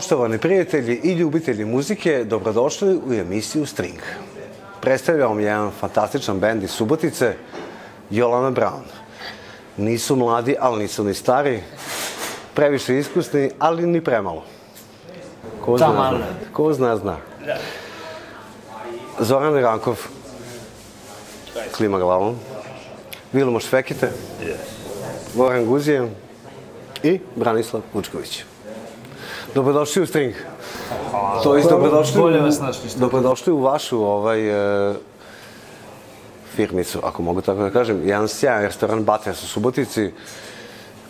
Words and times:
Poštovani 0.00 0.38
prijatelji 0.38 1.00
i 1.04 1.12
ljubitelji 1.12 1.64
muzike, 1.64 2.24
dobrodošli 2.24 3.00
u 3.06 3.12
emisiju 3.12 3.66
String. 3.66 3.98
Predstavljam 4.80 5.28
vam 5.28 5.40
jedan 5.40 5.70
fantastičan 5.80 6.40
bend 6.40 6.62
iz 6.62 6.70
Subotice, 6.70 7.34
Jolana 8.10 8.50
Brown. 8.50 8.80
Nisu 9.76 10.16
mladi, 10.16 10.56
ali 10.60 10.82
nisu 10.82 11.04
ni 11.04 11.14
stari, 11.14 11.62
previše 12.54 12.98
iskusni, 12.98 13.50
ali 13.58 13.86
ni 13.86 14.00
premalo. 14.04 14.44
Ko 15.64 15.78
zna, 15.78 15.92
zna. 15.92 16.26
Ko 16.52 16.72
zna, 16.72 16.96
zna. 16.96 17.16
Zoran 19.18 19.54
Rankov, 19.54 20.06
klima 21.76 21.98
glavom. 21.98 22.38
Vilmo 23.32 23.60
Švekite, 23.60 24.12
Voran 25.34 25.66
Guzijan 25.66 26.10
i 27.02 27.20
Branislav 27.36 27.82
Vučković. 27.94 28.49
Dobrodošli 29.54 30.02
u 30.02 30.06
String. 30.06 30.34
To 31.42 31.56
je 31.56 31.64
dobrodošli, 31.64 32.20
Bolje 32.20 32.40
vas 32.40 32.60
našli, 32.60 32.90
dobrodošli 32.96 33.52
u 33.52 33.60
vašu 33.60 34.02
ovaj, 34.04 34.48
e, 34.90 34.94
firmicu, 36.54 36.98
ako 37.02 37.22
mogu 37.22 37.40
tako 37.40 37.60
da 37.60 37.70
kažem. 37.70 38.08
Jedan 38.08 38.28
sjajan 38.28 38.62
restoran 38.62 39.04
Batres 39.04 39.42
u 39.42 39.46
Subotici. 39.46 40.12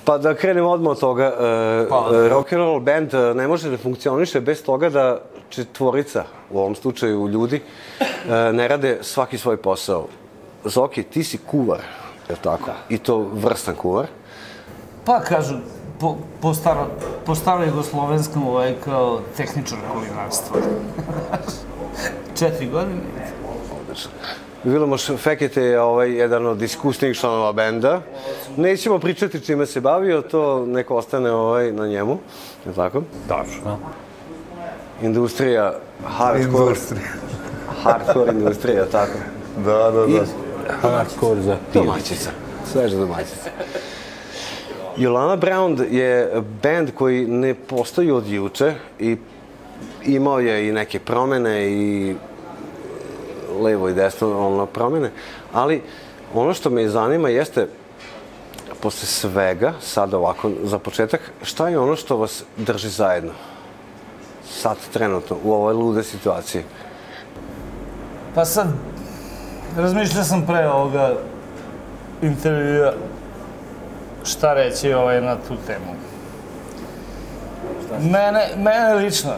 Pa 0.04 0.18
da 0.18 0.34
krenemo 0.34 0.70
odmah 0.70 0.90
od 0.90 1.00
toga, 1.00 1.24
e, 1.24 1.88
Pa. 1.88 2.10
e, 2.14 2.28
rock 2.28 2.52
and 2.52 2.62
roll 2.62 2.80
band 2.80 3.14
e, 3.14 3.34
ne 3.34 3.48
može 3.48 3.70
da 3.70 3.78
funkcioniše 3.78 4.40
bez 4.40 4.62
toga 4.62 4.90
da 4.90 5.20
četvorica, 5.48 6.24
u 6.50 6.58
ovom 6.58 6.74
slučaju 6.74 7.28
ljudi, 7.28 7.62
e, 8.00 8.52
ne 8.52 8.68
rade 8.68 8.98
svaki 9.02 9.38
svoj 9.38 9.56
posao. 9.56 10.06
Zoki, 10.64 11.02
ti 11.02 11.24
si 11.24 11.38
kuvar, 11.38 11.80
je 12.28 12.32
li 12.34 12.40
tako? 12.42 12.70
I 12.88 12.98
to 12.98 13.18
vrstan 13.32 13.74
kuvar. 13.74 14.06
Pa 15.04 15.20
kažu, 15.20 15.54
po, 16.00 16.16
po, 16.40 16.54
staro, 16.54 16.86
po 17.26 17.34
staro 17.34 17.64
jugoslovenskom 17.64 18.48
ovaj 18.48 18.74
kao 18.84 19.20
tehničar 19.36 19.78
kulinarstva. 19.92 20.56
Četiri 22.38 22.66
godine. 22.66 23.00
Vilomoš 24.64 25.06
Fekete 25.16 25.62
je 25.62 25.80
ovaj, 25.80 26.12
jedan 26.12 26.46
od 26.46 26.62
iskusnijih 26.62 27.16
članova 27.16 27.52
benda. 27.52 28.00
Nećemo 28.56 28.98
pričati 28.98 29.40
čime 29.40 29.66
se 29.66 29.80
bavio, 29.80 30.22
to 30.22 30.66
neko 30.66 30.96
ostane 30.96 31.32
ovaj, 31.32 31.72
na 31.72 31.86
njemu, 31.86 32.18
je 32.66 32.72
tako? 32.72 33.02
Tačno. 33.28 33.78
Industrija, 35.02 35.74
hardcore, 36.06 36.42
Industrija. 36.44 37.02
hardcore 37.82 38.32
industrija, 38.32 38.84
tako? 38.92 39.18
Da, 39.64 39.90
da, 39.90 40.04
I 40.08 40.12
da. 40.12 40.24
Hardcore 40.88 41.40
za 41.42 41.56
pivo. 41.72 41.84
domaćica, 41.84 42.30
sveža 42.72 42.96
domaćica. 42.96 43.50
Jolana 44.96 45.36
Brown 45.36 45.86
je 45.90 46.42
band 46.62 46.90
koji 46.94 47.26
ne 47.26 47.54
postoji 47.54 48.10
od 48.10 48.28
juče 48.28 48.74
i 48.98 49.16
imao 50.04 50.40
je 50.40 50.68
i 50.68 50.72
neke 50.72 50.98
promene 50.98 51.70
i 51.70 52.14
levo 53.60 53.88
i 53.88 53.94
desno 53.94 54.46
ono 54.46 54.66
promene, 54.66 55.10
ali 55.52 55.82
ono 56.34 56.54
što 56.54 56.70
me 56.70 56.88
zanima 56.88 57.28
jeste 57.28 57.66
posle 58.82 59.06
svega, 59.06 59.72
sad 59.80 60.14
ovako 60.14 60.50
za 60.64 60.78
početak, 60.78 61.20
šta 61.42 61.68
je 61.68 61.78
ono 61.78 61.96
što 61.96 62.16
vas 62.16 62.44
drži 62.56 62.88
zajedno? 62.88 63.32
Sad 64.50 64.76
trenutno, 64.92 65.36
u 65.44 65.52
ovoj 65.52 65.74
lude 65.74 66.02
situaciji. 66.02 66.62
Pa 68.34 68.44
sad, 68.44 68.68
razmišljao 69.76 70.24
sam 70.24 70.46
pre 70.46 70.68
ovoga 70.68 71.14
intervjua 72.22 72.92
šta 74.24 74.54
reći 74.54 74.92
ovaj, 74.92 75.20
na 75.20 75.36
tu 75.36 75.56
temu. 75.66 75.94
Mene, 78.00 78.48
mene 78.56 78.94
lično, 78.94 79.32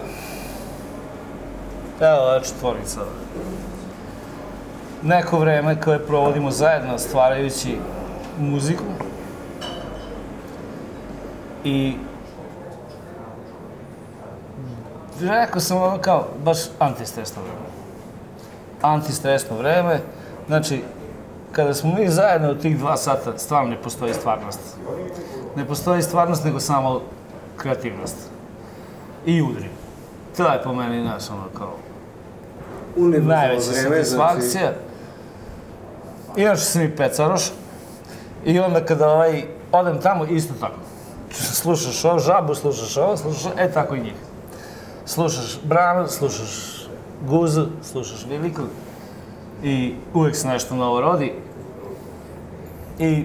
evo 2.00 2.16
ova 2.18 2.40
četvorica, 2.40 3.00
neko 5.02 5.38
vreme 5.38 5.80
koje 5.80 6.06
provodimo 6.06 6.50
zajedno 6.50 6.98
stvarajući 6.98 7.78
muziku 8.38 8.84
i 11.64 11.96
rekao 15.20 15.60
sam 15.60 15.82
ono 15.82 15.98
kao 15.98 16.28
baš 16.44 16.58
antistresno 16.78 17.42
vreme 17.42 17.72
antistresno 18.82 19.56
vreme. 19.56 20.00
Znači, 20.46 20.82
kada 21.52 21.74
smo 21.74 21.94
mi 21.94 22.08
zajedno 22.08 22.52
u 22.52 22.54
tih 22.54 22.78
dva 22.78 22.96
sata, 22.96 23.38
stvarno 23.38 23.70
ne 23.70 23.82
postoji 23.82 24.14
stvarnost. 24.14 24.60
Ne 25.56 25.66
postoji 25.66 26.02
stvarnost, 26.02 26.44
nego 26.44 26.60
samo 26.60 27.00
kreativnost. 27.56 28.16
I 29.26 29.42
udri. 29.42 29.68
To 30.36 30.52
je 30.52 30.62
po 30.62 30.72
meni, 30.72 31.02
znaš, 31.02 31.30
ono 31.30 31.44
kao, 31.58 31.76
najveća 33.20 33.72
satisfakcija. 33.72 34.72
Inače 36.36 36.62
sam 36.62 36.82
i 36.82 36.96
pecaroš. 36.96 37.50
I 38.44 38.60
onda 38.60 38.84
kada 38.84 39.08
ovaj, 39.08 39.44
odem 39.72 40.00
tamo, 40.00 40.24
isto 40.24 40.54
tako. 40.60 40.74
Slušaš 41.30 42.04
ovo 42.04 42.18
žabu, 42.18 42.54
slušaš 42.54 42.96
ovo, 42.96 43.16
slušaš, 43.16 43.52
e 43.58 43.72
tako 43.72 43.94
i 43.94 44.00
njih. 44.00 44.14
Slušaš 45.04 45.58
Branu, 45.64 46.08
slušaš 46.08 46.86
Guzu, 47.26 47.66
slušaš 47.82 48.26
Viliku 48.28 48.62
i 49.62 49.94
uvek 50.14 50.36
se 50.36 50.48
nešto 50.48 50.74
novo 50.74 51.00
rodi. 51.00 51.32
I 52.98 53.24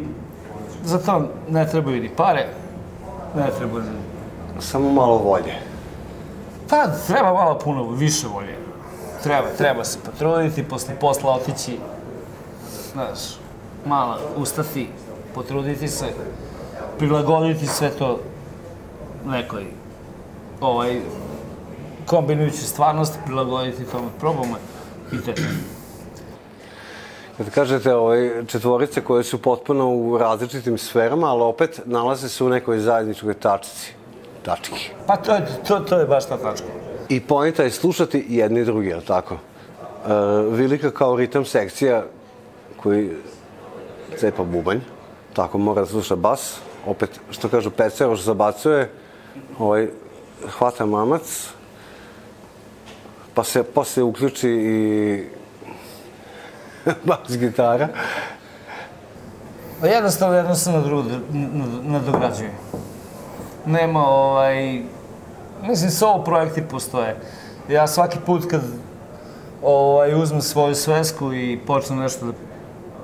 za 0.84 0.98
to 0.98 1.30
ne 1.50 1.68
trebaju 1.68 2.02
ni 2.02 2.10
pare, 2.10 2.48
ne 3.36 3.50
treba 3.58 3.80
ni... 3.80 3.88
Samo 4.60 4.92
malo 4.92 5.18
volje. 5.18 5.54
Pa, 6.70 6.88
treba 7.08 7.34
malo 7.34 7.60
puno 7.60 7.92
više 7.92 8.28
volje. 8.28 8.58
Treba, 9.24 9.48
treba 9.58 9.84
se 9.84 10.00
potruditi, 10.06 10.64
posle 10.64 10.96
posla 11.00 11.34
otići, 11.34 11.80
znaš, 12.94 13.20
malo 13.86 14.18
ustati, 14.38 14.90
potruditi 15.36 15.88
se, 15.88 16.06
prilagoditi 16.98 17.68
sve 17.68 17.90
to 17.90 18.20
nekoj, 19.26 19.66
ovaj, 20.62 21.02
kombinujući 22.06 22.58
stvarnost, 22.58 23.20
prilagoditi 23.26 23.84
tome, 23.84 24.08
probamo 24.20 24.56
i 25.12 25.22
te. 25.22 25.34
Kad 27.38 27.50
kažete 27.50 27.96
ovaj, 27.96 28.46
četvorice 28.48 29.02
koje 29.02 29.24
su 29.24 29.42
potpuno 29.42 29.96
u 29.96 30.18
različitim 30.18 30.78
sferama, 30.78 31.28
ali 31.28 31.44
opet 31.44 31.82
nalaze 31.86 32.30
se 32.30 32.44
u 32.44 32.50
nekoj 32.50 32.80
zajedničkoj 32.80 33.34
tačci. 33.34 33.94
Tački. 34.46 34.90
Pa 35.08 35.18
to 35.18 35.34
je, 35.34 35.46
to, 35.68 35.80
to 35.80 36.00
je 36.00 36.06
baš 36.06 36.26
ta 36.26 36.38
tačka. 36.38 36.68
I 37.10 37.20
pojenta 37.20 37.64
je 37.64 37.72
slušati 37.72 38.26
jedni 38.30 38.66
drugi, 38.66 38.88
je 38.88 39.02
tako? 39.02 39.36
E, 39.36 39.40
Vilika 40.50 40.92
kao 40.92 41.16
ritam 41.16 41.46
sekcija 41.46 42.04
koji 42.78 43.10
cepa 44.18 44.44
bubanj, 44.44 44.80
tako 45.34 45.58
mora 45.58 45.82
da 45.82 45.88
sluša 45.88 46.16
bas, 46.16 46.58
opet, 46.86 47.20
što 47.32 47.50
kažu, 47.50 47.70
peceroš 47.70 48.22
zabacuje, 48.22 48.90
ovaj, 49.60 49.88
hvata 50.58 50.86
mamac, 50.86 51.50
pa 53.34 53.44
se 53.44 53.64
posle 53.64 54.04
uključi 54.04 54.50
i 54.50 55.24
bas 57.08 57.38
gitara. 57.38 57.88
Pa 59.82 59.88
jednostavno 59.88 60.36
jedno 60.36 60.82
drugo 60.86 61.10
nad- 61.32 61.86
nadograđuje. 61.86 62.52
Nema 63.66 64.08
ovaj... 64.08 64.82
Mislim, 65.64 65.92
solo 65.92 66.24
projekti 66.24 66.62
postoje. 66.62 67.16
Ja 67.70 67.88
svaki 67.88 68.18
put 68.26 68.50
kad 68.50 68.62
ovaj, 69.64 70.22
uzmem 70.22 70.42
svoju 70.42 70.76
svesku 70.76 71.34
i 71.34 71.60
počnem 71.68 72.00
nešto 72.00 72.26
da 72.26 72.32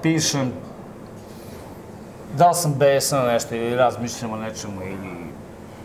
pišem, 0.02 0.52
da 2.38 2.48
li 2.48 2.56
sam 2.56 2.74
besan 2.74 3.26
na 3.26 3.32
nešto 3.32 3.56
ili 3.56 3.76
razmišljam 3.76 4.32
o 4.32 4.38
nečemu 4.38 4.82
ili 4.84 5.24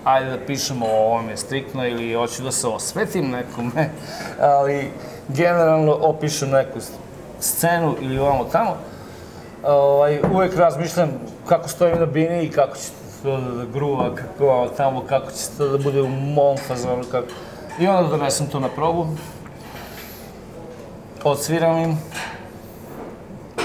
ajde 0.04 0.30
da 0.30 0.46
pišemo 0.46 0.86
o 0.86 1.06
ovome 1.06 1.36
striktno 1.36 1.86
ili 1.86 2.14
hoću 2.14 2.42
da 2.42 2.52
se 2.52 2.66
osvetim 2.66 3.30
nekome, 3.30 3.90
ali 4.58 4.90
generalno 5.28 5.92
opišem 6.00 6.50
neku 6.50 6.80
scenu 7.40 7.96
ili 8.00 8.19
ovamo 8.19 8.44
tamo, 8.44 8.76
ovaj, 9.62 10.20
uvek 10.32 10.56
razmišljam 10.56 11.11
kako 11.49 11.69
stojim 11.69 11.99
na 11.99 12.06
bini 12.06 12.43
i 12.43 12.50
kako 12.50 12.76
će 12.76 12.88
to 13.23 13.40
da, 13.40 13.64
gruva, 13.73 14.14
kako 14.14 14.69
tamo, 14.76 15.02
kako 15.08 15.31
će 15.31 15.44
to 15.58 15.69
da 15.69 15.79
bude 15.79 16.02
u 16.02 16.08
mom 16.08 16.56
fazonu, 16.69 17.05
kako... 17.11 17.26
I 17.79 17.87
onda 17.87 18.08
donesem 18.08 18.46
to 18.46 18.61
na 18.61 18.69
probu, 18.69 19.06
odsviram 21.25 21.79
im 21.79 21.99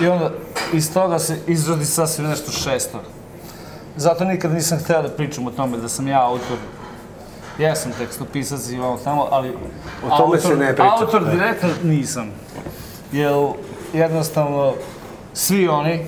i 0.02 0.08
onda 0.08 0.30
iz 0.74 0.94
toga 0.94 1.20
se 1.20 1.38
izrodi 1.48 1.86
sasvim 1.86 2.28
nešto 2.28 2.52
šesto. 2.52 3.00
Zato 3.96 4.26
nikad 4.26 4.52
nisam 4.52 4.80
hteo 4.80 5.02
da 5.02 5.10
pričam 5.10 5.48
o 5.48 5.52
tome 5.52 5.78
da 5.78 5.90
sam 5.90 6.08
ja 6.08 6.26
autor. 6.26 6.58
Ja 7.60 7.76
sam 7.76 7.92
tekstopisac 7.92 8.70
i 8.70 8.80
ovo 8.80 8.98
tamo, 9.04 9.28
ali... 9.32 9.58
O 10.12 10.18
tome 10.18 10.40
se 10.40 10.56
ne 10.56 10.76
priča. 10.76 10.96
Autor 11.02 11.32
direktno 11.32 11.70
nisam. 11.84 12.32
Jer 13.14 13.34
jednostavno 13.94 14.74
svi 15.34 15.68
oni 15.68 16.00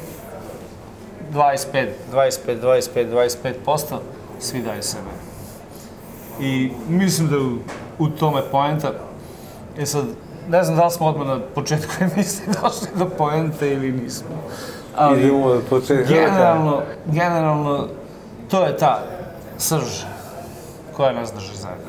25, 1.33 1.87
25, 2.13 2.61
25, 2.61 3.09
25 3.11 3.53
posto, 3.65 4.01
svi 4.39 4.61
daju 4.61 4.83
sebe. 4.83 5.09
I 6.39 6.71
mislim 6.89 7.27
da 7.27 7.35
je 7.35 7.41
u, 7.41 7.57
u 7.99 8.09
tome 8.09 8.41
poenta. 8.51 8.91
E 9.77 9.85
sad, 9.85 10.05
ne 10.49 10.63
znam 10.63 10.77
da 10.77 10.85
li 10.85 10.91
smo 10.91 11.07
odmah 11.07 11.27
na 11.27 11.39
početku 11.55 11.91
emisije 12.03 12.47
došli 12.61 12.87
do 12.95 13.05
poente 13.05 13.73
ili 13.73 13.91
nismo. 13.91 14.29
Ali, 14.95 15.19
Idemo 15.21 15.45
od 15.45 15.63
početka. 15.69 16.13
generalno, 16.13 16.81
generalno, 17.05 17.87
to 18.49 18.65
je 18.65 18.77
ta 18.77 19.03
srž 19.57 20.03
koja 20.93 21.13
nas 21.13 21.33
drži 21.33 21.55
zajedno. 21.55 21.85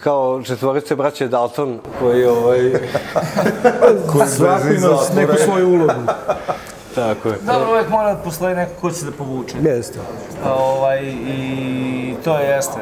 Kao 0.00 0.42
četvorice 0.42 0.96
braće 0.96 1.28
Dalton, 1.28 1.78
koji 2.00 2.24
ovaj... 2.24 2.58
Svako 4.36 4.68
ima 4.68 4.88
neku 5.16 5.32
svoju 5.44 5.68
ulogu. 5.68 5.92
Tako 6.94 7.28
je. 7.28 7.34
Dobro, 7.46 7.70
uvek 7.70 7.88
mora 7.88 8.14
da 8.14 8.20
postoji 8.20 8.54
neko 8.54 8.72
ko 8.80 8.90
će 8.90 9.04
da 9.04 9.10
povuče. 9.10 9.56
Jeste. 9.62 9.98
Ovaj, 10.44 11.02
I 11.06 12.14
to 12.24 12.38
jeste. 12.38 12.80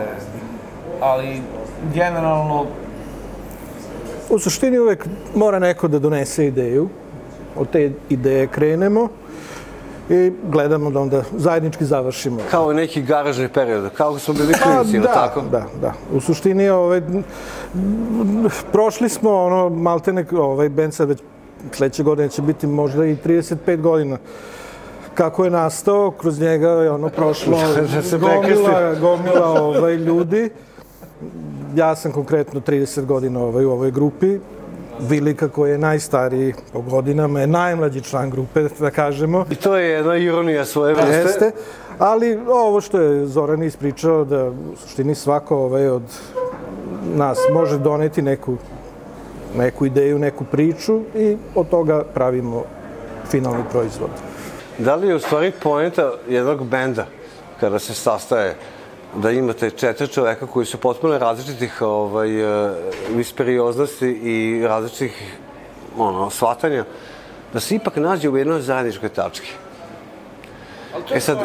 Ali, 1.00 1.42
generalno, 1.94 2.66
U 4.30 4.38
suštini 4.38 4.78
uvek 4.78 5.06
mora 5.34 5.58
neko 5.58 5.88
da 5.88 5.98
donese 5.98 6.46
ideju. 6.46 6.88
Od 7.56 7.70
te 7.70 7.90
ideje 8.08 8.46
krenemo 8.46 9.08
i 10.10 10.32
gledamo 10.48 10.90
da 10.90 11.00
onda 11.00 11.22
zajednički 11.36 11.84
završimo. 11.84 12.38
Kao 12.50 12.72
neki 12.72 13.02
garažni 13.02 13.48
period, 13.48 13.90
kao 13.96 14.18
smo 14.18 14.34
bili 14.34 14.52
Pa, 14.52 14.58
klinici, 14.58 14.96
ili 14.96 15.06
da, 15.06 15.12
tako? 15.12 15.40
da, 15.40 15.66
da. 15.80 15.92
U 16.12 16.20
suštini, 16.20 16.68
ovaj, 16.68 17.02
prošli 18.72 19.08
smo, 19.08 19.30
ono, 19.34 19.68
maltene, 19.68 20.24
ovaj, 20.32 20.68
band 20.68 20.94
sad 20.94 21.08
već 21.08 21.18
sledeće 21.72 22.02
godine 22.02 22.28
će 22.28 22.42
biti 22.42 22.66
možda 22.66 23.06
i 23.06 23.16
35 23.16 23.80
godina. 23.80 24.18
Kako 25.14 25.44
je 25.44 25.50
nastao, 25.50 26.10
kroz 26.10 26.40
njega 26.40 26.68
je 26.68 26.90
ono 26.90 27.08
prošlo 27.08 27.58
Da 27.94 28.02
se 28.02 28.18
gomila, 28.18 28.94
gomila 28.94 29.62
ovaj, 29.62 29.94
ljudi. 29.94 30.50
Ja 31.74 31.96
sam 31.96 32.12
konkretno 32.12 32.60
30 32.60 33.04
godina 33.04 33.40
ovaj, 33.40 33.64
u 33.64 33.70
ovoj 33.70 33.90
grupi. 33.90 34.38
Vilika 35.00 35.48
koji 35.48 35.70
je 35.70 35.78
najstariji 35.78 36.54
po 36.72 36.80
godinama 36.80 37.40
je 37.40 37.46
najmlađi 37.46 38.00
član 38.00 38.30
grupe, 38.30 38.68
da 38.78 38.90
kažemo. 38.90 39.44
I 39.50 39.54
to 39.54 39.76
je 39.76 39.90
jedna 39.90 40.16
ironija 40.16 40.64
svoje 40.64 40.94
vrste. 40.94 41.10
Jeste, 41.10 41.52
ali 41.98 42.38
ovo 42.48 42.80
što 42.80 43.00
je 43.00 43.26
Zoran 43.26 43.62
ispričao, 43.62 44.24
da 44.24 44.44
u 44.44 44.76
suštini 44.76 45.14
svako 45.14 45.56
ovaj, 45.56 45.88
od 45.88 46.02
nas 47.14 47.38
može 47.52 47.78
doneti 47.78 48.22
neku, 48.22 48.56
neku 49.56 49.86
ideju, 49.86 50.18
neku 50.18 50.44
priču 50.44 51.00
i 51.14 51.36
od 51.54 51.68
toga 51.68 52.04
pravimo 52.14 52.64
finalni 53.30 53.62
proizvod. 53.70 54.10
Da 54.78 54.94
li 54.94 55.08
je 55.08 55.14
u 55.14 55.20
stvari 55.20 55.52
poenta 55.62 56.12
jednog 56.28 56.66
benda, 56.66 57.06
kada 57.60 57.78
se 57.78 57.94
sastaje, 57.94 58.54
da 59.16 59.30
imate 59.30 59.70
četiri 59.70 60.08
čoveka 60.08 60.46
koji 60.46 60.66
su 60.66 60.78
potpuno 60.78 61.18
različitih 61.18 61.82
ovaj, 61.82 62.40
e, 62.40 62.74
misterioznosti 63.10 64.06
i 64.06 64.66
različitih 64.66 65.38
ono, 65.98 66.30
shvatanja, 66.30 66.84
da 67.52 67.60
se 67.60 67.74
ipak 67.74 67.96
nađe 67.96 68.28
u 68.28 68.36
jednoj 68.36 68.60
zajedničkoj 68.60 69.08
tački. 69.08 69.50
E 71.14 71.20
sad, 71.20 71.38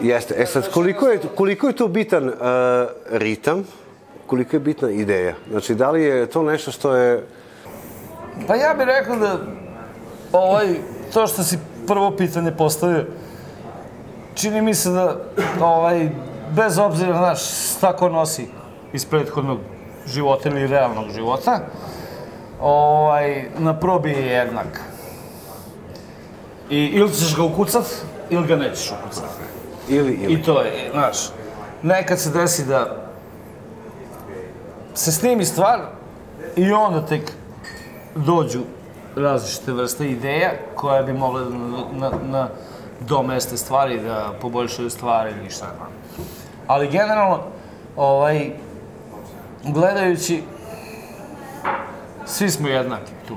jeste, 0.00 0.34
e 0.38 0.46
sad, 0.46 0.70
koliko 0.70 1.08
je, 1.08 1.20
koliko 1.34 1.66
je 1.66 1.76
to 1.76 1.88
bitan 1.88 2.28
uh, 2.28 2.34
ritam, 3.10 3.64
koliko 4.26 4.56
je 4.56 4.60
bitna 4.60 4.90
ideja? 4.90 5.34
Znači, 5.50 5.74
da 5.74 5.90
li 5.90 6.02
je 6.02 6.26
to 6.26 6.42
nešto 6.42 6.70
što 6.70 6.96
je 6.96 7.26
pa 8.46 8.54
ja 8.54 8.74
bih 8.74 8.86
rekao 8.86 9.16
da 9.16 9.38
ovaj, 10.32 10.66
to 11.12 11.26
što 11.26 11.42
si 11.42 11.58
prvo 11.86 12.10
pitanje 12.16 12.52
postavio, 12.52 13.04
čini 14.34 14.62
mi 14.62 14.74
se 14.74 14.90
da 14.90 15.16
ovaj, 15.60 16.08
bez 16.50 16.78
obzira 16.78 17.18
znaš 17.18 17.40
šta 17.76 17.96
ko 17.96 18.08
nosi 18.08 18.48
iz 18.92 19.04
prethodnog 19.04 19.58
života 20.06 20.48
ili 20.48 20.66
realnog 20.66 21.10
života, 21.10 21.60
ovaj, 22.60 23.44
na 23.58 23.78
probi 23.78 24.10
je 24.10 24.26
jednak. 24.26 24.80
I 26.70 26.78
ili 26.78 27.12
ćeš 27.12 27.36
ga 27.36 27.42
ukucat, 27.42 27.84
ili 28.30 28.46
ga 28.46 28.56
nećeš 28.56 28.92
ukucat. 28.92 29.24
ili, 29.88 30.12
ili? 30.12 30.32
I 30.32 30.42
to 30.42 30.60
je, 30.60 30.90
znaš, 30.92 31.16
nekad 31.82 32.20
se 32.20 32.30
desi 32.30 32.64
da 32.64 32.96
se 34.94 35.12
snimi 35.12 35.44
stvar 35.44 35.80
i 36.56 36.72
onda 36.72 37.06
tek 37.06 37.32
dođu 38.14 38.60
različite 39.16 39.72
vrste 39.72 40.10
ideja 40.10 40.50
koje 40.74 41.02
bi 41.02 41.12
mogle 41.12 41.44
da 41.44 41.50
na, 41.50 41.84
na, 41.92 42.10
na 42.30 42.48
domeste 43.00 43.56
stvari, 43.56 44.00
da 44.00 44.32
poboljšaju 44.40 44.90
stvari 44.90 45.30
ili 45.40 45.50
šta 45.50 45.66
znam. 45.76 45.88
Ali 46.66 46.88
generalno, 46.88 47.38
ovaj, 47.96 48.50
gledajući, 49.64 50.42
svi 52.26 52.50
smo 52.50 52.68
jednaki 52.68 53.12
tu. 53.28 53.34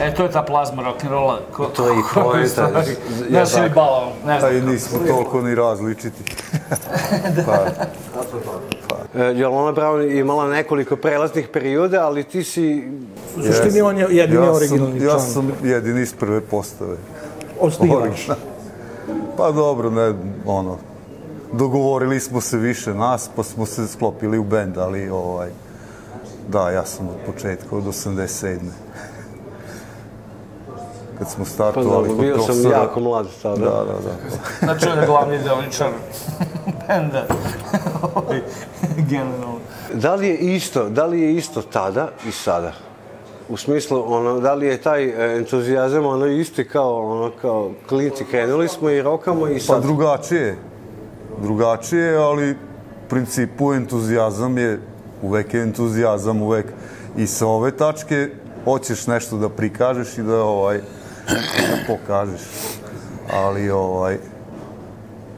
E, 0.00 0.14
to 0.14 0.22
je 0.22 0.30
ta 0.30 0.42
plazma 0.42 0.82
rock'n'rolla. 0.82 1.36
Ko, 1.52 1.64
To 1.66 1.88
je 1.88 1.94
i 1.94 2.48
stvari- 2.48 2.96
ja 3.30 3.44
Znaš, 3.44 3.60
ili 3.60 3.70
balon, 3.70 4.08
ne 4.26 4.40
znam. 4.40 4.50
A 4.50 4.54
i 4.54 4.60
nismo 4.62 4.98
toliko 5.00 5.40
ni 5.40 5.54
različiti. 5.54 6.24
Pa, 7.46 7.64
E, 9.14 9.32
Jolona 9.34 9.72
Brown 9.72 10.10
imala 10.12 10.48
nekoliko 10.48 10.96
prelaznih 10.96 11.48
perioda, 11.48 12.00
ali 12.00 12.24
ti 12.24 12.44
si 12.44 12.88
U 13.36 13.42
suštini 13.42 13.80
on 13.80 13.98
je 13.98 14.06
jedini 14.10 14.46
ja 14.46 14.52
originalni 14.52 15.00
sam, 15.00 15.08
ja 15.08 15.14
član. 15.14 15.20
sam 15.22 15.52
jedini 15.62 16.00
iz 16.02 16.14
prve 16.14 16.40
postave. 16.40 16.96
Osnivač. 17.60 18.28
Pa 19.36 19.50
dobro, 19.50 19.90
ne, 19.90 20.14
ono, 20.46 20.76
dogovorili 21.52 22.20
smo 22.20 22.40
se 22.40 22.56
više 22.56 22.94
nas, 22.94 23.30
pa 23.36 23.42
smo 23.42 23.66
se 23.66 23.86
sklopili 23.88 24.38
u 24.38 24.44
bend, 24.44 24.78
ali 24.78 25.10
ovaj, 25.10 25.50
da, 26.48 26.70
ja 26.70 26.84
sam 26.84 27.08
od 27.08 27.14
početka, 27.26 27.76
od 27.76 27.84
87. 27.84 28.58
Kad 31.18 31.30
smo 31.30 31.44
Pa 31.44 31.50
startovali 31.50 31.90
dobro, 31.90 32.08
kod 32.08 32.20
bio 32.20 32.36
sam 32.36 32.46
profesora. 32.46 32.76
jako 32.76 33.00
mlad 33.00 33.26
tada. 33.42 33.56
Da, 33.56 33.70
da, 33.70 33.92
da. 33.92 34.36
Znači, 34.60 34.88
on 34.88 34.98
je 34.98 35.06
glavni 35.06 35.38
deoničar 35.38 35.88
benda. 36.88 37.26
Ovaj, 38.14 38.40
Generalno. 38.98 39.58
Da 39.94 40.14
li 40.14 40.28
je 40.28 40.36
isto, 40.36 40.88
da 40.88 41.06
li 41.06 41.20
je 41.20 41.34
isto 41.34 41.62
tada 41.62 42.08
i 42.28 42.32
sada? 42.32 42.72
U 43.48 43.56
smislu, 43.56 44.04
ono, 44.06 44.40
da 44.40 44.54
li 44.54 44.66
je 44.66 44.82
taj 44.82 45.04
e, 45.04 45.36
entuzijazam 45.38 46.06
ono 46.06 46.26
isti 46.26 46.68
kao, 46.68 47.10
ono, 47.12 47.30
kao 47.42 47.70
klinci 47.88 48.24
krenuli 48.24 48.68
smo 48.68 48.90
i 48.90 49.02
rokamo 49.02 49.48
i 49.48 49.54
Pa 49.54 49.60
sad. 49.60 49.82
drugačije. 49.82 50.56
Drugačije, 51.42 52.16
ali 52.16 52.50
u 52.50 52.54
principu 53.08 53.72
entuzijazam 53.72 54.58
je, 54.58 54.80
uvek 55.22 55.54
je 55.54 55.62
entuzijazam, 55.62 56.42
uvek. 56.42 56.66
I 57.16 57.26
sa 57.26 57.46
ove 57.46 57.70
tačke 57.70 58.30
hoćeš 58.64 59.06
nešto 59.06 59.36
da 59.36 59.48
prikažeš 59.48 60.18
i 60.18 60.22
da 60.22 60.42
ovaj, 60.42 60.80
da 61.28 61.76
pokažeš. 61.86 62.40
Ali 63.34 63.70
ovaj, 63.70 64.18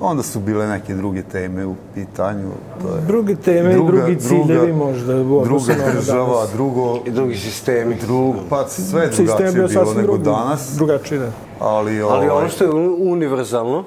onda 0.01 0.23
su 0.23 0.41
bile 0.41 0.67
neke 0.67 0.95
druge 0.95 1.23
teme 1.23 1.67
u 1.67 1.75
pitanju. 1.95 2.51
To 2.83 2.95
je 2.95 3.01
Druge 3.07 3.37
teme 3.37 3.73
i 3.73 3.87
drugi 3.87 4.21
ciljevi 4.21 4.73
možda 4.73 5.15
Druga 5.15 5.75
na 5.79 5.85
ono 5.85 5.93
država, 5.95 6.35
danas. 6.35 6.53
drugo, 6.53 6.99
I 7.07 7.11
drugi 7.11 7.37
sistemi. 7.37 7.95
drug, 8.07 8.35
pa 8.51 8.69
sve 8.69 9.11
drugačije 9.17 9.53
bilo 9.53 9.69
nego 9.69 10.03
drugi, 10.03 10.25
danas. 10.25 10.73
drugačiji, 10.77 11.19
da. 11.19 11.31
Ali, 11.61 12.03
Ali 12.03 12.03
ovaj, 12.03 12.29
ono 12.29 12.49
što 12.49 12.65
je 12.65 12.71
univerzalno, 13.11 13.85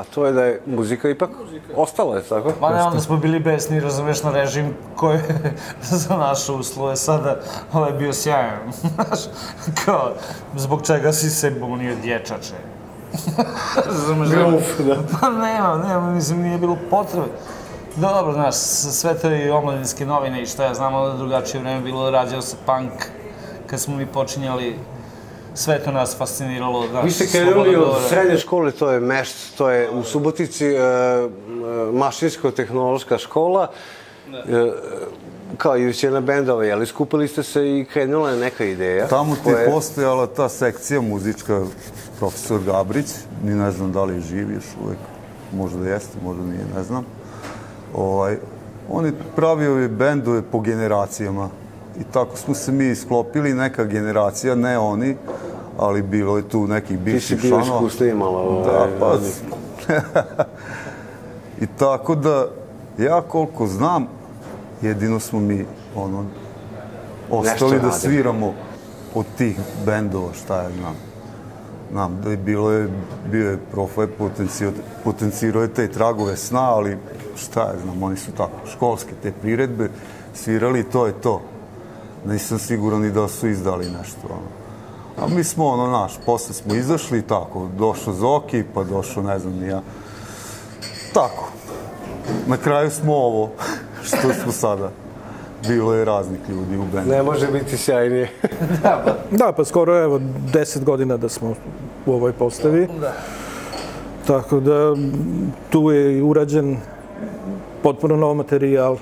a 0.00 0.04
to 0.14 0.26
je 0.26 0.32
da 0.32 0.44
je 0.44 0.60
muzika 0.66 1.08
ipak 1.08 1.30
ostala, 1.76 2.16
je 2.16 2.22
tako? 2.22 2.52
Ma 2.60 2.70
ne, 2.70 2.82
onda 2.82 3.00
smo 3.00 3.16
bili 3.16 3.40
besni, 3.40 3.80
razumeš, 3.80 4.22
na 4.22 4.30
režim 4.30 4.74
koji 4.96 5.16
je 5.16 5.54
za 6.02 6.16
naše 6.16 6.52
uslove 6.52 6.96
sada 6.96 7.40
ovaj 7.72 7.92
bio 7.92 8.12
sjajan. 8.12 8.72
Znaš, 8.94 9.20
kao, 9.84 10.12
zbog 10.56 10.86
čega 10.86 11.12
si 11.12 11.30
se 11.30 11.50
bunio 11.50 11.96
dječače? 12.02 12.54
razumeš, 13.86 14.28
da. 14.78 14.96
Pa 15.20 15.30
nema, 15.30 15.82
nema, 15.88 16.10
mislim, 16.10 16.42
nije 16.42 16.58
bilo 16.58 16.76
potrebe. 16.90 17.26
Dobro, 17.96 18.32
znaš, 18.32 18.54
sve 18.54 19.14
to 19.18 19.30
i 19.30 19.50
omladinske 19.50 20.06
novine 20.06 20.42
i 20.42 20.46
šta 20.46 20.64
ja 20.64 20.74
znam, 20.74 20.94
onda 20.94 21.16
drugačije 21.16 21.60
vreme 21.60 21.80
bilo, 21.80 22.10
rađao 22.10 22.42
se 22.42 22.56
punk, 22.66 22.92
kad 23.66 23.80
smo 23.80 23.96
mi 23.96 24.06
počinjali, 24.06 24.78
sve 25.54 25.78
to 25.84 25.92
nas 25.92 26.16
fasciniralo. 26.16 26.86
Znaš, 26.88 27.04
Vi 27.04 27.10
ste 27.10 27.26
krenuli 27.26 27.76
od 27.76 27.96
srednje 28.08 28.38
škole, 28.38 28.72
to 28.72 28.90
je 28.90 29.00
Mešt, 29.00 29.56
to 29.56 29.70
je 29.70 29.90
u 29.90 30.02
Subotici 30.02 30.66
e, 30.66 30.78
e, 30.78 31.28
mašinsko-tehnološka 31.92 33.18
škola, 33.18 33.70
e, 34.32 34.72
kao 35.56 35.78
i 35.78 35.84
većina 35.84 36.20
bendova, 36.20 36.64
jeli 36.64 36.86
skupili 36.86 37.28
ste 37.28 37.42
se 37.42 37.78
i 37.78 37.84
krenula 37.92 38.30
je 38.30 38.36
neka 38.36 38.64
ideja. 38.64 39.08
Tamo 39.08 39.34
ti 39.34 39.40
koja 39.44 39.58
je 39.58 39.70
postojala 39.70 40.26
ta 40.26 40.48
sekcija 40.48 41.00
muzička, 41.00 41.62
profesor 42.18 42.60
Gabrić, 42.66 43.06
ni 43.44 43.54
ne 43.54 43.70
znam 43.72 43.92
da 43.92 44.04
li 44.04 44.14
je 44.14 44.20
živ 44.20 44.52
još 44.52 44.64
uvek, 44.84 44.98
možda 45.52 45.88
jeste, 45.88 46.18
možda 46.24 46.44
nije, 46.44 46.64
ne 46.76 46.82
znam. 46.82 47.04
Ovaj, 47.94 48.36
on 48.90 49.06
je 49.06 49.12
pravio 49.36 49.76
je 49.76 49.88
bendove 49.88 50.42
po 50.42 50.60
generacijama 50.60 51.48
i 52.00 52.04
tako 52.12 52.36
smo 52.36 52.54
se 52.54 52.72
mi 52.72 52.94
sklopili, 52.94 53.54
neka 53.54 53.84
generacija, 53.84 54.54
ne 54.54 54.78
oni, 54.78 55.16
ali 55.78 56.02
bilo 56.02 56.36
je 56.36 56.48
tu 56.48 56.66
nekih 56.66 56.88
Ti 56.88 56.96
si 56.96 57.04
bivših 57.04 57.40
bio 57.40 57.50
članova. 57.50 57.76
iskusniji 57.76 58.14
malo. 58.14 58.62
Da, 58.64 58.70
ovaj, 58.70 58.90
pa... 59.00 59.18
I 61.64 61.66
tako 61.78 62.14
da 62.14 62.46
Ja 63.00 63.22
koliko 63.22 63.66
znam, 63.66 64.06
jedino 64.82 65.20
smo 65.20 65.40
mi 65.40 65.66
ono, 65.96 66.24
ostali 67.30 67.72
Nešto 67.72 67.86
da 67.86 67.92
sviramo 67.92 68.54
od 69.14 69.26
tih 69.38 69.58
bendova, 69.86 70.32
šta 70.32 70.62
ja 70.62 70.70
znam. 70.70 70.94
Znam 71.92 72.20
da 72.24 72.30
je 72.30 72.36
bilo 72.36 72.70
je, 72.70 72.88
bio 73.30 73.50
je 73.50 73.58
potencijao, 74.18 74.72
potencirao 75.04 75.62
je 75.62 75.74
te 75.74 75.88
tragove 75.88 76.36
sna, 76.36 76.70
ali 76.70 76.96
šta 77.36 77.60
ja 77.60 77.74
znam, 77.82 78.02
oni 78.02 78.16
su 78.16 78.32
tako, 78.32 78.66
školske 78.72 79.12
te 79.22 79.32
priredbe, 79.32 79.88
svirali 80.34 80.84
to 80.84 81.06
je 81.06 81.12
to. 81.12 81.42
Nisam 82.26 82.58
siguran 82.58 83.00
ni 83.00 83.10
da 83.10 83.28
su 83.28 83.48
izdali 83.48 83.84
nešto, 83.84 84.20
ono. 84.24 84.60
A 85.20 85.28
mi 85.28 85.44
smo, 85.44 85.66
ono, 85.66 85.86
naš, 85.86 86.12
posle 86.26 86.54
smo 86.54 86.74
izašli 86.74 87.22
tako, 87.22 87.68
došao 87.78 88.14
Zoki, 88.14 88.64
pa 88.74 88.84
došao, 88.84 89.22
ne 89.22 89.38
znam, 89.38 89.64
ja. 89.64 89.82
Tako. 91.14 91.48
Na 92.46 92.56
kraju 92.56 92.90
smo 92.90 93.14
ovo, 93.14 93.50
što 94.06 94.32
smo 94.42 94.52
sada. 94.52 94.90
Bilo 95.68 95.94
je 95.94 96.04
raznih 96.04 96.40
ljudi 96.48 96.76
u 96.76 96.84
bendu. 96.92 97.10
Ne 97.10 97.22
može 97.22 97.46
biti 97.46 97.76
sjajnije. 97.76 98.30
Da, 99.30 99.52
pa 99.56 99.64
skoro 99.64 100.02
evo 100.02 100.20
10 100.52 100.84
godina 100.84 101.16
da 101.16 101.28
smo 101.28 101.54
u 102.06 102.12
ovoj 102.12 102.32
postavi. 102.32 102.88
Da. 103.00 103.12
Tako 104.26 104.60
da 104.60 104.94
tu 105.70 105.90
je 105.90 106.22
urađen 106.22 106.76
potpuno 107.82 108.16
nov 108.16 108.34
materijal 108.34 108.96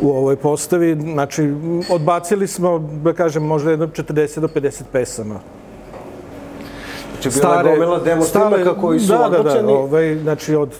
u 0.00 0.10
ovoj 0.10 0.36
postavi. 0.36 0.96
Znači, 1.00 1.54
odbacili 1.90 2.46
smo, 2.46 2.78
da 3.04 3.12
kažem, 3.12 3.42
možda 3.42 3.70
jedno 3.70 3.86
40 3.86 4.40
do 4.40 4.48
50 4.48 4.82
pesama. 4.92 5.40
Znači, 7.12 7.40
bila 7.40 7.54
je 7.54 7.64
gomila 7.64 7.98
demo 7.98 8.22
snimaka 8.22 8.80
koji 8.80 9.00
su 9.00 9.12
da, 9.12 9.18
da, 9.18 9.28
da, 9.28 9.38
odbačeni. 9.38 9.72
ovaj, 9.72 10.18
znači 10.22 10.54
od 10.54 10.74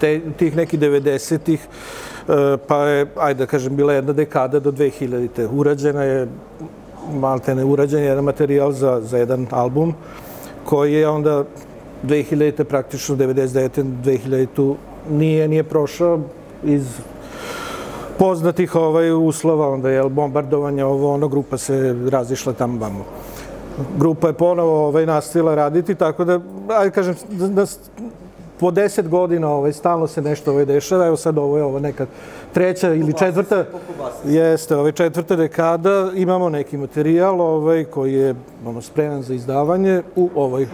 te, 0.00 0.20
tih 0.36 0.56
nekih 0.56 0.80
90-ih, 0.80 1.66
e, 2.28 2.56
pa 2.66 2.76
je, 2.76 3.06
ajde 3.16 3.38
da 3.38 3.46
kažem, 3.46 3.76
bila 3.76 3.92
jedna 3.92 4.12
dekada 4.12 4.60
do 4.60 4.72
2000-te. 4.72 5.46
Urađena 5.46 6.02
je, 6.02 6.28
maltene, 7.14 7.64
urađen 7.64 8.00
je 8.00 8.06
jedan 8.06 8.24
materijal 8.24 8.72
za, 8.72 9.00
za 9.00 9.18
jedan 9.18 9.46
album, 9.50 9.94
koji 10.64 10.92
je 10.92 11.08
onda 11.08 11.44
2000-te, 12.04 12.64
praktično 12.64 13.16
99-te, 13.16 13.82
2000-tu, 13.82 14.76
nije, 15.10 15.48
nije 15.48 15.62
prošao 15.62 16.20
iz 16.64 16.86
poznatih 18.18 18.74
ovaj, 18.74 19.12
uslova, 19.12 19.68
onda 19.68 19.90
je 19.90 20.08
bombardovanje, 20.08 20.84
ovo, 20.84 21.14
ono, 21.14 21.28
grupa 21.28 21.58
se 21.58 21.96
razišla 22.10 22.52
tamo 22.52 22.78
vamo. 22.78 23.04
Grupa 23.98 24.26
je 24.26 24.32
ponovo 24.32 24.86
ovaj, 24.86 25.06
nastavila 25.06 25.54
raditi, 25.54 25.94
tako 25.94 26.24
da, 26.24 26.40
ajde 26.68 26.90
kažem, 26.90 27.14
da, 27.30 27.48
da 27.48 27.66
po 28.60 28.70
deset 28.70 29.08
godina 29.08 29.50
ovaj, 29.50 29.72
stalno 29.72 30.06
se 30.06 30.22
nešto 30.22 30.52
ovaj, 30.52 30.64
dešava, 30.64 31.06
evo 31.06 31.16
sad 31.16 31.38
ovo 31.38 31.56
je 31.56 31.62
ovo 31.62 31.78
neka 31.78 32.06
treća 32.52 32.94
ili 32.94 33.12
četvrta, 33.12 33.64
jeste, 34.24 34.76
ovaj, 34.76 34.92
četvrta 34.92 35.36
dekada, 35.36 36.10
imamo 36.14 36.48
neki 36.48 36.76
materijal 36.76 37.40
ovaj, 37.40 37.84
koji 37.84 38.14
je 38.14 38.34
ono, 38.66 38.82
spreman 38.82 39.22
za 39.22 39.34
izdavanje 39.34 40.02
u 40.16 40.30
ovoj 40.34 40.66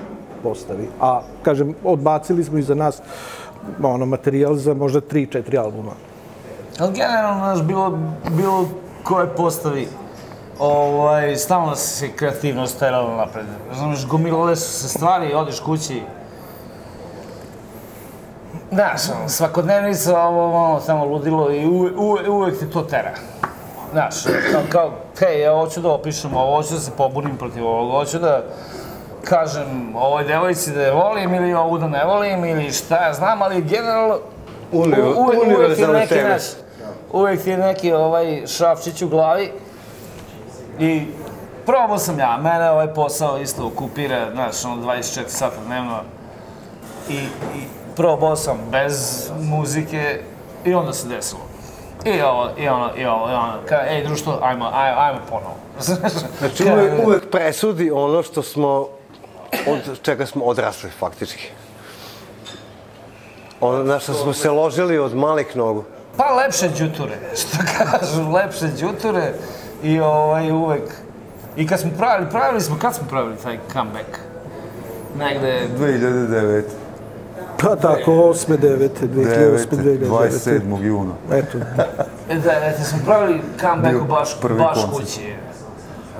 postavi. 0.42 0.88
A, 1.00 1.20
kažem, 1.42 1.74
odbacili 1.84 2.44
smo 2.44 2.58
iza 2.58 2.74
nas 2.74 3.02
ono, 3.82 4.06
materijal 4.06 4.54
za 4.54 4.74
možda 4.74 5.00
tri, 5.00 5.26
četiri 5.26 5.58
albuma. 5.58 6.11
Ali 6.78 6.92
generalno, 6.92 7.38
znaš, 7.44 7.62
bilo, 7.62 7.98
bilo 8.28 8.64
koje 9.02 9.26
postavi, 9.28 9.88
ovaj, 10.58 11.36
stalno 11.36 11.76
se 11.76 12.12
kreativnost 12.12 12.78
terala 12.78 13.16
napred. 13.16 13.46
Znaš, 13.74 14.06
gomilale 14.06 14.56
su 14.56 14.72
se 14.72 14.88
stvari, 14.88 15.34
odeš 15.34 15.60
kući, 15.60 16.02
Znaš, 18.72 19.00
ono, 19.10 19.28
svakodnevnica, 19.28 20.20
ovo, 20.20 20.64
ono, 20.64 20.80
tamo 20.80 21.04
ludilo 21.04 21.50
i 21.50 21.66
uvek, 21.66 21.92
uvek, 21.98 22.28
uvek 22.28 22.58
te 22.58 22.70
to 22.70 22.82
tera. 22.82 23.10
Znaš, 23.92 24.14
kao, 24.68 24.90
hej, 25.18 25.40
ja 25.40 25.52
hoću 25.52 25.80
da 25.80 25.90
opišem 25.90 26.36
ovo, 26.36 26.56
hoću 26.56 26.74
da 26.74 26.80
se 26.80 26.90
pobunim 26.90 27.36
protiv 27.36 27.66
ovoga, 27.66 27.92
hoću 27.92 28.18
da 28.18 28.42
kažem 29.24 29.96
ovoj 29.96 30.24
devojci 30.24 30.72
da 30.72 30.82
je 30.82 30.92
volim 30.92 31.34
ili 31.34 31.54
ovu 31.54 31.78
da 31.78 31.88
ne 31.88 32.04
volim 32.04 32.44
ili 32.44 32.72
šta 32.72 32.96
ja 32.96 33.12
znam, 33.12 33.42
ali 33.42 33.62
generalno 33.62 34.18
Uni- 34.72 35.02
u- 35.02 35.20
uvek, 35.20 35.38
uvek 35.48 35.78
je 35.78 35.88
neki 35.88 36.14
naš, 36.22 36.42
uvek 37.12 37.42
ti 37.42 37.50
je 37.50 37.58
neki 37.58 37.92
ovaj 37.92 38.46
šrafčić 38.46 39.02
u 39.02 39.08
glavi 39.08 39.52
i 40.78 41.06
probao 41.66 41.98
sam 41.98 42.18
ja, 42.18 42.38
mene 42.42 42.70
ovaj 42.70 42.94
posao 42.94 43.38
isto 43.38 43.66
okupira, 43.66 44.30
znaš, 44.32 44.64
ono 44.64 44.86
24 44.86 45.22
sata 45.26 45.56
dnevno 45.66 46.00
i, 47.08 47.14
i 47.14 47.62
probao 47.96 48.36
sam 48.36 48.58
bez 48.70 49.28
muzike 49.40 50.20
i 50.64 50.74
onda 50.74 50.92
se 50.92 51.08
desilo. 51.08 51.40
I 52.04 52.22
ovo, 52.22 52.48
i 52.58 52.68
ono, 52.68 52.90
i 52.96 53.04
ovo, 53.04 53.30
i 53.30 53.34
ono, 53.34 53.52
ka, 53.68 53.80
ej 53.88 54.04
društvo, 54.04 54.38
ajmo, 54.42 54.70
ajmo, 54.72 55.00
ajmo 55.00 55.20
ponovo. 55.30 55.54
Znači, 56.38 56.64
uvek, 56.64 57.06
uvek 57.06 57.30
presudi 57.30 57.90
ono 57.90 58.22
što 58.22 58.42
smo, 58.42 58.88
od 59.66 60.02
čega 60.02 60.26
smo 60.26 60.44
odrasli, 60.44 60.90
faktički. 60.90 61.48
Ono 63.60 63.84
na 63.84 63.98
što 63.98 64.14
smo 64.14 64.32
se 64.32 64.50
ložili 64.50 64.98
od 64.98 65.14
malih 65.14 65.56
nogu. 65.56 65.84
Pa 66.16 66.34
lepše 66.34 66.68
đuture, 66.68 67.16
što 67.40 67.58
kažu, 67.78 68.30
lepše 68.30 68.66
đuture 68.80 69.32
i 69.82 70.00
ovaj 70.00 70.50
uvek. 70.50 70.90
I 71.56 71.66
kad 71.66 71.80
smo 71.80 71.90
pravili, 71.98 72.30
pravili 72.30 72.60
smo, 72.60 72.78
kad 72.78 72.94
smo 72.94 73.06
pravili 73.08 73.36
taj 73.36 73.58
comeback? 73.72 74.18
Negde, 75.18 75.68
2009. 75.78 76.62
Pa 77.62 77.76
tako, 77.76 78.12
8. 78.12 78.56
9. 78.58 78.88
2008. 79.02 79.66
2009. 79.70 80.08
27. 80.08 80.82
juna. 80.82 81.12
Eto, 81.32 81.58
e, 82.28 82.34
da, 82.34 82.72
da 82.78 82.84
smo 82.84 82.98
pravili 83.04 83.40
comeback 83.60 83.96
baš, 84.08 84.36
baš 84.58 84.74
koncert. 84.74 84.92
kući. 84.92 85.34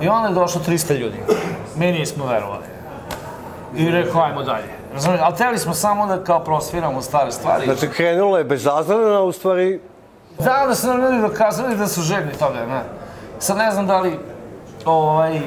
I 0.00 0.08
onda 0.08 0.28
je 0.28 0.34
došlo 0.34 0.60
300 0.66 0.98
ljudi. 0.98 1.16
Mi 1.76 1.92
nismo 1.92 2.26
verovali. 2.26 2.71
I 3.76 3.90
rekao, 3.90 4.22
ajmo 4.22 4.42
dalje. 4.42 4.68
Razumiješ, 4.92 5.20
ali 5.24 5.36
teli 5.36 5.58
smo 5.58 5.74
samo 5.74 6.06
da 6.06 6.24
kao 6.24 6.44
prosviramo 6.44 7.02
stare 7.02 7.32
stvari. 7.32 7.64
Znači, 7.64 7.88
krenulo 7.88 8.38
je 8.38 8.46
a 9.16 9.22
u 9.22 9.32
stvari 9.32 9.80
Da, 10.38 10.64
da 10.68 10.74
su 10.74 10.86
nam 10.86 11.00
ljudi 11.00 11.20
dokazali 11.20 11.76
da 11.76 11.86
su 11.88 12.02
željni 12.02 12.32
toga, 12.32 12.66
ne. 12.66 12.82
Sad 13.38 13.56
ne 13.56 13.70
znam 13.70 13.86
da 13.86 14.00
li, 14.00 14.18
ovaj, 14.84 15.40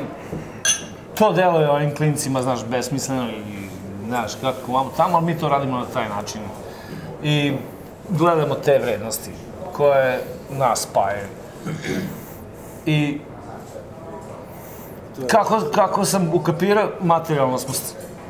to 1.15 1.34
deluje 1.34 1.70
ovim 1.70 1.96
klincima, 1.96 2.41
znaš, 2.41 2.65
besmisleno 2.65 3.29
i, 3.29 3.70
znaš, 4.08 4.36
kako 4.41 4.72
vamo 4.72 4.91
tamo, 4.98 5.17
ali 5.17 5.25
mi 5.25 5.38
to 5.38 5.50
radimo 5.50 5.77
na 5.77 5.86
taj 5.94 6.10
način. 6.10 6.41
I 7.24 7.53
gledamo 8.10 8.55
te 8.55 8.79
vrednosti 8.79 9.32
koje 9.74 10.20
nas 10.50 10.82
spajaju. 10.82 11.27
I 12.86 13.20
kako, 15.27 15.62
kako 15.75 16.05
sam 16.05 16.29
ukapirao, 16.34 16.89
materijalno 17.01 17.58
smo, 17.58 17.74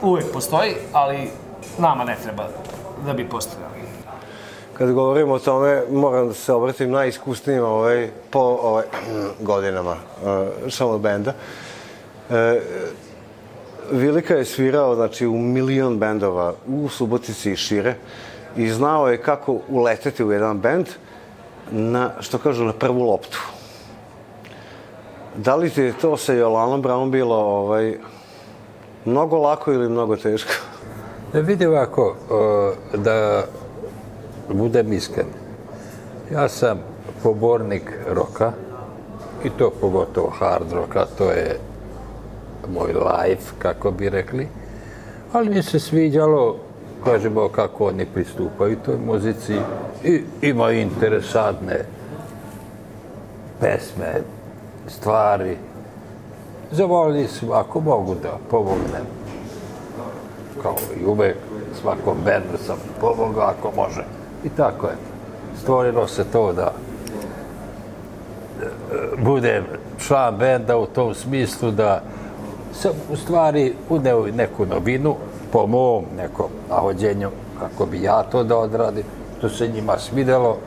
uvek 0.06 0.26
postoji, 0.34 0.76
ali 0.94 1.30
nama 1.78 2.04
ne 2.04 2.18
treba 2.24 2.48
da 3.06 3.14
bi 3.14 3.30
postojali. 3.30 3.76
kad 4.78 4.92
govorimo 4.92 5.34
o 5.34 5.40
tome, 5.40 5.84
moram 5.92 6.28
da 6.28 6.34
se 6.34 6.54
obratim 6.54 6.92
najiskusnijima 6.92 7.68
ovaj, 7.68 8.10
po 8.30 8.40
ovaj, 8.40 8.86
godinama 9.50 9.92
uh, 9.92 10.72
Shaman 10.72 11.00
benda. 11.00 11.34
E, 12.30 12.62
Vilika 13.92 14.36
je 14.36 14.46
svirao 14.46 14.96
znači, 14.96 15.28
u 15.28 15.38
milion 15.38 16.00
bendova 16.00 16.54
u 16.68 16.90
Subotici 16.90 17.52
i 17.52 17.56
šire 17.56 17.96
i 18.58 18.70
znao 18.70 19.08
je 19.08 19.22
kako 19.22 19.60
uleteti 19.70 20.24
u 20.24 20.32
jedan 20.32 20.60
bend 20.60 20.88
na, 21.72 22.12
što 22.20 22.38
kažu, 22.38 22.64
na 22.64 22.74
prvu 22.74 23.04
loptu. 23.04 23.42
Da 25.36 25.56
li 25.56 25.70
ti 25.70 25.82
je 25.82 25.98
to 26.02 26.18
sa 26.18 26.34
Jolanom 26.34 26.84
Brown 26.84 27.10
bilo 27.10 27.36
ovaj, 27.36 27.98
mnogo 29.06 29.38
lako 29.38 29.74
ili 29.74 29.90
mnogo 29.90 30.16
teško? 30.16 30.52
Da 31.34 31.40
vidi 31.40 31.66
ovako, 31.66 32.16
o, 32.30 32.72
da 32.94 33.44
budem 34.54 34.94
iskren. 34.94 35.28
Ja 36.32 36.50
sam 36.50 36.80
pobornik 37.24 37.92
roka 38.08 38.52
i 39.44 39.50
to 39.50 39.72
pogotovo 39.82 40.30
hard 40.30 40.72
roka, 40.72 41.06
to 41.18 41.32
je 41.32 41.60
moj 42.74 42.94
life, 42.94 43.52
kako 43.60 43.92
bi 43.92 44.10
rekli. 44.10 44.48
Ali 45.34 45.50
mi 45.50 45.64
se 45.64 45.80
sviđalo, 45.80 46.56
kažemo, 47.04 47.48
kako 47.50 47.88
oni 47.88 48.06
pristupaju 48.06 48.78
toj 48.86 48.98
muzici 48.98 49.56
i 50.04 50.22
ima 50.42 50.72
interesantne 50.72 51.86
pesme, 53.60 54.14
stvari. 54.88 55.58
Zavolili 56.72 57.28
su, 57.28 57.54
ako 57.54 57.80
mogu 57.80 58.16
da 58.24 58.38
pomognem, 58.50 59.06
kao 60.62 60.76
i 61.02 61.06
uvek, 61.06 61.38
svakom 61.82 62.18
bendu 62.26 62.58
sam 62.66 62.78
pomogao 63.02 63.44
ako 63.44 63.72
može. 63.76 64.04
I 64.44 64.50
tako 64.50 64.88
je. 64.88 64.96
Stvorilo 65.62 66.08
se 66.08 66.24
to 66.24 66.54
da 66.54 66.74
e, 68.62 68.66
budem 69.18 69.64
član 70.08 70.36
benda 70.38 70.78
u 70.78 70.86
tom 70.86 71.14
smislu 71.14 71.72
da 71.72 72.02
sam 72.74 72.92
u 73.12 73.16
stvari 73.16 73.74
uneo 73.90 74.26
neku 74.26 74.66
novinu 74.66 75.16
po 75.52 75.68
mom 75.68 76.06
nekom 76.18 76.48
nahođenju 76.70 77.30
kako 77.60 77.86
bi 77.86 78.02
ja 78.02 78.24
to 78.24 78.44
da 78.44 78.58
odradim 78.58 79.04
što 79.38 79.50
se 79.50 79.68
njima 79.68 79.98
svidelo. 79.98 80.58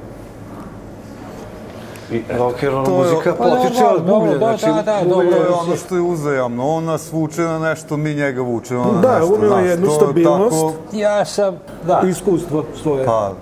I, 2.10 2.22
Rock 2.30 2.62
and 2.62 2.72
roll 2.72 2.84
To 2.84 2.90
je- 2.92 2.98
muzika 2.98 3.34
Pa 3.34 3.44
dobro, 3.44 3.62
potiče 3.62 3.84
od 3.86 4.02
dobro, 4.02 4.14
bublja, 4.16 4.32
da, 4.32 4.38
znači 4.38 4.66
da, 4.66 4.82
da, 4.82 5.00
To 5.04 5.22
je 5.22 5.28
je 5.28 5.48
ono 5.48 5.76
što 5.76 5.94
je 5.94 6.00
uzajamno. 6.02 6.68
On 6.68 6.84
nas 6.84 7.12
vuče 7.12 7.42
na 7.42 7.58
nešto, 7.58 7.96
mi 7.96 8.14
njega 8.14 8.42
vučemo 8.42 8.84
na 8.84 9.00
Da, 9.00 9.18
nešto. 9.18 9.34
unio 9.34 9.44
je 9.44 9.48
znaš, 9.50 9.64
jednu 9.66 9.86
to 9.86 9.92
stabilnost. 9.94 10.56
Tako, 10.56 10.72
ja 10.92 11.24
sam, 11.24 11.56
da, 11.86 12.02
Iskustvo 12.06 12.64
svoje. 12.82 13.04
pa, 13.04 13.32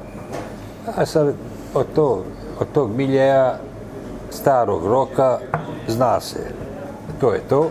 ja 0.98 1.06
sam 1.06 1.32
od 1.74 1.86
tog, 1.94 2.18
od 2.60 2.66
tog 2.74 2.96
miljeja 2.96 3.58
starog 4.30 4.86
roka, 4.86 5.38
zna 5.88 6.20
se, 6.20 6.40
to 7.20 7.32
je 7.32 7.40
to, 7.40 7.70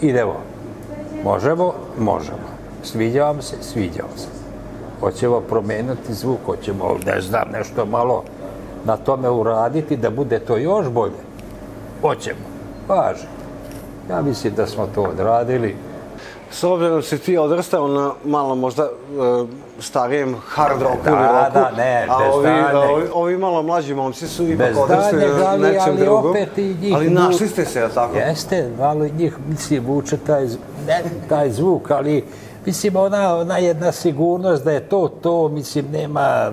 idemo. 0.00 0.34
Možemo, 1.24 1.72
možemo. 1.98 2.46
Sviđa 2.82 3.24
vam 3.24 3.42
se, 3.42 3.56
sviđa 3.62 4.02
vam 4.02 4.18
se. 4.18 4.26
Hoćemo 5.00 5.40
promeniti 5.40 6.14
zvuk, 6.14 6.38
hoćemo, 6.46 6.84
ne 7.06 7.20
znam, 7.20 7.42
nešto 7.52 7.84
malo 7.86 8.22
na 8.84 8.96
tome 8.96 9.30
uraditi 9.30 9.96
da 9.96 10.10
bude 10.10 10.38
to 10.38 10.56
još 10.56 10.88
bolje. 10.88 11.20
Hoćemo, 12.00 12.40
važi. 12.88 13.26
Ja 14.10 14.22
mislim 14.22 14.54
da 14.54 14.66
smo 14.66 14.86
to 14.94 15.02
odradili. 15.02 15.76
S 16.50 16.64
obzirom 16.64 17.02
si 17.02 17.18
ti 17.18 17.38
odrastao 17.38 17.88
na 17.88 18.12
malo 18.24 18.54
možda 18.54 18.82
e, 18.82 18.88
starijem 19.80 20.36
hard 20.46 20.82
rocku 20.82 20.96
Da, 21.04 21.10
ili 21.10 21.20
rocku, 21.22 21.52
da, 21.54 21.70
ne, 21.76 22.06
a 22.08 22.18
bez 22.18 22.34
ovi, 22.34 22.44
daljnjeg. 22.46 22.90
ovi, 22.90 23.04
ovi 23.14 23.38
malo 23.38 23.62
mlađi 23.62 23.94
momci 23.94 24.28
su 24.28 24.42
ipak 24.44 24.68
Bez 24.68 24.76
odrastali 24.78 25.22
na 25.22 25.56
nečem 25.56 25.82
ali 25.86 25.96
drugom. 25.96 26.30
opet 26.30 26.58
i 26.58 26.76
njih 26.80 26.94
ali 26.94 27.10
našli 27.10 27.48
ste 27.48 27.64
se, 27.64 27.78
je 27.78 27.84
li 27.86 27.92
tako? 27.94 28.16
Jeste, 28.16 28.70
malo 28.78 29.06
njih, 29.18 29.36
mislim, 29.48 29.84
vuče 29.86 30.16
taj, 30.16 30.44
ne, 30.86 31.02
taj 31.28 31.50
zvuk, 31.50 31.90
ali 31.90 32.24
mislim, 32.66 32.96
ona, 32.96 33.36
ona 33.36 33.58
jedna 33.58 33.92
sigurnost 33.92 34.64
da 34.64 34.72
je 34.72 34.88
to 34.88 35.08
to, 35.08 35.48
mislim, 35.48 35.84
nema... 35.92 36.52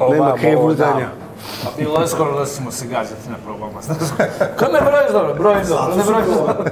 Nema 0.00 0.14
ovamo, 0.16 0.36
krivudanja. 0.36 0.90
onamo. 0.92 1.28
Bilo 1.76 2.00
je 2.00 2.06
skoro 2.08 2.38
da 2.38 2.46
ćemo 2.46 2.70
se 2.70 2.86
gađati 2.86 3.28
na 3.30 3.36
probama, 3.44 3.82
znaš. 3.82 3.98
Kad 4.58 4.72
ne 4.72 4.80
brojiš 4.80 5.12
dobro, 5.12 5.34
brojim 5.34 5.66
dobro, 5.68 5.94
ne 5.96 6.02
brojiš 6.04 6.26
dobro. 6.26 6.64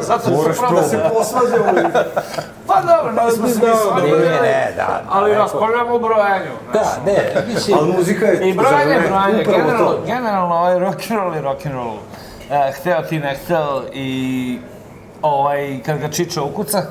Zato 0.00 0.20
što 0.20 0.52
su 0.52 0.60
probali. 0.60 0.82
to. 0.82 0.88
se 0.88 0.98
posvađamo. 1.14 1.64
Pa 2.66 2.80
dobro, 2.82 3.24
nismo 3.26 3.48
se 3.48 3.58
mi 4.02 4.10
Ne, 4.10 4.40
ne, 4.42 4.72
da. 4.76 5.02
Ali 5.10 5.34
raspravljamo 5.34 5.94
o 5.94 5.98
brojanju. 5.98 6.50
znaš. 6.72 6.84
Da, 6.86 7.12
ne, 7.12 7.44
mislim, 7.54 7.78
Ali 7.80 7.92
muzika 7.92 8.26
je, 8.26 8.48
I 8.48 8.54
brojanje, 8.54 8.94
ne, 8.94 9.08
brojanje, 9.08 9.44
generalno, 9.44 9.92
to. 9.92 10.02
generalno 10.06 10.54
ovaj 10.54 10.78
rock 10.78 11.00
and 11.10 11.20
roll 11.20 11.34
i 11.36 11.40
rock 11.40 11.66
and 11.66 11.74
roll. 11.74 11.96
E, 12.50 12.72
hteo 12.72 13.02
ti 13.02 13.18
ne 13.18 13.34
hteo 13.44 13.82
i 13.92 14.58
ovaj, 15.22 15.80
kad 15.86 15.98
ga 15.98 16.08
Čiča 16.08 16.42
ukuca 16.42 16.82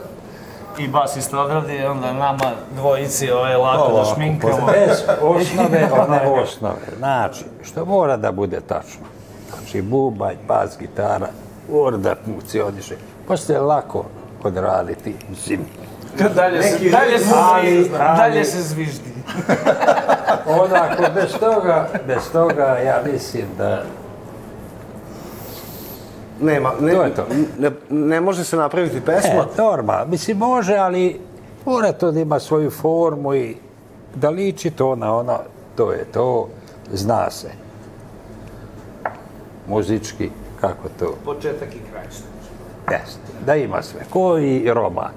i 0.78 0.88
basista 0.88 1.40
odradi, 1.42 1.86
onda 1.86 2.14
nama 2.14 2.52
dvojici 2.76 3.32
ovaj, 3.32 3.56
lako 3.56 3.94
da 3.94 4.06
šminkamo. 4.16 4.68
bez 4.68 5.02
osnove, 5.22 5.90
one 6.00 6.42
osnove. 6.42 6.76
Znači, 6.98 7.44
što 7.64 7.86
mora 7.86 8.18
da 8.18 8.32
bude 8.32 8.60
tačno. 8.62 9.06
Znači, 9.50 9.82
bubanj, 9.82 10.36
bas, 10.48 10.78
gitara, 10.80 11.28
mora 11.72 11.98
da 11.98 12.16
funkcioniše. 12.26 12.96
Posle 13.28 13.56
je 13.56 13.62
lako 13.62 14.06
odraditi, 14.44 15.16
mislim. 15.30 15.60
dalje 16.36 16.64
se, 16.64 16.90
dalje 16.90 17.20
se, 17.20 17.34
ali- 17.36 17.90
dalje 18.18 18.46
se 18.46 18.62
zviždi. 18.62 19.14
Onako, 20.48 21.04
bez 21.16 21.34
toga, 21.40 21.88
bez 22.08 22.32
toga, 22.32 22.66
ja 22.78 23.02
mislim 23.14 23.46
da 23.58 23.84
Nema, 26.44 26.72
ne, 26.82 26.94
To 26.94 27.04
je 27.04 27.16
to. 27.16 27.26
Ne, 27.60 27.72
ne 27.90 28.22
može 28.22 28.44
se 28.44 28.58
napraviti 28.58 29.02
pesma. 29.02 29.34
E, 29.54 29.62
normal. 29.62 30.08
Mislim, 30.08 30.38
može, 30.38 30.76
ali 30.76 31.20
mora 31.66 31.92
to 31.92 32.12
da 32.12 32.20
ima 32.20 32.40
svoju 32.40 32.72
formu 32.72 33.36
i 33.36 33.56
da 34.16 34.30
liči 34.30 34.72
to 34.72 34.96
na 34.96 35.16
ono, 35.16 35.40
to 35.76 35.92
je 35.92 36.06
to, 36.06 36.50
zna 36.94 37.30
se. 37.30 37.48
Muzički, 39.68 40.30
kako 40.62 40.90
to, 41.00 41.16
Početak 41.26 41.70
i 41.76 41.80
kraj. 41.92 42.04
jeste. 43.00 43.20
Da 43.46 43.56
ima 43.56 43.82
sve. 43.82 44.02
Ko 44.10 44.38
i 44.38 44.74
roman. 44.74 45.12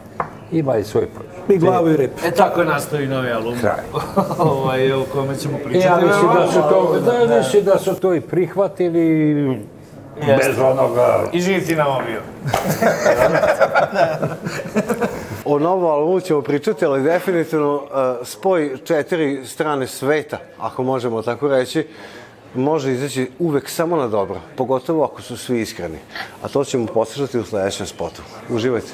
Ima 0.52 0.76
i 0.76 0.84
svoj 0.84 1.06
I 1.48 1.58
glavu 1.58 1.88
i 1.88 1.96
rep. 1.96 2.10
E 2.24 2.30
tako 2.30 2.60
je 2.60 2.66
nastao 2.66 3.00
i 3.00 3.06
novi 3.06 3.30
album. 3.32 3.54
kraj. 3.60 3.80
ovaj, 4.38 4.92
o 4.92 5.04
kome 5.12 5.36
ćemo 5.36 5.58
I 5.58 5.62
pričati. 5.64 5.86
ja 5.86 5.96
mislim 5.96 6.30
da 6.34 6.46
su 6.52 6.60
to, 6.60 7.00
da, 7.26 7.36
mislim 7.36 7.64
da 7.64 7.78
su 7.78 7.94
to 7.94 8.14
i 8.14 8.20
prihvatili 8.20 9.66
bez 10.20 10.58
onoga. 10.58 11.24
I 11.32 11.40
živ 11.40 11.66
ti 11.66 11.76
nam 11.76 11.86
bio. 12.06 12.20
O 15.44 15.58
novom 15.58 15.90
albumu 15.90 16.20
ćemo 16.20 16.42
pričati, 16.42 16.84
ali 16.84 17.02
definitivno 17.02 17.74
uh, 17.74 18.26
spoj 18.26 18.78
četiri 18.84 19.46
strane 19.46 19.86
sveta, 19.86 20.38
ako 20.58 20.82
možemo 20.82 21.22
tako 21.22 21.48
reći, 21.48 21.86
može 22.54 22.92
izaći 22.92 23.30
uvek 23.38 23.68
samo 23.68 23.96
na 23.96 24.08
dobro, 24.08 24.40
pogotovo 24.56 25.04
ako 25.04 25.22
su 25.22 25.36
svi 25.36 25.60
iskreni. 25.60 25.98
A 26.42 26.48
to 26.48 26.64
ćemo 26.64 26.86
poslušati 26.86 27.38
u 27.38 27.44
sledećem 27.44 27.86
spotu. 27.86 28.22
Uživajte. 28.50 28.92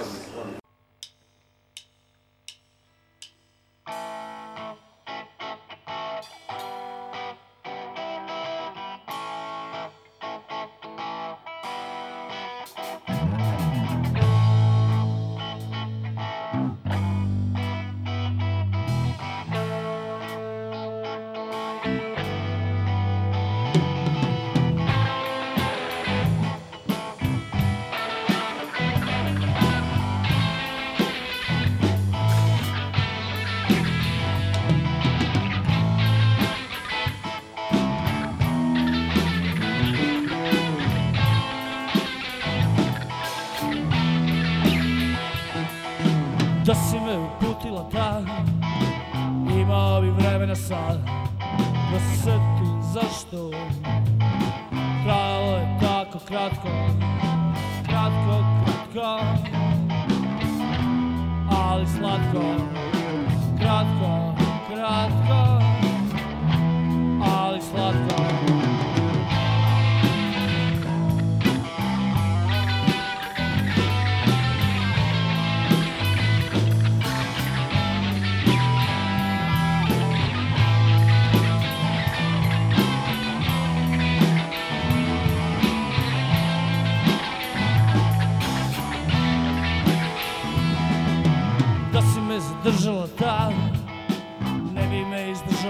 krátko, 56.63 56.71
krátko, 57.83 58.37
krátko, 58.93 59.57
ale 61.51 61.87
sladko. 61.87 62.92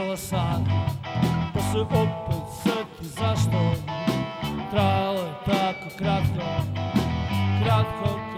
Izdržala 0.03 0.17
sad. 0.17 0.61
Pa 1.55 1.61
se 1.61 1.79
opet 1.79 2.43
seti 2.63 3.05
zašto 3.05 3.73
Trajalo 4.71 5.21
je 5.21 5.33
tako 5.45 5.97
Kratko, 5.99 6.41
kratko 7.63 8.32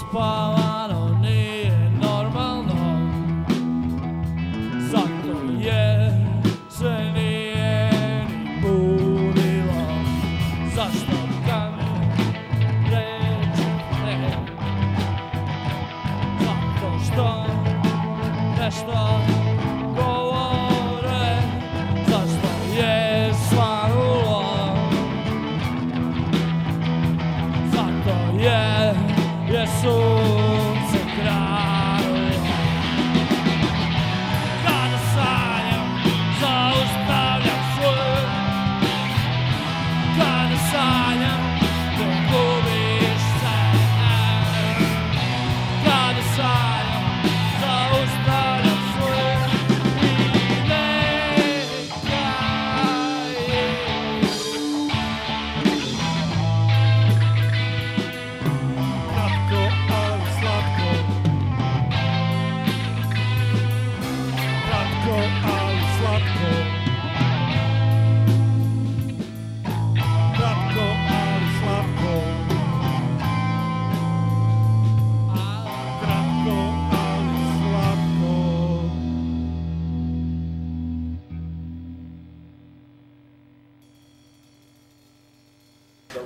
Zašto 0.00 0.69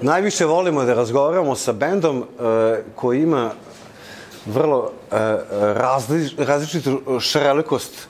Najviše 0.04 0.44
volimo 0.44 0.84
da 0.84 0.94
razgovaramo 0.94 1.54
sa 1.54 1.72
bendom 1.72 2.18
e, 2.18 2.24
koji 2.94 3.22
ima 3.22 3.50
vrlo 4.46 4.90
e, 4.90 5.16
razli, 5.74 6.30
različitu 6.38 7.20
šarelikost 7.20 8.08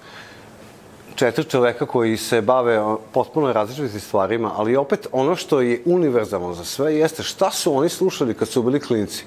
četiri 1.14 1.44
čoveka 1.44 1.86
koji 1.86 2.16
se 2.16 2.40
bave 2.40 2.82
potpuno 3.12 3.52
različitim 3.52 4.00
stvarima, 4.00 4.52
ali 4.56 4.76
opet 4.76 5.06
ono 5.12 5.36
što 5.36 5.60
je 5.60 5.82
univerzalno 5.84 6.54
za 6.54 6.64
sve 6.64 6.96
jeste 6.96 7.22
šta 7.22 7.50
su 7.50 7.76
oni 7.76 7.88
slušali 7.88 8.34
kad 8.34 8.48
su 8.48 8.62
bili 8.62 8.80
klinci. 8.80 9.24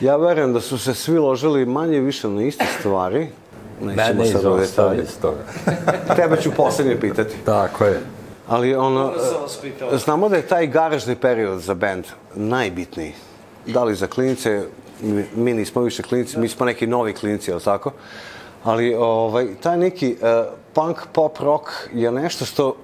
Ja 0.00 0.16
verujem 0.16 0.52
da 0.52 0.60
su 0.60 0.78
se 0.78 0.94
svi 0.94 1.18
ložili 1.18 1.66
manje 1.66 2.00
više 2.00 2.28
na 2.28 2.42
iste 2.42 2.66
stvari. 2.78 3.28
Nećemo 3.80 4.22
Mene 4.22 4.66
sad 4.66 4.98
iz 4.98 5.18
toga. 5.22 5.38
Tebe 6.16 6.42
ću 6.42 6.50
poslednje 6.56 7.00
pitati. 7.00 7.34
Tako 7.44 7.84
je. 7.84 8.00
Ali 8.48 8.74
ono, 8.74 9.12
pitao. 9.62 9.98
znamo 9.98 10.28
da 10.28 10.36
je 10.36 10.46
taj 10.46 10.66
garažni 10.66 11.16
period 11.16 11.60
za 11.60 11.74
band 11.74 12.04
najbitniji. 12.34 13.12
Da 13.66 13.84
li 13.84 13.94
za 13.94 14.06
klinice, 14.06 14.66
mi, 15.00 15.24
mi 15.34 15.54
nismo 15.54 15.82
više 15.82 16.02
klinici, 16.02 16.38
mi 16.38 16.48
smo 16.48 16.66
neki 16.66 16.86
novi 16.86 17.12
klinici, 17.14 17.50
je 17.50 17.54
li 17.54 17.62
tako? 17.62 17.92
Ali 18.64 18.94
ovaj, 18.94 19.54
taj 19.62 19.76
neki 19.76 20.16
uh, 20.20 20.52
punk, 20.72 20.98
pop, 21.12 21.38
rock 21.40 21.68
je 21.92 22.12
nešto 22.12 22.44
što, 22.44 22.76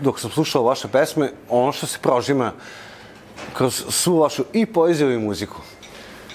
dok 0.00 0.20
sam 0.20 0.30
slušao 0.30 0.62
vaše 0.62 0.88
pesme, 0.88 1.30
ono 1.48 1.72
što 1.72 1.86
se 1.86 1.98
prožima 2.02 2.52
kroz 3.56 3.84
svu 3.88 4.18
vašu 4.18 4.44
i 4.52 4.66
poeziju 4.66 5.12
i 5.12 5.18
muziku. 5.18 5.56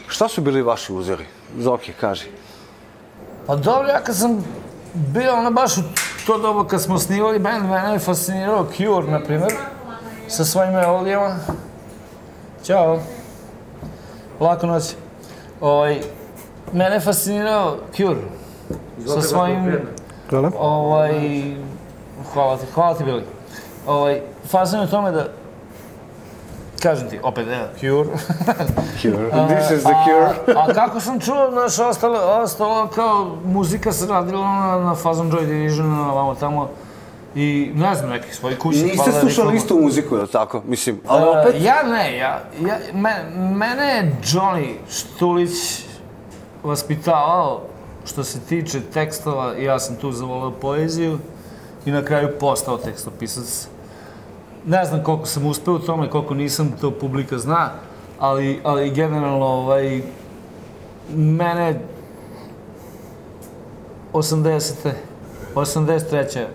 Šta 0.07 0.27
su 0.27 0.41
bili 0.41 0.61
vaši 0.61 0.93
uzori? 0.93 1.25
Zoki, 1.57 1.93
kaži. 1.93 2.25
Pa 3.47 3.55
dobro, 3.55 3.87
ja 3.87 4.03
kad 4.03 4.15
sam 4.15 4.45
bio 4.93 5.33
ono 5.33 5.51
baš 5.51 5.77
u 5.77 5.81
to 6.29 6.37
doba 6.37 6.67
kad 6.67 6.81
smo 6.81 6.99
snimali 6.99 7.39
band, 7.39 7.69
mene 7.69 7.93
je 7.93 7.99
fascinirao 7.99 8.65
Cure, 8.77 9.11
na 9.11 9.19
primjer, 9.19 9.51
sa 10.27 10.45
svojim 10.45 10.73
melodijama. 10.73 11.35
Ćao. 12.63 12.99
Lako 14.39 14.67
noć. 14.67 14.95
Ovaj, 15.61 16.01
mene 16.73 16.95
je 16.95 16.99
fascinirao 16.99 17.77
Cure. 17.95 18.21
Sa 19.05 19.21
svojim... 19.21 19.79
Hvala. 20.29 20.51
Ovaj, 20.59 21.11
hvala 22.33 22.57
ti, 22.57 22.65
hvala 22.73 22.93
ti 22.93 23.03
Bili. 23.03 23.23
Ovaj, 23.87 24.21
fazan 24.47 24.79
je 24.79 24.85
u 24.85 24.89
tome 24.89 25.11
da, 25.11 25.27
kažem 26.79 27.09
ti, 27.09 27.19
opet, 27.23 27.47
evo, 27.47 27.67
Cure. 27.79 28.09
Cure. 29.01 29.29
This 29.47 29.71
is 29.77 29.83
the 29.83 29.93
cure. 30.05 30.55
A, 30.57 30.65
a 30.67 30.73
kako 30.73 30.99
sam 30.99 31.19
čuo, 31.19 31.51
znaš, 31.51 31.79
ostalo, 31.79 32.19
ostalo 32.43 32.87
kao 32.87 33.37
muzika 33.45 33.91
se 33.91 34.05
radila 34.05 34.47
na, 34.47 34.79
na 34.79 34.95
Fazon 34.95 35.31
Joy 35.31 35.45
Division, 35.45 35.89
na 35.89 36.11
vamo 36.13 36.35
tamo. 36.35 36.69
I 37.35 37.71
ne 37.75 37.95
znam, 37.95 38.09
neki 38.09 38.35
svoji 38.35 38.55
kući. 38.55 38.83
Niste 38.83 39.11
slušali 39.11 39.55
istu 39.55 39.79
muziku, 39.81 40.15
je 40.15 40.21
li 40.21 40.27
tako? 40.27 40.61
Mislim, 40.65 40.99
ali 41.07 41.39
opet... 41.39 41.55
Uh, 41.55 41.63
ja 41.65 41.83
ne, 41.83 42.17
ja, 42.17 42.41
ja, 42.61 42.77
me, 42.93 43.29
mene 43.55 43.85
je 43.85 44.15
Johnny 44.23 44.73
Štulić 44.89 45.85
vaspitavao 46.63 47.61
što 48.05 48.23
se 48.23 48.39
tiče 48.39 48.81
tekstova, 48.93 49.53
ja 49.53 49.79
sam 49.79 49.95
tu 49.95 50.11
zavolao 50.11 50.51
poeziju 50.51 51.19
i 51.85 51.91
na 51.91 52.03
kraju 52.05 52.29
postao 52.39 52.77
tekstopisac. 52.77 53.67
Ne 54.65 54.85
znam 54.85 55.03
koliko 55.03 55.25
sam 55.25 55.45
uspeo 55.45 55.73
u 55.73 55.79
tome, 55.79 56.09
koliko 56.09 56.33
nisam, 56.33 56.71
to 56.81 56.91
publika 56.91 57.37
zna, 57.37 57.69
ali, 58.19 58.59
ali 58.63 58.89
generalno, 58.89 59.45
ovaj, 59.45 60.01
mene 61.15 61.81
80. 64.13 64.73
83. 65.55 66.45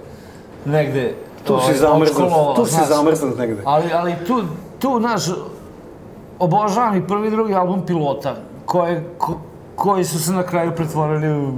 negde 0.64 1.14
Tu 1.44 1.58
si 1.60 1.64
ovaj, 1.64 1.74
zamrznut, 1.74 2.56
tu 2.56 2.66
si 2.66 2.80
zamrznut 2.88 3.38
negde. 3.38 3.62
Ali, 3.64 3.92
ali 3.92 4.14
tu, 4.26 4.42
tu, 4.78 4.98
znaš, 5.00 5.22
obožavam 6.38 6.96
i 6.96 7.06
prvi 7.06 7.28
i 7.28 7.30
drugi 7.30 7.54
album 7.54 7.86
Pilota, 7.86 8.36
koje, 8.66 9.04
ko, 9.18 9.38
koji 9.74 10.04
su 10.04 10.24
se 10.24 10.32
na 10.32 10.42
kraju 10.42 10.72
pretvorili 10.76 11.46
u... 11.46 11.52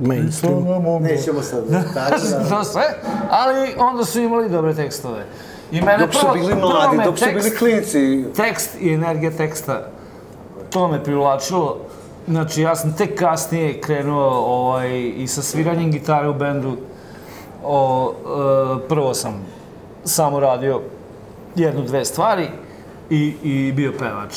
Mainstream. 0.00 0.64
Nećemo 1.00 1.42
sad 1.42 1.64
detalje, 1.68 2.48
to 2.48 2.64
sve, 2.64 2.82
ali 3.30 3.74
onda 3.78 4.04
su 4.04 4.20
imali 4.20 4.48
dobre 4.48 4.74
tekstove. 4.74 5.24
I 5.72 5.80
mene 5.80 5.98
Dok 5.98 6.14
su 6.14 6.20
prvo- 6.20 6.34
bili 6.34 6.54
mladi, 6.54 6.96
dok 7.04 7.18
su 7.18 7.24
bili 7.34 7.56
klinci. 7.56 8.24
tekst 8.36 8.70
i 8.80 8.92
energija 8.92 9.30
teksta, 9.30 9.88
to 10.70 10.88
me 10.88 11.04
privlačilo. 11.04 11.76
Znači, 12.28 12.62
ja 12.62 12.76
sam 12.76 12.96
tek 12.96 13.18
kasnije 13.18 13.80
krenuo 13.80 14.28
ovaj, 14.30 15.12
i 15.16 15.26
sa 15.26 15.42
sviranjem 15.42 15.90
gitare 15.90 16.28
u 16.28 16.34
bendu. 16.34 16.76
O, 17.64 18.12
e, 18.84 18.88
prvo 18.88 19.14
sam 19.14 19.46
samo 20.04 20.40
radio 20.40 20.80
jednu, 21.56 21.82
dve 21.82 22.04
stvari 22.04 22.46
i, 23.10 23.34
i 23.42 23.72
bio 23.72 23.92
pevač. 23.98 24.34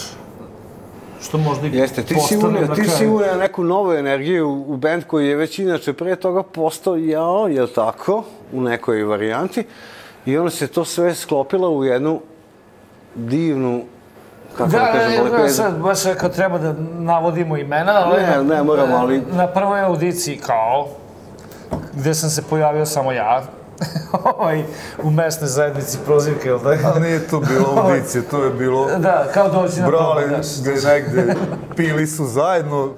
Što 1.22 1.38
možda 1.38 1.68
i 1.68 1.78
Jeste, 1.78 2.04
ti 2.04 2.16
si 2.28 2.38
unio, 2.38 2.68
ti 2.76 2.84
si 2.84 3.08
unio 3.08 3.36
neku 3.36 3.64
novu 3.64 3.94
energiju 3.94 4.66
u 4.68 4.78
band 4.78 5.04
koji 5.04 5.28
je 5.28 5.36
već 5.36 5.60
inače 5.60 5.94
pre 5.94 6.16
toga 6.16 6.44
postao 6.44 6.96
jao, 6.96 7.48
je 7.48 7.68
tako, 7.74 8.24
u 8.54 8.62
nekoj 8.62 9.04
varijanti. 9.04 9.64
I 10.26 10.38
onda 10.38 10.52
se 10.52 10.68
to 10.68 10.86
sve 10.86 11.16
sklopilo 11.16 11.70
u 11.70 11.84
jednu 11.84 12.20
divnu, 13.16 13.82
kako 14.52 14.70
da, 14.70 14.80
Da, 14.80 14.86
kažem, 14.88 15.12
ne, 15.12 15.18
ne, 15.18 15.24
lepezu. 15.32 15.56
sad, 15.56 15.74
baš 15.76 16.06
ako 16.06 16.30
treba 16.30 16.58
da 16.58 16.74
navodimo 16.92 17.58
imena, 17.58 17.92
ali... 17.96 18.22
Ne, 18.22 18.44
ne 18.46 18.64
moramo, 18.64 18.96
ali- 18.96 19.24
Na 19.32 19.48
prvoj 19.48 19.82
audiciji, 19.82 20.38
kao, 20.38 20.88
gde 21.94 22.14
sam 22.14 22.30
se 22.30 22.42
pojavio 22.42 22.86
samo 22.86 23.12
ja, 23.12 23.42
ovaj, 24.26 24.64
u 25.04 25.12
mesnoj 25.12 25.48
zajednici 25.48 25.98
prozivke, 26.06 26.50
jel 26.50 26.60
da? 26.60 26.70
Ali 26.86 27.02
nije 27.02 27.28
to 27.28 27.40
bilo 27.40 27.66
audicije, 27.84 28.22
to 28.22 28.44
je 28.44 28.50
bilo... 28.52 28.88
Da, 28.98 29.28
kao 29.34 29.50
doći 29.50 29.82
na 29.82 29.88
Brale, 29.88 30.24
probu, 30.24 30.44
znaš. 30.44 30.62
gde 30.62 30.90
negde 30.90 31.36
pili 31.76 32.08
su 32.08 32.26
zajedno 32.26 32.90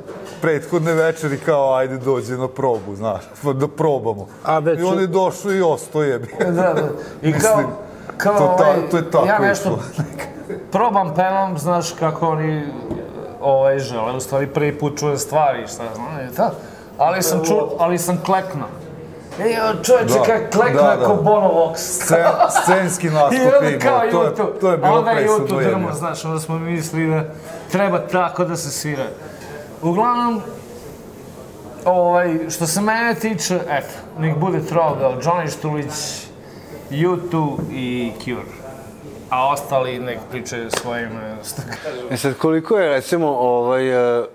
prethodne 0.44 0.94
večeri 0.94 1.38
kao 1.38 1.74
ajde 1.76 1.98
dođe 1.98 2.38
na 2.38 2.48
probu, 2.48 2.96
znaš, 2.96 3.22
da 3.62 3.68
probamo. 3.68 4.28
A 4.46 4.60
već 4.60 4.80
I 4.80 4.84
on 4.84 5.00
je 5.00 5.08
došao 5.08 5.52
i 5.52 5.62
ostao 5.62 6.04
je. 6.04 6.20
Da, 6.40 6.52
da. 6.52 6.90
I 7.22 7.32
kao, 7.42 7.58
Mislim, 7.58 7.66
kao 8.18 8.34
to 8.34 8.56
ta- 8.58 8.64
ovaj, 8.64 8.90
to 8.92 8.98
je 8.98 9.12
tako 9.12 9.28
ja 9.28 9.40
nešto 9.40 9.80
probam, 10.72 11.14
pevam, 11.16 11.58
znaš 11.58 11.92
kako 11.92 12.30
oni 12.30 12.64
ovaj, 13.42 13.80
žele, 13.80 14.16
u 14.16 14.20
stvari 14.20 14.48
prvi 14.48 14.80
put 14.80 15.00
čujem 15.00 15.18
stvari, 15.18 15.68
šta 15.68 15.84
znam, 15.96 16.28
i 16.32 16.36
to. 16.36 16.52
Ali 16.98 17.24
sam 17.24 17.46
čuo, 17.46 17.76
ali 17.80 17.98
sam 17.98 18.18
kleknuo. 18.26 18.68
Ejo, 19.40 19.84
čovječe, 19.84 20.14
Da, 20.14 20.24
kak 20.24 20.54
klekne 20.54 20.82
da, 20.82 20.96
da. 20.96 21.06
ko 21.06 21.16
Bono 21.16 21.48
Vox. 21.48 21.76
Scen, 21.76 22.26
scenski 22.64 23.10
nastup 23.20 23.64
je 23.64 23.80
kao 23.80 24.06
imao, 24.06 24.30
to 24.30 24.44
je, 24.44 24.60
to 24.60 24.72
je 24.72 24.78
bilo 24.78 24.98
onda 24.98 25.12
je 25.12 25.28
YouTube 25.28 25.48
presudno 25.48 25.70
drmo, 25.70 25.94
znaš, 25.94 26.26
onda 26.26 26.40
smo 26.40 26.60
mislili 26.60 27.10
da 27.10 27.24
treba 27.72 28.00
tako 28.00 28.46
da 28.46 28.56
se 28.56 28.72
svira. 28.72 29.04
Uglavnom, 29.84 30.42
ovaj, 31.86 32.40
što 32.50 32.68
se 32.68 32.82
mene 32.82 33.16
tiče, 33.16 33.60
eto, 33.70 33.94
nek 34.20 34.38
bude 34.38 34.66
trogao 34.66 35.22
Johnny 35.22 35.58
Štulić, 35.58 35.94
U2 36.90 37.58
i 37.72 38.12
Cure. 38.24 38.64
A 39.30 39.50
ostali 39.50 40.00
nek 40.00 40.20
pričaju 40.32 40.70
svojim... 40.72 41.10
kaže. 41.84 42.02
E 42.12 42.18
sad, 42.18 42.38
koliko 42.38 42.78
je, 42.78 42.90
recimo, 42.90 43.28
ovaj, 43.28 44.20
e, 44.20 44.26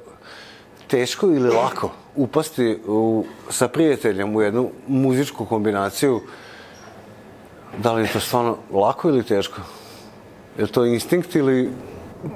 teško 0.86 1.26
ili 1.26 1.50
lako 1.50 1.90
upasti 2.16 2.78
u, 2.86 3.24
sa 3.50 3.68
prijateljem 3.68 4.36
u 4.36 4.42
jednu 4.42 4.70
muzičku 4.88 5.44
kombinaciju, 5.44 6.20
da 7.82 7.92
li 7.92 8.02
je 8.02 8.12
to 8.12 8.20
stvarno 8.20 8.56
lako 8.72 9.08
ili 9.08 9.22
teško? 9.22 9.60
Je 10.58 10.66
to 10.66 10.84
instinkt 10.84 11.34
ili... 11.34 11.70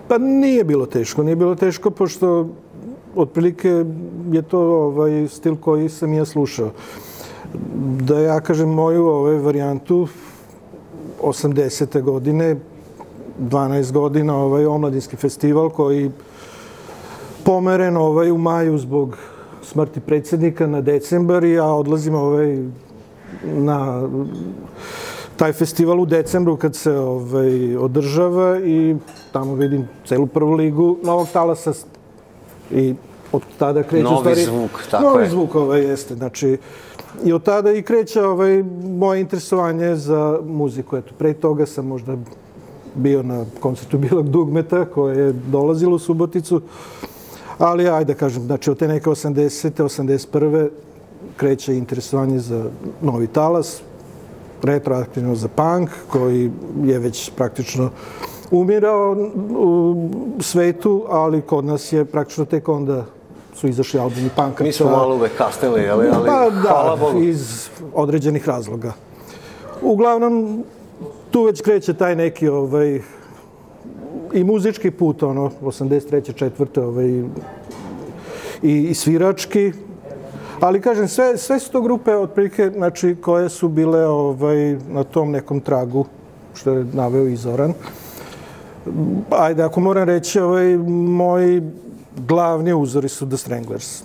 Pa 0.09 0.19
nije 0.19 0.65
bilo 0.65 0.87
teško, 0.87 1.23
nije 1.23 1.37
bilo 1.37 1.55
teško 1.55 1.91
pošto 1.91 2.49
otprilike 3.17 3.85
je 4.33 4.43
to 4.43 4.61
ovaj 4.61 5.29
stil 5.29 5.57
koji 5.57 5.89
sam 5.89 6.13
ja 6.15 6.25
slušao. 6.25 6.71
Da 8.01 8.19
ja 8.19 8.41
kažem 8.41 8.69
moju 8.69 9.07
ovaj 9.07 9.37
varijantu 9.37 10.09
80. 11.23 12.03
godine 12.03 12.57
12 13.41 13.93
godina 13.93 14.37
ovaj 14.37 14.67
omladinski 14.67 15.17
festival 15.17 15.71
koji 15.71 16.11
pomeren 17.45 17.97
ovaj 17.97 18.31
u 18.31 18.39
maju 18.39 18.79
zbog 18.79 19.17
smrti 19.63 20.01
predsjednika 20.01 20.67
na 20.67 20.81
decembar 20.81 21.45
i 21.45 21.53
ja 21.53 21.67
odlazim 21.67 22.15
ovaj 22.15 22.59
na 23.45 24.09
taj 25.37 25.53
festival 25.53 26.01
u 26.01 26.07
decembru 26.07 26.57
kad 26.57 26.77
se 26.77 26.93
ovaj, 26.93 27.77
održava 27.77 28.61
i 28.61 28.97
tamo 29.33 29.55
vidim 29.55 29.89
celu 30.07 30.27
prvu 30.27 30.53
ligu 30.53 30.97
Novog 31.03 31.29
Talasa 31.33 31.73
i 32.75 32.95
od 33.33 33.43
tada 33.59 33.83
kreće 33.83 34.05
Novi 34.05 34.19
stvari, 34.19 34.45
zvuk, 34.45 34.71
tako 34.91 35.05
novi 35.05 35.25
je. 35.25 35.31
zvuk 35.31 35.55
ovaj 35.55 35.81
jeste 35.81 36.15
znači 36.15 36.59
i 37.25 37.33
od 37.33 37.43
tada 37.43 37.73
i 37.73 37.83
kreće 37.83 38.25
ovaj 38.25 38.63
moje 38.85 39.21
interesovanje 39.21 39.97
za 39.97 40.39
muziku 40.47 40.97
eto 40.97 41.15
pre 41.19 41.35
toga 41.35 41.67
sam 41.67 41.87
možda 41.87 42.17
bio 42.95 43.23
na 43.23 43.45
koncertu 43.61 43.99
Bilog 44.09 44.29
Dugmeta 44.29 44.85
koje 44.85 45.19
je 45.19 45.33
dolazilo 45.33 45.97
u 45.97 45.99
Suboticu 45.99 46.61
ali 47.59 47.89
ajde 47.89 48.13
da 48.13 48.19
kažem 48.19 48.43
znači 48.43 48.71
od 48.71 48.79
te 48.79 48.89
neke 48.89 49.11
80. 49.11 49.71
81. 49.83 50.69
kreće 51.37 51.77
interesovanje 51.77 52.39
za 52.39 52.65
novi 53.03 53.27
talas 53.27 53.83
retroaktivno 54.63 55.35
za 55.35 55.49
punk, 55.49 55.91
koji 56.09 56.51
je 56.85 56.99
već 56.99 57.31
praktično 57.37 57.91
umirao 58.53 59.17
u 59.57 59.95
svetu, 60.41 61.05
ali 61.09 61.41
kod 61.41 61.65
nas 61.65 61.93
je 61.93 62.05
praktično 62.05 62.45
tek 62.45 62.69
onda 62.69 63.05
su 63.55 63.69
izašli 63.69 64.01
albumi 64.01 64.31
punka. 64.37 64.65
Mi 64.65 64.73
smo 64.73 64.91
malo 64.91 65.15
uvek 65.15 65.37
kasnili, 65.39 65.89
ali, 65.89 66.09
ali 66.09 66.27
Pa 66.27 66.51
hvala 66.63 66.97
da, 66.97 67.03
Bogu. 67.05 67.23
iz 67.23 67.69
određenih 67.95 68.49
razloga. 68.49 68.93
Uglavnom, 69.83 70.65
tu 71.31 71.43
već 71.43 71.63
kreće 71.63 71.95
taj 71.95 72.17
neki 72.17 72.49
ovaj, 72.49 73.01
i 74.33 74.45
muzički 74.45 74.91
put, 74.91 75.23
ono, 75.23 75.51
83. 75.63 76.35
četvrte, 76.35 76.81
ovaj, 76.81 77.23
i, 78.63 78.83
i 78.83 78.95
svirački. 78.95 79.73
Ali 80.61 80.81
kažem, 80.81 81.09
sve, 81.09 81.37
sve 81.37 81.59
su 81.59 81.73
to 81.73 81.81
grupe 81.81 82.17
otprilike, 82.17 82.71
znači, 82.71 83.17
koje 83.21 83.49
su 83.49 83.69
bile 83.69 84.07
ovaj, 84.07 84.77
na 84.89 85.05
tom 85.05 85.31
nekom 85.31 85.61
tragu, 85.61 86.05
što 86.55 86.73
je 86.73 86.87
naveo 86.93 87.27
i 87.27 87.37
Zoran. 87.37 87.75
Ajde, 89.31 89.63
ako 89.63 89.81
moram 89.81 90.05
reći, 90.05 90.41
ovaj, 90.41 90.77
moji 90.97 91.63
glavni 92.17 92.75
uzori 92.75 93.09
su 93.09 93.29
The 93.29 93.37
Stranglers 93.37 94.03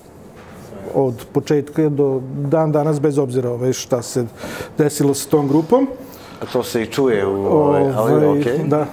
od 0.94 1.26
početka 1.32 1.90
do 1.90 2.22
dan 2.36 2.72
danas, 2.72 3.02
bez 3.02 3.18
obzira 3.18 3.52
ovaj, 3.52 3.74
šta 3.74 4.02
se 4.02 4.26
desilo 4.78 5.14
sa 5.14 5.30
tom 5.30 5.48
grupom. 5.48 5.88
A 6.42 6.46
to 6.46 6.64
se 6.64 6.82
i 6.82 6.86
čuje 6.86 7.28
u 7.28 7.46
ovaj, 7.46 7.84
ali 7.96 8.40
okej. 8.40 8.58
Da. 8.66 8.86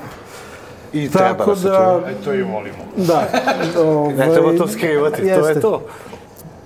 I 0.93 1.11
treba 1.11 1.29
Tako 1.29 1.51
da 1.51 1.57
se 1.57 1.69
da, 1.69 2.01
čuje. 2.05 2.15
To 2.25 2.35
i 2.35 2.43
volimo. 2.43 2.77
da. 2.97 3.27
ovaj, 3.91 4.15
Ne 4.15 4.35
treba 4.35 4.57
to 4.59 4.69
skrivati, 4.69 5.17
to 5.17 5.29
je 5.29 5.35
jeste. 5.37 5.61
to. 5.61 5.83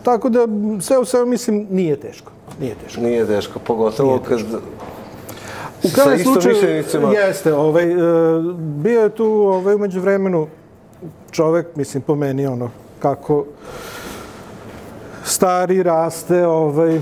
Tako 0.02 0.28
da, 0.28 0.46
sve 0.80 0.98
u 0.98 1.04
svemu, 1.04 1.26
mislim, 1.26 1.66
nije 1.70 1.96
teško. 1.96 2.32
Nije 2.60 2.74
teško. 2.74 3.00
Nije 3.00 3.26
teško, 3.26 3.58
pogotovo 3.58 4.18
kad... 4.18 4.40
U 5.84 5.88
krajnjem 5.94 6.24
slučaju, 6.24 6.56
jeste, 7.12 7.54
ovaj, 7.54 7.84
e, 7.84 7.96
bio 8.58 9.00
je 9.00 9.08
tu 9.08 9.26
ovaj, 9.26 9.74
umeđu 9.74 10.00
vremenu 10.00 10.46
čovek, 11.30 11.76
mislim, 11.76 12.02
po 12.02 12.14
meni, 12.14 12.46
ono, 12.46 12.70
kako 12.98 13.44
stari 15.24 15.82
raste, 15.82 16.46
ovaj, 16.46 17.00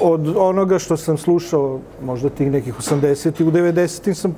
od 0.00 0.36
onoga 0.36 0.78
što 0.78 0.96
sam 0.96 1.18
slušao, 1.18 1.80
možda 2.04 2.28
tih 2.28 2.50
nekih 2.50 2.74
80 2.74 3.40
i 3.40 3.44
u 3.44 3.50
90 3.50 4.14
sam 4.14 4.36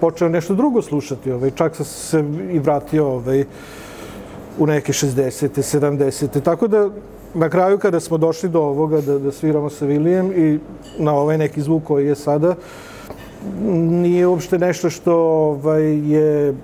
počeo 0.00 0.28
nešto 0.28 0.54
drugo 0.54 0.82
slušati, 0.82 1.32
ovaj, 1.32 1.50
čak 1.50 1.76
sam 1.76 1.86
se 1.86 2.24
i 2.52 2.58
vratio 2.58 3.06
ovaj, 3.06 3.44
u 4.58 4.66
neke 4.66 4.92
60. 4.92 5.48
70. 5.78 6.40
Tako 6.42 6.68
da 6.68 6.88
na 7.34 7.48
kraju 7.48 7.78
kada 7.78 8.00
smo 8.00 8.18
došli 8.18 8.48
do 8.48 8.60
ovoga 8.60 9.00
da, 9.00 9.18
da 9.18 9.32
sviramo 9.32 9.70
sa 9.70 9.86
Vilijem 9.86 10.32
i 10.36 10.58
na 10.98 11.14
ovaj 11.14 11.38
neki 11.38 11.62
zvuk 11.62 11.84
koji 11.84 12.06
je 12.06 12.14
sada, 12.14 12.54
nije 13.62 14.26
uopšte 14.26 14.58
nešto 14.58 14.90
što 14.90 15.14
ovaj, 15.14 16.10
je, 16.12 16.54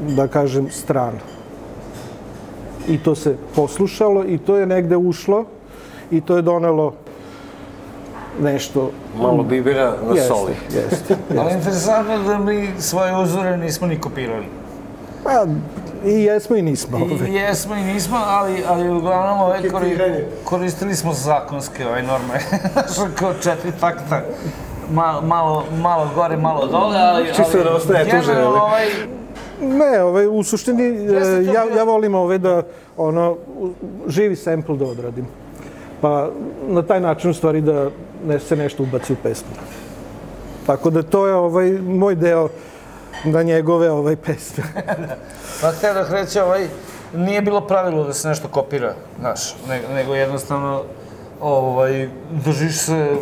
da 0.00 0.28
kažem, 0.28 0.70
strano. 0.70 1.18
I 2.88 2.98
to 2.98 3.14
se 3.14 3.36
poslušalo 3.54 4.24
i 4.24 4.38
to 4.38 4.56
je 4.56 4.66
negde 4.66 4.96
ušlo 4.96 5.44
i 6.10 6.20
to 6.20 6.36
je 6.36 6.42
donelo 6.42 6.94
nešto 8.42 8.90
Malo 9.20 9.42
bibira 9.42 9.94
na 10.08 10.14
jeste, 10.14 10.28
soli. 10.28 10.52
Jeste. 10.74 11.16
Ali 11.38 11.54
interesantno 11.54 12.18
da 12.18 12.38
mi 12.38 12.68
svoje 12.78 13.22
uzore 13.22 13.56
nismo 13.56 13.86
ni 13.86 14.00
kopirali. 14.00 14.46
Pa, 15.24 15.46
i 16.04 16.22
jesmo 16.22 16.56
i 16.56 16.62
nismo. 16.62 16.96
Ovaj. 16.96 17.28
I 17.28 17.34
jesmo 17.34 17.74
i 17.74 17.82
nismo, 17.82 18.16
ali, 18.26 18.62
ali 18.68 18.88
uglavnom 18.88 19.40
ove 19.40 19.68
kori, 19.70 19.88
Ketiranje. 19.88 20.24
koristili 20.44 20.94
smo 20.94 21.12
zakonske 21.12 21.86
ove 21.86 22.02
norme. 22.02 22.40
Kao 23.18 23.34
četiri 23.34 23.72
takta. 23.80 24.22
Malo, 24.92 25.22
malo, 25.22 25.64
malo 25.82 26.10
gore, 26.14 26.36
malo 26.36 26.66
dole, 26.66 26.98
ali... 26.98 27.26
Čisto 27.26 27.58
ali 27.58 27.80
da 27.88 27.98
ne 27.98 28.10
tuže, 28.10 28.32
ali- 28.32 28.46
Ovaj, 28.46 28.86
Ne, 29.62 30.02
ovaj, 30.02 30.26
u 30.26 30.42
suštini, 30.42 30.84
e, 30.84 31.20
to 31.20 31.52
ja, 31.52 31.64
ja 31.76 31.84
volim 31.84 32.14
ovaj 32.14 32.38
da 32.38 32.62
ono, 32.96 33.36
živi 34.08 34.36
sample 34.36 34.76
da 34.76 34.84
odradim. 34.84 35.26
Pa 36.00 36.28
na 36.68 36.82
taj 36.82 37.00
način 37.00 37.30
u 37.30 37.34
stvari 37.34 37.60
da 37.60 37.90
ne 38.26 38.38
se 38.38 38.56
nešto 38.56 38.82
ubaci 38.82 39.12
u 39.12 39.16
pesmu. 39.22 39.48
Tako 40.66 40.90
da 40.90 41.02
to 41.02 41.26
je 41.26 41.34
ovaj 41.34 41.72
moj 41.72 42.14
deo 42.14 42.48
na 43.24 43.42
njegove 43.42 43.90
ovaj 43.90 44.16
pesme. 44.16 44.64
Pa 45.60 45.72
htio 45.72 45.94
da 45.94 46.06
reći, 46.10 46.40
ovaj, 46.40 46.68
nije 47.14 47.42
bilo 47.42 47.60
pravilo 47.60 48.04
da 48.04 48.12
se 48.12 48.28
nešto 48.28 48.48
kopira, 48.48 48.94
znaš, 49.20 49.54
nego, 49.68 49.88
nego 49.94 50.14
jednostavno, 50.14 50.82
ovaj, 51.40 52.08
držiš 52.30 52.78
se, 52.78 53.16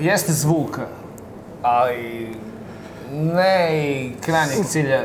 jeste 0.00 0.32
zvuka, 0.32 0.82
ali 1.62 2.36
ne 3.12 3.68
i 3.72 4.12
krajnjeg 4.20 4.66
cilja, 4.66 5.02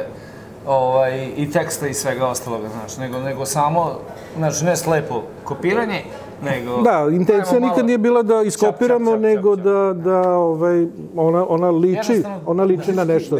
ovaj, 0.67 1.29
i 1.37 1.51
teksta 1.51 1.87
i 1.87 1.93
svega 1.93 2.27
ostaloga, 2.27 2.69
znaš, 2.69 2.97
nego, 2.97 3.19
nego 3.19 3.45
samo, 3.45 3.99
znači, 4.37 4.65
ne 4.65 4.75
slepo 4.75 5.23
kopiranje, 5.43 6.03
nego... 6.41 6.81
Da, 6.81 7.07
intencija 7.11 7.55
ajmo 7.55 7.59
malo- 7.59 7.71
nikad 7.71 7.85
nije 7.85 7.97
bila 7.97 8.23
da 8.23 8.41
iskopiramo, 8.41 9.11
čap, 9.11 9.15
čap, 9.15 9.21
nego 9.21 9.55
da, 9.55 9.93
da 9.93 10.29
ovaj, 10.29 10.85
ona, 11.15 11.45
ona 11.49 11.69
liči, 11.69 12.23
ona 12.45 12.63
liči 12.63 12.93
na 12.93 13.03
nešto. 13.03 13.35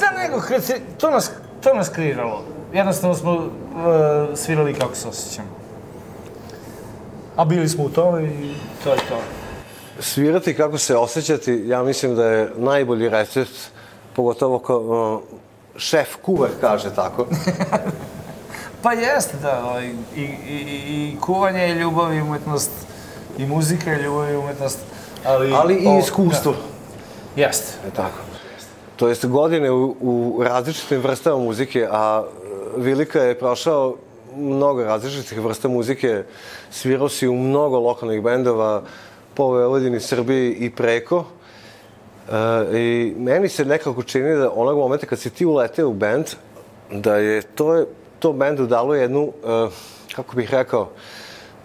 Da, 0.00 0.22
nego, 0.22 0.42
to 0.98 1.10
nas, 1.10 1.32
to 1.60 1.74
nas 1.74 1.88
kreiralo. 1.88 2.42
Jednostavno 2.72 3.14
smo 3.14 3.32
uh, 3.32 3.42
svirali 4.34 4.74
kako 4.74 4.94
se 4.94 5.08
osjećamo. 5.08 5.48
A 7.36 7.44
bili 7.44 7.68
smo 7.68 7.84
u 7.84 7.88
tome 7.88 8.24
i 8.24 8.54
to 8.84 8.92
je 8.92 8.98
to. 9.08 9.18
Svirati 10.00 10.54
kako 10.54 10.78
se 10.78 10.96
osjećati, 10.96 11.62
ja 11.66 11.82
mislim 11.82 12.14
da 12.14 12.24
je 12.24 12.52
najbolji 12.56 13.08
recept, 13.08 13.70
pogotovo 14.16 14.58
kao 14.58 15.22
uh, 15.24 15.38
šef 15.76 16.16
kuvar 16.22 16.50
kaže 16.60 16.94
tako. 16.94 17.26
Pa 18.88 18.92
jeste, 18.92 19.36
da, 19.42 19.64
ovaj, 19.64 19.86
i, 20.16 20.20
i, 20.20 20.56
i, 20.88 21.16
kuvanje, 21.20 21.68
i 21.68 21.72
ljubav, 21.72 22.14
i 22.14 22.20
umetnost, 22.20 22.70
i 23.38 23.46
muzika, 23.46 23.94
i 23.94 24.02
ljubav, 24.02 24.30
i 24.30 24.36
umetnost, 24.36 24.78
ali... 25.24 25.52
Ali 25.54 25.74
i 25.74 25.88
o, 25.88 25.98
iskustvo. 25.98 26.52
Da, 26.52 27.42
jeste. 27.42 27.88
E 27.88 27.90
tako. 27.90 28.18
To 28.96 29.08
jest 29.08 29.26
godine 29.26 29.70
u, 29.70 29.96
u 30.00 30.42
različitim 30.42 31.00
vrstama 31.00 31.38
muzike, 31.38 31.88
a 31.90 32.24
e, 32.24 32.80
Vilika 32.80 33.22
je 33.22 33.38
prošao 33.38 33.96
mnogo 34.36 34.84
različitih 34.84 35.40
vrsta 35.40 35.68
muzike, 35.68 36.24
svirao 36.70 37.08
si 37.08 37.28
u 37.28 37.34
mnogo 37.34 37.78
lokalnih 37.78 38.22
bendova 38.22 38.82
po 39.34 39.44
Vojvodini, 39.44 40.00
Srbiji 40.00 40.54
i 40.54 40.70
preko. 40.70 41.24
E, 42.28 42.78
I 42.78 43.14
meni 43.18 43.48
se 43.48 43.64
nekako 43.64 44.02
čini 44.02 44.36
da 44.36 44.50
onog 44.50 44.78
momenta 44.78 45.06
kad 45.06 45.18
si 45.18 45.30
ti 45.30 45.46
uleteo 45.46 45.88
u 45.88 45.94
bend, 45.94 46.26
da 46.90 47.16
je 47.16 47.42
to, 47.42 47.84
to 48.18 48.32
bendu 48.32 48.66
dalo 48.66 48.94
jednu, 48.94 49.32
e, 49.44 49.68
kako 50.16 50.36
bih 50.36 50.50
rekao, 50.54 50.88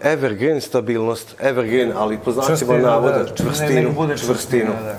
evergreen 0.02 0.62
stabilnost, 0.62 1.36
evergreen, 1.40 1.92
ali 1.98 2.18
po 2.18 2.32
znacima 2.32 2.78
navoda, 2.78 3.12
da. 3.12 3.24
Ne, 3.24 3.36
čvrstinu, 3.36 3.94
čvrstinu. 3.94 4.18
čvrstina, 4.18 4.72
da. 4.84 4.98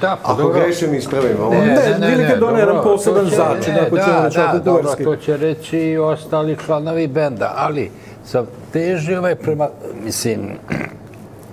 Da, 0.00 0.16
pa 0.22 0.32
Ako 0.32 0.42
dobro. 0.42 0.60
grešim, 0.60 0.94
ispravim 0.94 1.36
ovo. 1.40 1.54
Ne, 1.54 2.08
Vilike 2.08 2.36
dono 2.36 2.58
jedan 2.58 2.76
dobro, 2.76 2.92
poseban 2.92 3.24
to 3.24 3.30
će- 3.30 3.36
začin, 3.36 3.74
ne, 3.74 3.80
ako 3.80 3.96
ćemo 3.98 4.20
da, 4.22 4.52
da, 4.52 4.58
dobro, 4.58 4.94
to 5.04 5.16
će 5.16 5.36
reći 5.36 5.78
i 5.78 5.98
ostali 5.98 6.56
članovi 6.66 7.06
benda, 7.06 7.54
ali 7.56 7.90
sam 8.24 8.46
težio 8.72 9.18
ovaj 9.18 9.34
prema, 9.34 9.68
mislim, 10.04 10.50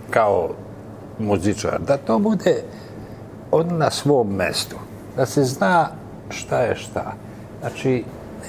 kao 0.09 0.49
muzičar, 1.19 1.79
da 1.79 1.97
to 1.97 2.19
bude 2.19 2.63
on 3.51 3.77
na 3.77 3.91
svom 3.91 4.35
mestu, 4.35 4.75
da 5.15 5.25
se 5.25 5.43
zna 5.43 5.89
šta 6.29 6.59
je 6.59 6.75
šta. 6.75 7.13
Znači, 7.61 8.03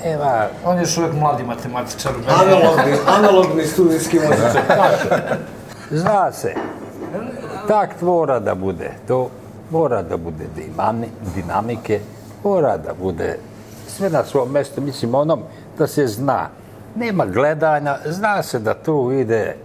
nema, 0.04 0.46
On 0.64 0.76
je 0.76 0.82
još 0.82 0.98
uvijek 0.98 1.14
mladi 1.14 1.42
matematičar. 1.44 2.12
Analogni, 2.28 2.96
analogni 3.06 3.66
studijski 3.66 4.18
muzičar. 4.18 4.62
zna 6.00 6.32
se, 6.32 6.54
takt 7.68 8.00
mora 8.00 8.40
da 8.40 8.54
bude, 8.54 8.90
to 9.08 9.30
mora 9.70 10.02
da 10.02 10.16
bude 10.16 10.44
dinami, 10.56 11.06
dinamike, 11.34 12.00
mora 12.44 12.76
da 12.76 12.94
bude 13.00 13.38
sve 13.86 14.10
na 14.10 14.24
svom 14.24 14.50
mestu, 14.50 14.80
mislim 14.80 15.14
onom 15.14 15.40
da 15.78 15.86
se 15.86 16.06
zna. 16.06 16.48
Nema 16.94 17.26
gledanja, 17.26 17.98
zna 18.04 18.42
se 18.42 18.58
da 18.58 18.74
tu 18.74 19.12
ide 19.12 19.56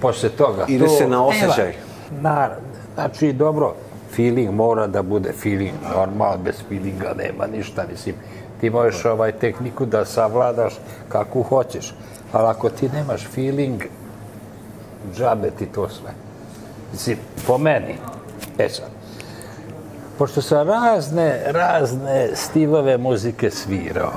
posle 0.00 0.28
toga. 0.28 0.64
Ide 0.68 0.84
to 0.84 0.90
se 0.90 1.08
na 1.08 1.26
osjećaj. 1.26 1.74
Na, 2.20 2.50
znači, 2.94 3.32
dobro, 3.32 3.74
feeling 4.16 4.50
mora 4.50 4.86
da 4.86 5.02
bude 5.02 5.32
feeling, 5.32 5.74
normalno, 5.96 6.38
bez 6.44 6.62
feelinga 6.68 7.14
nema 7.18 7.46
ništa, 7.46 7.84
mislim, 7.90 8.14
ti 8.62 8.70
možeš 8.70 9.04
ovaj 9.04 9.32
tehniku 9.32 9.86
da 9.86 10.04
savladaš 10.04 10.74
kako 11.08 11.42
hoćeš, 11.42 11.94
ali 12.32 12.48
ako 12.48 12.70
ti 12.70 12.88
nemaš 12.88 13.26
feeling, 13.34 13.82
džabe 15.14 15.50
ti 15.50 15.66
to 15.66 15.88
sve. 15.88 16.10
Mislim, 16.92 17.18
po 17.46 17.58
meni, 17.58 17.94
e 18.58 18.68
sad, 18.68 18.88
pošto 20.18 20.42
sam 20.42 20.68
razne, 20.68 21.42
razne 21.46 22.30
stilove 22.34 22.98
muzike 22.98 23.50
svirao 23.50 24.12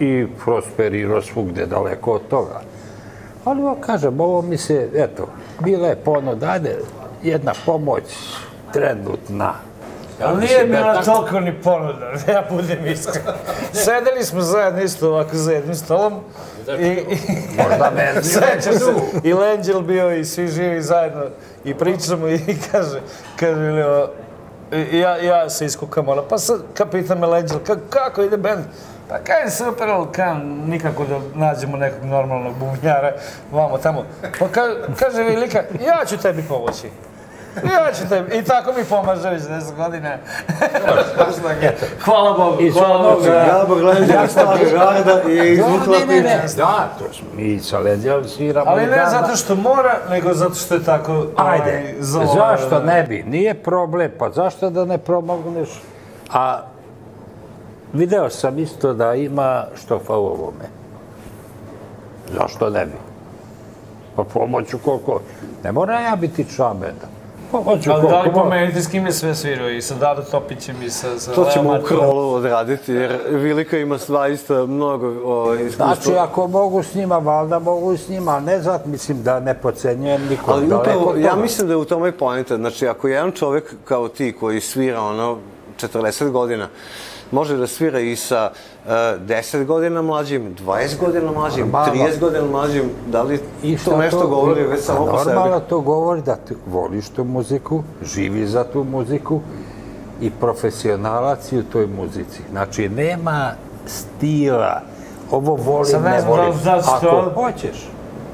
i 0.00 0.26
prosperirao 0.44 1.22
svugde 1.22 1.66
daleko 1.66 2.12
od 2.12 2.28
toga, 2.28 2.60
ali 3.44 3.62
ovo 3.62 3.76
kažem, 3.80 4.20
ovo 4.20 4.42
mi 4.42 4.58
se, 4.58 4.88
eto, 4.94 5.28
bila 5.60 5.88
je 5.88 5.96
ponuda, 5.96 6.50
ajde, 6.50 6.78
jedna 7.22 7.52
pomoć 7.66 8.04
trenutna. 8.72 9.71
Ali 10.24 10.40
nije 10.40 10.64
bila 10.66 11.02
toliko 11.02 11.40
ni 11.40 11.62
ponuda, 11.62 12.12
da 12.26 12.32
ja 12.32 12.44
budem 12.50 12.86
iskren. 12.86 13.24
Sedeli 13.72 14.24
smo 14.24 14.40
zajedno 14.40 14.82
isto 14.82 15.08
ovako 15.08 15.36
za 15.36 15.52
jednim 15.52 15.74
stolom 15.74 16.20
i, 16.78 16.86
i 16.86 17.16
Možda 17.56 17.90
me 17.96 18.22
sećam 18.22 18.78
se, 18.78 18.92
i 19.24 19.32
Lenđel 19.32 19.80
bio 19.80 20.12
i 20.12 20.24
svi 20.24 20.48
živi 20.48 20.82
zajedno 20.82 21.24
i 21.64 21.74
pričamo 21.74 22.28
i 22.28 22.38
kaže, 22.72 23.00
kaže 23.36 23.84
i 24.92 24.98
ja, 24.98 25.16
ja 25.16 25.50
se 25.50 25.66
iskukam, 25.66 26.08
ono, 26.08 26.22
pa 26.22 26.38
sad, 26.38 26.60
ka 26.74 26.86
pita 26.86 27.14
me 27.14 27.26
Lenđel, 27.26 27.58
ka, 27.66 27.76
kako 27.90 28.22
ide 28.22 28.36
bend? 28.36 28.64
Pa 29.08 29.18
kaj 29.18 29.50
super, 29.50 29.88
ali 29.88 30.06
ka, 30.12 30.34
nikako 30.66 31.04
da 31.04 31.18
nađemo 31.34 31.76
nekog 31.76 32.04
normalnog 32.04 32.54
bubnjara, 32.58 33.12
vamo 33.52 33.78
tamo. 33.78 34.04
Pa 34.38 34.48
ka, 34.48 34.60
kaže 34.98 35.22
Vilika, 35.22 35.62
ja 35.86 36.04
ću 36.06 36.16
tebi 36.16 36.42
pomoći. 36.48 36.90
Ja 37.56 37.92
ću. 37.92 38.34
I 38.38 38.44
tako 38.44 38.72
mi 38.78 38.84
pomaže 38.84 39.30
već 39.30 39.42
10 39.42 39.76
godina. 39.76 40.16
Hvala 42.04 42.38
Bogu, 42.38 42.58
hvala 42.72 43.02
Bogu. 43.02 43.24
Gabor 43.24 43.84
Lenđer, 43.84 44.28
stara 44.28 44.58
garda 44.72 45.30
je 45.30 45.52
izvukla 45.52 45.98
ne, 45.98 46.06
priču. 46.06 46.56
da, 46.56 46.88
to 46.98 47.04
smo 47.12 47.28
mi 47.36 47.58
sa 47.60 47.78
Lenđelom 47.78 48.24
sviramo. 48.24 48.70
Ali 48.70 48.82
i 48.82 48.86
ne 48.86 49.04
zato 49.10 49.36
što 49.36 49.54
mora, 49.54 49.98
nego 50.10 50.34
zato 50.34 50.54
što 50.54 50.74
je 50.74 50.84
tako 50.84 51.26
Ajde, 51.36 51.94
ovaj, 52.14 52.26
zašto 52.34 52.80
ne 52.80 53.02
bi? 53.02 53.24
Nije 53.26 53.54
problem, 53.54 54.10
pa 54.18 54.30
zašto 54.30 54.70
da 54.70 54.84
ne 54.84 54.98
pomogneš? 54.98 55.68
A 56.32 56.62
video 57.92 58.30
sam 58.30 58.58
isto 58.58 58.94
da 58.94 59.14
ima 59.14 59.64
štofa 59.84 60.16
u 60.16 60.26
ovome. 60.26 60.64
Zašto 62.38 62.70
ne 62.70 62.86
bi? 62.86 62.92
Pa 64.16 64.24
pomoću 64.24 64.78
koliko... 64.78 65.20
Ne 65.64 65.72
mora 65.72 66.00
ja 66.00 66.16
biti 66.16 66.54
član 66.56 66.78
benda. 66.78 67.11
Pomoću 67.52 67.90
Ali 67.92 68.08
da 68.08 68.22
li 68.22 68.30
mo- 68.30 68.34
pomenite 68.34 68.80
s 68.82 68.86
kim 68.86 69.06
je 69.06 69.12
sve 69.12 69.34
svirao? 69.34 69.70
I 69.70 69.82
sa 69.82 69.94
Dado 69.94 70.22
Topićem 70.22 70.82
i 70.82 70.90
sa, 70.90 71.18
sa 71.18 71.32
To 71.32 71.44
ćemo 71.52 71.78
u 71.78 71.82
krolu 71.82 72.34
odraditi, 72.34 72.92
jer 72.92 73.18
Vilika 73.30 73.78
ima 73.78 73.98
zaista 73.98 74.66
mnogo 74.66 75.06
o, 75.24 75.54
iskustva. 75.54 75.94
Znači, 75.94 76.18
ako 76.18 76.48
mogu 76.48 76.82
s 76.82 76.94
njima, 76.94 77.18
valjda 77.18 77.58
mogu 77.58 77.92
i 77.92 77.98
s 77.98 78.08
njima, 78.08 78.40
ne 78.40 78.60
zato, 78.60 78.88
mislim 78.88 79.22
da 79.22 79.40
ne 79.40 79.54
pocenjujem 79.54 80.22
nikog. 80.30 80.54
Ali 80.54 80.66
upravo, 80.66 81.14
ja 81.16 81.36
mislim 81.36 81.66
da 81.68 81.72
je 81.72 81.76
u 81.76 81.84
tome 81.84 82.12
pojenta. 82.12 82.56
Znači, 82.56 82.88
ako 82.88 83.08
jedan 83.08 83.32
čovek 83.32 83.74
kao 83.84 84.08
ti 84.08 84.36
koji 84.40 84.60
svira 84.60 85.00
ono 85.00 85.38
40 85.80 86.30
godina, 86.30 86.68
može 87.32 87.56
da 87.56 87.66
svira 87.66 88.00
i 88.00 88.16
sa 88.16 88.50
uh, 88.84 88.90
10 88.90 89.64
godina 89.64 90.02
mlađim, 90.02 90.56
20 90.66 90.98
godina 91.00 91.32
mlađim, 91.32 91.66
Normalno. 91.70 92.04
30 92.04 92.20
godina 92.20 92.44
mlađim, 92.46 92.82
da 93.06 93.22
li 93.22 93.40
I 93.62 93.76
to 93.76 93.96
nešto 93.96 94.26
govori 94.26 94.62
već 94.62 94.84
samo 94.84 95.06
po 95.06 95.18
sebi? 95.18 95.34
Normalno 95.34 95.60
to 95.60 95.80
govori 95.80 96.22
da 96.22 96.36
ti 96.36 96.54
voliš 96.66 97.08
tu 97.08 97.24
muziku, 97.24 97.82
živi 98.14 98.46
za 98.46 98.64
tu 98.64 98.84
muziku 98.84 99.40
i 100.20 100.30
profesionalac 100.30 101.52
je 101.52 101.58
u 101.58 101.62
toj 101.62 101.86
muzici. 101.86 102.40
Znači, 102.50 102.88
nema 102.88 103.52
stila. 103.86 104.80
Ovo 105.30 105.54
volim, 105.56 105.84
Sad 105.84 106.02
ne 106.02 106.10
ne 106.10 106.20
znam 106.20 106.36
da 106.36 106.42
volim. 106.42 106.58
znaš 106.62 106.84
Ako 106.88 107.30
hoćeš. 107.34 107.88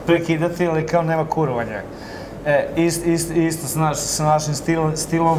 prekidati, 0.06 0.66
ali 0.66 0.86
kao 0.86 1.02
nema 1.02 1.26
kurvanja. 1.26 1.82
E, 2.46 2.68
ist, 2.76 3.06
ist, 3.06 3.30
isto 3.36 3.66
sa, 3.66 3.78
naš, 3.80 3.96
sa 3.96 4.24
našim 4.24 4.54
stilom, 4.54 4.96
stilom 4.96 5.38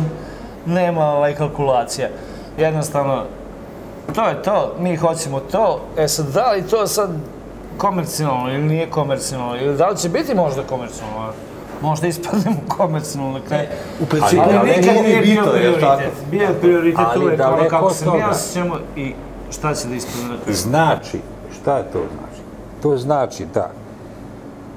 nema 0.65 1.05
ovaj, 1.05 1.35
kalkulacija. 1.35 2.09
Jednostavno, 2.57 3.23
to 4.15 4.27
je 4.27 4.41
to, 4.41 4.75
mi 4.79 4.95
hoćemo 4.95 5.39
to, 5.39 5.81
e 5.97 6.07
sad, 6.07 6.25
da 6.25 6.51
li 6.51 6.67
to 6.67 6.87
sad 6.87 7.09
komercijalno 7.77 8.53
ili 8.53 8.63
nije 8.63 8.89
komercijalno, 8.89 9.57
ili 9.61 9.77
da 9.77 9.89
li 9.89 9.97
će 9.97 10.09
biti 10.09 10.35
možda 10.35 10.63
komercijalno, 10.63 11.31
možda 11.81 12.07
ispadnemo 12.07 12.57
komercijalno 12.77 13.31
na 13.31 13.39
kraju. 13.47 13.67
U 14.01 14.05
principu, 14.05 14.41
Ali 14.41 14.69
nikad 14.69 14.95
nije 15.03 15.21
bio 15.21 15.43
prioritet. 15.43 16.13
Bio 16.31 16.41
je 16.41 16.59
prioritet 16.61 17.05
uvek 17.21 17.39
ono 17.39 17.69
kako 17.69 17.89
se 17.89 18.05
mi 18.05 18.23
osjećamo 18.23 18.75
i 18.95 19.13
šta 19.51 19.73
će 19.73 19.87
da 19.87 19.95
ispadne 19.95 20.29
na 20.29 20.37
kraju. 20.43 20.57
Znači, 20.57 21.19
šta 21.61 21.83
to 21.83 21.99
znači? 21.99 22.41
To 22.81 22.97
znači 22.97 23.45
da 23.53 23.71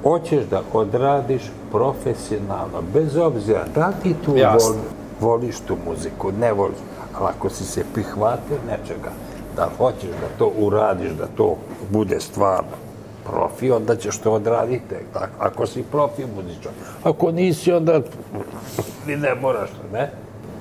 hoćeš 0.02 0.44
da 0.50 0.62
odradiš 0.72 1.42
profesionalno, 1.72 2.82
bez 2.94 3.16
obzira 3.16 3.64
da 3.74 3.92
ti 4.02 4.14
tu 4.24 4.32
voli, 4.32 4.78
voliš 5.20 5.60
tu 5.60 5.76
muziku, 5.86 6.32
ne 6.32 6.52
voliš, 6.52 6.76
ali 7.18 7.28
ako 7.36 7.50
si 7.50 7.64
se 7.64 7.84
prihvatio 7.94 8.56
nečega, 8.66 9.10
da 9.56 9.68
hoćeš 9.78 10.10
da 10.10 10.38
to 10.38 10.52
uradiš, 10.58 11.10
da 11.10 11.26
to 11.36 11.56
bude 11.90 12.20
stvarno 12.20 12.76
profi, 13.24 13.70
onda 13.70 13.96
ćeš 13.96 14.18
to 14.18 14.32
odraditi. 14.32 14.94
Ako 15.38 15.66
si 15.66 15.82
profi 15.82 16.22
muzičar. 16.36 16.72
Ako 17.04 17.32
nisi, 17.32 17.72
onda 17.72 18.00
ni 19.06 19.16
ne 19.16 19.34
moraš, 19.34 19.70
ne? 19.92 20.10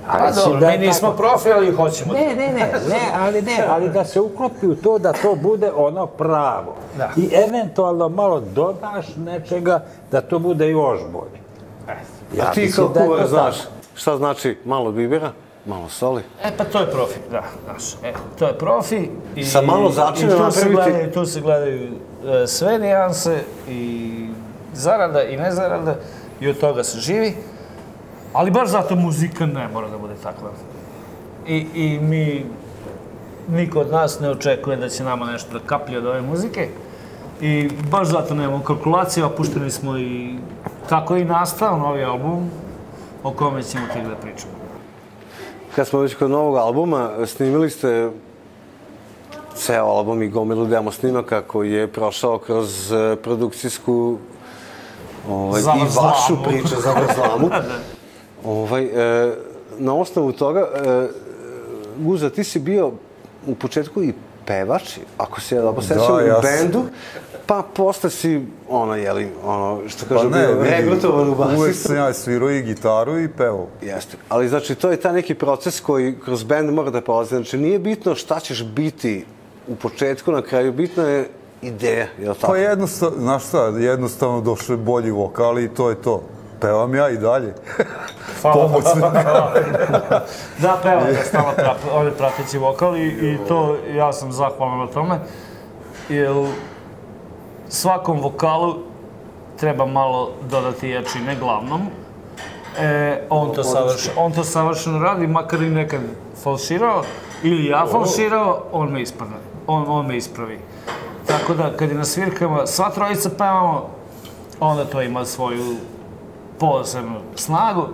Pa 0.07 0.17
Ali 0.19 0.33
si 0.33 0.39
dobro, 0.45 0.59
da 0.59 0.67
mi 0.71 0.77
nismo 0.77 1.09
tako- 1.09 1.17
profi, 1.17 1.51
ali 1.51 1.71
hoćemo. 1.71 2.13
ne, 2.13 2.35
ne, 2.35 2.47
ne, 2.47 2.71
ne, 2.89 3.01
ali 3.15 3.41
ne, 3.41 3.65
ali 3.73 3.89
da 3.89 4.05
se 4.05 4.21
uklopi 4.21 4.67
u 4.67 4.75
to 4.75 4.99
da 4.99 5.13
to 5.13 5.35
bude 5.35 5.71
ono 5.75 6.05
pravo. 6.05 6.75
Da. 6.97 7.09
I 7.17 7.29
eventualno 7.47 8.09
malo 8.09 8.39
dodaš 8.39 9.05
nečega 9.15 9.83
da 10.11 10.21
to 10.21 10.39
bude 10.39 10.69
još 10.69 10.99
bolje. 11.11 11.41
Ja 12.37 12.45
A 12.47 12.51
ti 12.51 12.71
kao 12.75 13.17
da 13.17 13.27
znaš 13.27 13.55
šta 13.95 14.17
znači 14.17 14.57
malo 14.65 14.91
bibera, 14.91 15.31
malo 15.66 15.89
soli. 15.89 16.24
E, 16.43 16.51
pa 16.57 16.64
to 16.64 16.80
je 16.80 16.91
profi, 16.91 17.20
da, 17.32 17.43
znaš. 17.66 17.93
E, 18.03 18.14
to 18.39 18.47
je 18.47 18.57
profi. 18.57 19.09
I, 19.36 19.45
Sa 19.45 19.62
malo 19.62 19.91
začina 19.91 20.34
i 20.34 20.38
tu 20.38 20.51
se 20.51 20.70
gledaju, 20.70 21.12
tu 21.12 21.26
se 21.26 21.41
gledaju 21.41 21.91
e, 22.26 22.47
sve 22.47 22.80
nijanse 22.80 23.43
i 23.70 24.12
zarada 24.74 25.24
i 25.24 25.38
nezarada 25.38 25.95
i 26.39 26.49
od 26.49 26.59
toga 26.59 26.84
se 26.84 26.99
živi. 26.99 27.36
Ali 28.34 28.51
baš 28.51 28.70
zato 28.70 28.95
muzika 28.95 29.45
ne 29.45 29.68
mora 29.68 29.88
da 29.88 29.97
bude 29.97 30.14
takva. 30.24 30.49
I, 31.47 31.68
I 31.76 31.99
mi, 31.99 32.45
niko 33.47 33.80
od 33.80 33.91
nas 33.91 34.20
ne 34.20 34.30
očekuje 34.30 34.78
da 34.78 34.89
će 34.89 35.03
nama 35.03 35.26
nešto 35.26 35.59
da 35.59 35.66
kaplje 35.66 35.97
od 35.97 36.05
ove 36.05 36.22
muzike. 36.22 36.70
I 37.41 37.70
baš 37.91 38.07
zato 38.07 38.36
nemamo 38.36 38.64
kalkulacije, 38.64 39.26
a 39.26 39.30
pušteni 39.30 39.72
smo 39.72 39.97
i 39.97 40.36
tako 40.89 41.16
i 41.16 41.26
nastao 41.26 41.78
novi 41.78 42.03
album 42.03 42.49
o 43.24 43.32
kome 43.32 43.64
ćemo 43.64 43.86
tek 43.93 44.07
da 44.07 44.16
pričamo. 44.16 44.61
Kad 45.76 45.88
smo 45.88 45.99
već 45.99 46.15
kod 46.15 46.32
novog 46.32 46.57
albuma, 46.57 47.09
snimili 47.26 47.69
ste 47.69 48.09
ceo 49.55 49.86
album 49.86 50.22
i 50.22 50.30
gomilu 50.30 50.65
demo 50.65 50.91
snimaka 50.91 51.41
koji 51.41 51.72
je 51.72 51.88
prošao 51.88 52.38
kroz 52.38 52.91
e, 52.91 53.15
produkcijsku 53.15 54.17
ovaj, 55.30 55.61
i 55.61 55.97
vašu 56.03 56.43
priču 56.43 56.82
za 56.82 56.93
vrzlamu. 56.93 57.49
ovaj, 58.59 58.84
e, 58.84 59.34
na 59.78 59.95
osnovu 59.95 60.32
toga, 60.32 60.59
e, 60.59 61.07
Guza, 61.97 62.30
ti 62.30 62.43
si 62.43 62.59
bio 62.59 62.91
u 63.47 63.55
početku 63.55 64.03
i 64.03 64.13
pevač, 64.45 64.97
ako 65.17 65.41
se 65.41 65.55
ja 65.55 65.61
dobro 65.61 65.82
sećam, 65.82 66.28
ja 66.28 66.38
u 66.38 66.41
bendu, 66.41 66.84
pa 67.47 67.63
posle 67.75 68.09
si, 68.09 68.45
ono, 68.69 68.95
jeli, 68.95 69.29
ono, 69.43 69.79
što 69.87 70.05
Pa 70.09 70.15
kažu, 70.15 70.29
ne, 70.29 70.47
bio 70.47 70.57
vidi, 70.57 70.69
regrutovan 70.69 71.29
u 71.29 71.35
basistu. 71.35 71.61
uvek 71.61 71.75
sam 71.75 71.95
ja 71.95 72.13
svirao 72.13 72.51
i 72.51 72.61
gitaru 72.61 73.19
i 73.19 73.27
pevao. 73.27 73.67
Jeste. 73.81 74.17
Ali 74.29 74.49
znači, 74.49 74.75
to 74.75 74.91
je 74.91 74.97
taj 74.97 75.13
neki 75.13 75.35
proces 75.35 75.79
koji 75.79 76.19
kroz 76.25 76.43
band 76.43 76.73
mora 76.73 76.89
da 76.89 77.01
prolazi. 77.01 77.35
Znači, 77.35 77.57
nije 77.57 77.79
bitno 77.79 78.15
šta 78.15 78.39
ćeš 78.39 78.63
biti 78.63 79.25
u 79.67 79.75
početku, 79.75 80.31
na 80.31 80.41
kraju, 80.41 80.73
bitno 80.73 81.03
je 81.03 81.29
ideja, 81.61 82.07
je 82.19 82.29
li 82.29 82.35
tako? 82.35 82.53
Pa 82.53 82.57
jednostavno, 82.57 83.17
znaš 83.19 83.47
šta, 83.47 83.65
jednostavno 83.67 84.55
je 84.69 84.77
bolji 84.77 85.11
vokal 85.11 85.59
i 85.59 85.69
to 85.69 85.89
je 85.89 86.01
to. 86.01 86.23
Pevam 86.61 86.95
ja 86.95 87.09
i 87.09 87.17
dalje. 87.17 87.53
Pomoć 88.43 88.83
Da, 90.61 90.79
peva 90.83 91.01
je 91.01 91.23
stala 91.25 91.51
pra, 91.55 91.75
on 91.93 92.05
je 92.05 92.11
prateći 92.11 92.57
vokal 92.57 92.97
i, 92.97 93.07
i 93.07 93.37
to 93.47 93.77
ja 93.95 94.13
sam 94.13 94.31
zahvalan 94.31 94.79
na 94.79 94.87
tome. 94.87 95.19
Jer 96.09 96.31
svakom 97.72 98.22
vokalu 98.22 98.76
treba 99.59 99.86
malo 99.86 100.32
dodati 100.49 100.89
jačine 100.89 101.36
glavnom. 101.36 101.82
E, 102.80 103.22
on, 103.30 103.53
to 103.53 103.63
savrš, 103.63 104.09
on 104.17 104.32
to 104.32 104.43
savršeno 104.43 104.99
radi, 104.99 105.28
makar 105.28 105.61
i 105.61 105.69
nekad 105.69 106.01
falširao, 106.43 107.03
ili 107.43 107.65
ja 107.65 107.86
falširao, 107.91 108.63
on 108.72 108.91
me 108.91 109.01
ispravlja. 109.01 109.36
On, 109.67 109.86
on 109.88 110.07
me 110.07 110.17
ispravi. 110.17 110.59
Tako 111.28 111.53
da, 111.53 111.78
kad 111.78 111.89
je 111.89 111.95
na 111.95 112.05
svirkama 112.05 112.67
sva 112.67 112.89
trojica 112.89 113.30
pevamo, 113.38 113.89
onda 114.59 114.86
to 114.86 115.01
ima 115.01 115.26
svoju 115.26 115.76
posebnu 116.59 117.19
snagu. 117.36 117.88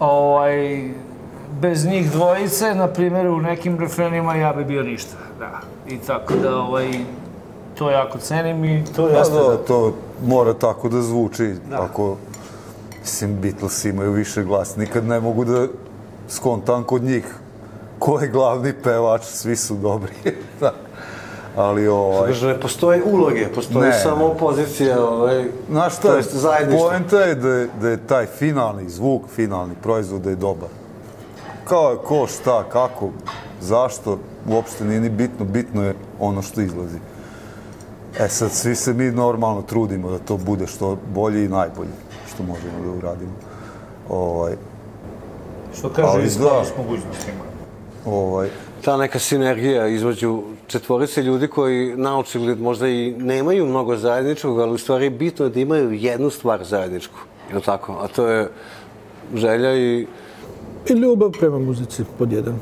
Ovaj, 0.00 0.90
bez 1.60 1.86
njih 1.86 2.10
dvojice, 2.10 2.74
na 2.74 2.86
primjer, 2.86 3.26
u 3.26 3.40
nekim 3.40 3.80
refrenima 3.80 4.34
ja 4.34 4.52
bi 4.52 4.64
bio 4.64 4.82
ništa. 4.82 5.16
Da. 5.38 5.60
I 5.88 5.98
tako 5.98 6.34
da, 6.42 6.58
ovaj, 6.58 6.90
to 7.78 7.90
jako 7.90 8.18
cenim 8.18 8.64
i 8.64 8.84
to 8.96 9.08
Ja, 9.08 9.18
jeste 9.18 9.34
da, 9.34 9.56
to 9.56 9.94
mora 10.26 10.54
tako 10.54 10.88
da 10.88 11.02
zvuči. 11.02 11.54
Ako, 11.72 12.16
mislim, 13.00 13.40
Beatles 13.40 13.84
imaju 13.84 14.12
više 14.12 14.44
glas. 14.44 14.76
Nikad 14.76 15.04
ne 15.04 15.20
mogu 15.20 15.44
da 15.44 15.66
skontam 16.28 16.84
kod 16.84 17.02
njih 17.02 17.24
ko 17.98 18.20
je 18.20 18.28
glavni 18.28 18.72
pevač, 18.82 19.22
svi 19.24 19.56
su 19.56 19.74
dobri. 19.74 20.12
da. 20.60 20.72
Ali 21.56 21.88
ovaj... 21.88 22.26
Kaže, 22.28 22.46
ne 22.46 22.60
postoje 22.60 23.02
uloge, 23.04 23.48
postoje 23.54 23.88
Ne. 23.88 23.98
samo 24.00 24.34
pozicija, 24.34 25.04
ovaj, 25.04 25.44
Znaš 25.70 25.96
šta, 25.96 26.22
zajedništvo. 26.22 26.88
poenta 26.88 27.20
je 27.20 27.34
da, 27.34 27.48
je 27.48 27.68
da 27.80 27.88
je 27.88 28.06
taj 28.06 28.26
finalni 28.26 28.88
zvuk, 28.88 29.22
finalni 29.34 29.74
proizvod 29.82 30.20
da 30.20 30.30
je 30.30 30.36
dobar. 30.36 30.68
Kao 31.64 31.96
ko, 32.04 32.26
šta, 32.26 32.64
kako, 32.68 33.08
zašto, 33.60 34.18
uopšte 34.48 34.84
nije 34.84 35.00
ni 35.00 35.08
bitno, 35.10 35.44
bitno 35.44 35.84
je 35.84 35.94
ono 36.20 36.42
što 36.42 36.60
izlazi. 36.60 36.98
E 38.20 38.28
sad, 38.28 38.52
svi 38.52 38.74
se 38.74 38.92
mi 38.92 39.04
normalno 39.04 39.62
trudimo 39.62 40.10
da 40.10 40.18
to 40.18 40.36
bude 40.36 40.66
što 40.66 40.98
bolje 41.14 41.44
i 41.44 41.48
najbolje 41.48 41.90
što 42.34 42.42
možemo 42.42 42.72
da 42.84 42.90
uradimo. 42.90 43.32
Ovaj, 44.08 44.52
Što 45.78 45.88
kaže, 45.88 46.08
Ali 46.08 46.26
i 46.26 46.30
skladu 46.30 46.58
da. 46.58 46.64
s 46.64 46.76
mogućnostima. 46.78 47.38
ovaj, 48.06 48.48
ta 48.84 48.96
neka 48.96 49.18
sinergija 49.18 49.86
između 49.86 50.42
četvorice 50.66 51.22
ljudi 51.22 51.48
koji 51.48 51.96
naučili 51.96 52.54
možda 52.56 52.88
i 52.88 53.14
nemaju 53.18 53.66
mnogo 53.66 53.96
zajedničkog, 53.96 54.60
ali 54.60 54.72
u 54.72 54.78
stvari 54.78 55.10
bitno 55.10 55.44
je 55.44 55.50
da 55.50 55.60
imaju 55.60 55.92
jednu 55.92 56.30
stvar 56.30 56.64
zajedničku. 56.64 57.18
Je 57.54 57.60
tako? 57.60 57.92
A 57.92 58.08
to 58.08 58.26
je 58.28 58.48
želja 59.34 59.74
i 59.76 60.06
I 60.88 60.92
ljubav 60.92 61.30
prema 61.30 61.58
muzici, 61.58 62.04
pod 62.18 62.32
jedan. 62.32 62.60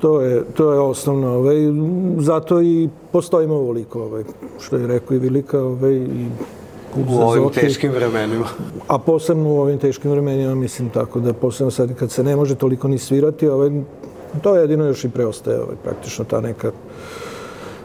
To 0.00 0.20
je, 0.20 0.44
to 0.56 0.72
je 0.72 0.80
osnovno, 0.80 1.28
ovaj, 1.28 1.56
zato 2.18 2.62
i 2.62 2.88
postojimo 3.12 3.54
ovoliko, 3.54 4.02
ovaj, 4.02 4.24
što 4.60 4.76
je 4.76 4.86
rekao 4.86 5.14
i 5.14 5.18
Vilika, 5.18 5.60
ovaj, 5.62 5.94
i 5.94 6.26
u 6.96 7.14
za 7.14 7.24
ovim 7.24 7.42
Zoki. 7.44 7.60
teškim 7.60 7.92
vremenima. 7.92 8.46
A 8.88 8.98
posebno 8.98 9.50
u 9.50 9.60
ovim 9.60 9.78
teškim 9.78 10.10
vremenima, 10.10 10.54
mislim 10.54 10.90
tako 10.90 11.20
da 11.20 11.32
posebno 11.32 11.70
sad 11.70 11.94
kad 11.94 12.10
se 12.10 12.24
ne 12.24 12.36
može 12.36 12.54
toliko 12.54 12.88
ni 12.88 12.98
svirati, 12.98 13.48
ovaj, 13.48 13.70
to 14.42 14.54
je 14.54 14.60
jedino 14.60 14.84
još 14.84 15.04
i 15.04 15.08
preostaje, 15.08 15.62
ovaj, 15.62 15.76
praktično 15.84 16.24
ta 16.24 16.40
neka 16.40 16.70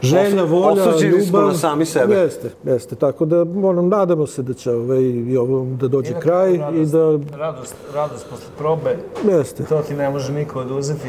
želja, 0.02 0.44
volja, 0.44 0.88
osuđeni 0.88 1.22
smo 1.22 1.38
ljubav. 1.38 1.52
na 1.52 1.58
sami 1.58 1.86
sebe. 1.86 2.14
Jeste, 2.14 2.50
jeste. 2.64 2.94
Tako 2.94 3.24
da, 3.24 3.40
ono, 3.40 3.82
nadamo 3.82 4.26
se 4.26 4.42
da 4.42 4.54
će 4.54 4.70
ovaj, 4.70 5.02
i 5.02 5.36
ovo 5.36 5.66
da 5.80 5.88
dođe 5.88 6.14
na 6.14 6.20
kraj 6.20 6.56
kraju 6.56 6.82
i 6.82 6.86
da, 6.86 7.36
Radost, 7.36 7.74
radost 7.94 8.26
posle 8.30 8.46
probe, 8.58 8.96
jeste. 9.28 9.64
to 9.64 9.82
ti 9.88 9.94
ne 9.94 10.10
može 10.10 10.32
niko 10.32 10.60
oduzeti. 10.60 11.08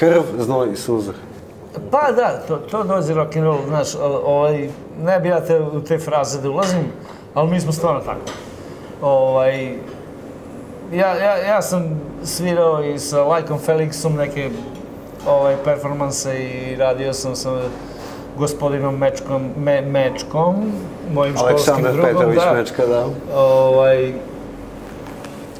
Krv, 0.00 0.22
znoj 0.38 0.72
i 0.72 0.76
suza. 0.76 1.12
Pa 1.90 2.12
da, 2.12 2.42
to, 2.48 2.56
to 2.56 2.84
dođe 2.84 3.14
rock 3.14 3.36
and 3.36 3.44
roll, 3.44 3.58
znaš, 3.68 3.88
ovaj, 4.24 4.68
ne 5.02 5.20
bi 5.20 5.28
ja 5.28 5.40
te, 5.40 5.60
u 5.60 5.80
te 5.80 5.98
fraze 5.98 6.40
da 6.40 6.50
ulazim, 6.50 6.84
ali 7.34 7.50
mi 7.50 7.60
smo 7.60 7.72
stvarno 7.72 8.00
tako. 8.00 8.20
Ovaj, 9.02 9.76
ja, 10.92 11.14
ja, 11.14 11.36
ja 11.36 11.62
sam 11.62 12.00
svirao 12.24 12.84
i 12.84 12.98
sa 12.98 13.24
Lajkom 13.24 13.58
Felixom 13.66 14.16
neke 14.16 14.50
ovaj, 15.28 15.56
performanse 15.64 16.38
i 16.38 16.76
radio 16.76 17.12
sam 17.12 17.36
sa 17.36 17.60
gospodinom 18.38 18.98
Mečkom, 18.98 19.50
Me, 19.56 19.80
Mečkom, 19.80 20.72
mojim 21.14 21.36
školskim 21.36 21.74
Aleksandar 21.74 21.92
drugom. 21.92 22.12
Petrović 22.12 22.40
da. 22.44 22.52
Mečka, 22.52 22.86
da. 22.86 23.06
Ovaj, 23.34 24.12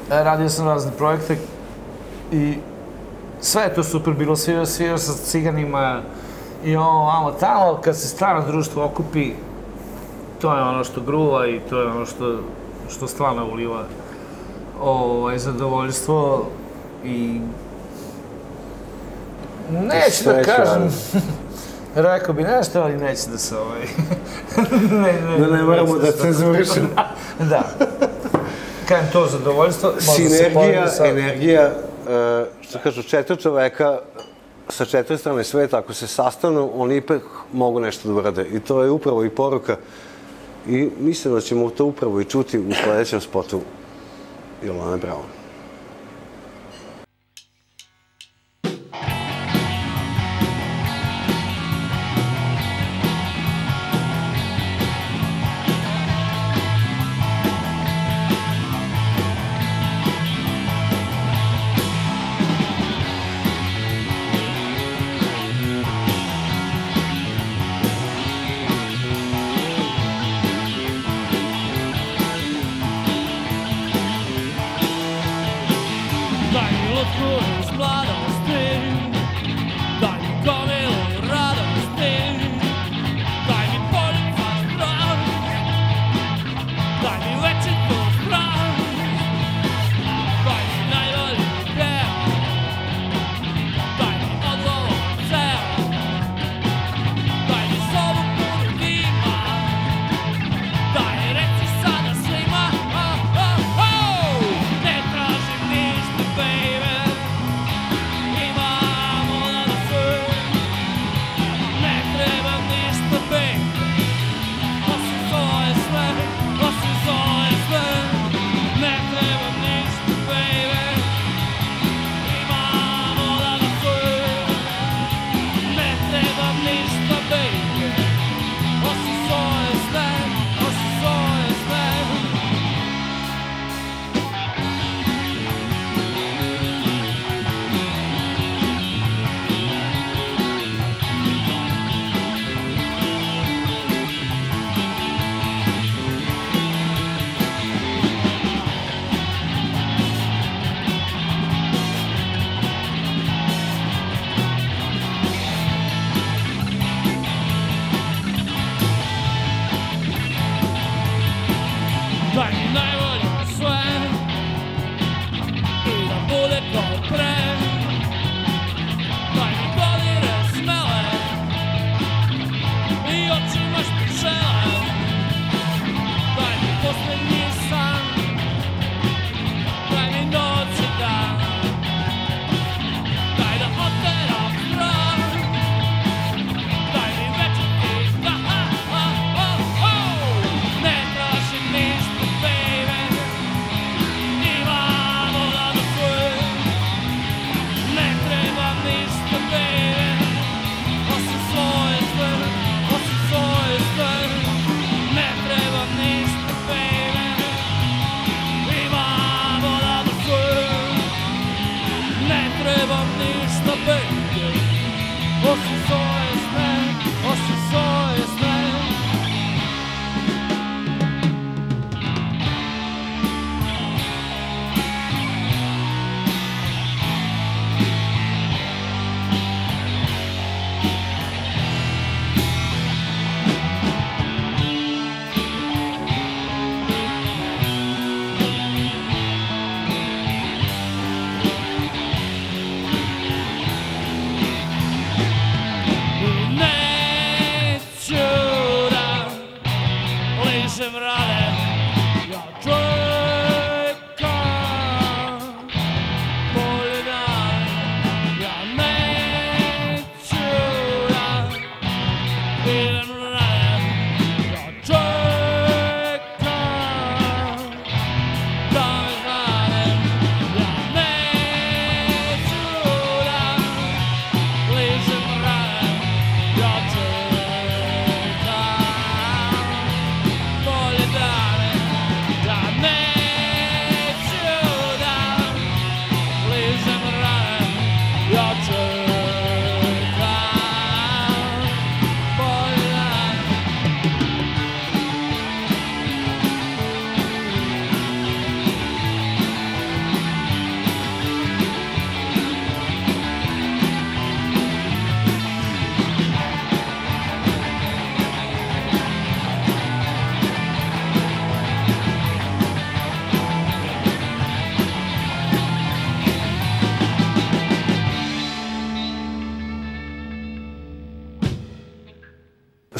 radio 0.09 0.49
sam 0.49 0.67
razne 0.67 0.91
projekte 0.97 1.37
i 2.31 2.57
sve 3.41 3.63
je 3.63 3.73
to 3.73 3.83
super 3.83 4.13
bilo, 4.13 4.35
svirao, 4.35 4.65
svirao 4.65 4.97
sa 4.97 5.13
ciganima 5.13 6.01
i 6.63 6.75
ovo, 6.75 7.05
vamo, 7.05 7.31
tamo, 7.31 7.79
kad 7.83 7.97
se 7.97 8.07
strano 8.07 8.47
društvo 8.47 8.85
okupi, 8.85 9.31
to 10.41 10.55
je 10.55 10.61
ono 10.63 10.83
što 10.83 11.01
gruva 11.01 11.47
i 11.47 11.59
to 11.69 11.81
je 11.81 11.87
ono 11.87 12.05
što, 12.05 12.39
što 12.89 13.07
stvarno 13.07 13.47
uliva 13.51 13.83
ovaj, 14.81 15.37
zadovoljstvo 15.37 16.47
i 17.03 17.41
neću 19.71 20.23
da 20.25 20.41
kažem, 20.43 20.89
rekao 21.95 22.33
bi 22.33 22.43
nešto, 22.43 22.81
ali 22.81 22.97
neće 22.97 23.29
da 23.31 23.37
se 23.37 23.57
ovaj... 23.57 23.81
ne, 25.03 25.13
ne, 25.21 25.39
Da 25.39 25.55
ne 25.55 25.63
moramo 25.63 25.93
neću 25.93 26.05
da 26.05 26.11
se- 26.11 26.17
cenzurišemo. 26.17 26.87
da. 27.49 27.63
Kažem, 28.87 29.05
to 29.13 29.27
zadovoljstvo, 29.27 29.91
Sinergija, 29.99 30.85
energija, 31.05 31.71
što 32.61 32.79
kažu, 32.83 33.03
četiri 33.03 33.37
čoveka 33.37 33.99
sa 34.69 34.85
četiri 34.85 35.17
strane 35.17 35.43
sveta, 35.43 35.77
ako 35.77 35.93
se 35.93 36.07
sastanu, 36.07 36.71
oni 36.75 36.97
ipak 36.97 37.21
mogu 37.53 37.79
nešto 37.79 38.07
da 38.07 38.15
urade. 38.15 38.45
I 38.51 38.59
to 38.59 38.83
je 38.83 38.91
upravo 38.91 39.23
i 39.23 39.29
poruka. 39.29 39.77
I 40.67 40.89
mislim 40.99 41.33
da 41.33 41.41
ćemo 41.41 41.69
to 41.69 41.85
upravo 41.85 42.21
i 42.21 42.25
čuti 42.25 42.59
u 42.59 42.73
sledećem 42.83 43.21
spotu 43.21 43.61
Jolane 44.63 44.97
Brown. 44.97 45.40
Daj 77.21 78.07
mi 78.07 78.20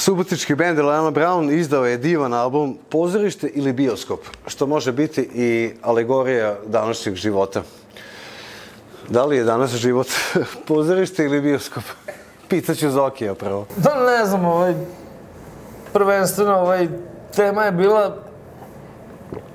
Subotički 0.02 0.56
bend 0.56 0.80
Lana 0.80 1.12
Brown 1.12 1.52
izdao 1.52 1.86
je 1.86 1.98
divan 1.98 2.34
album 2.34 2.78
Pozorište 2.90 3.48
ili 3.48 3.74
bioskop, 3.74 4.20
što 4.48 4.68
može 4.68 4.92
biti 4.92 5.22
i 5.22 5.72
alegorija 5.82 6.56
današnjeg 6.66 7.16
života. 7.16 7.62
Da 9.10 9.26
li 9.26 9.38
je 9.38 9.44
danas 9.44 9.72
život 9.72 10.08
pozorište 10.68 11.24
ili 11.24 11.42
bioskop? 11.42 11.84
Pitaću 12.50 12.90
Zokija 12.90 13.36
prvo. 13.36 13.66
Da 13.78 14.06
ne 14.06 14.26
znam, 14.26 14.46
ovaj, 14.46 14.74
prvenstveno 15.94 16.56
ovaj, 16.60 16.88
tema 17.36 17.64
je 17.64 17.72
bila, 17.72 18.18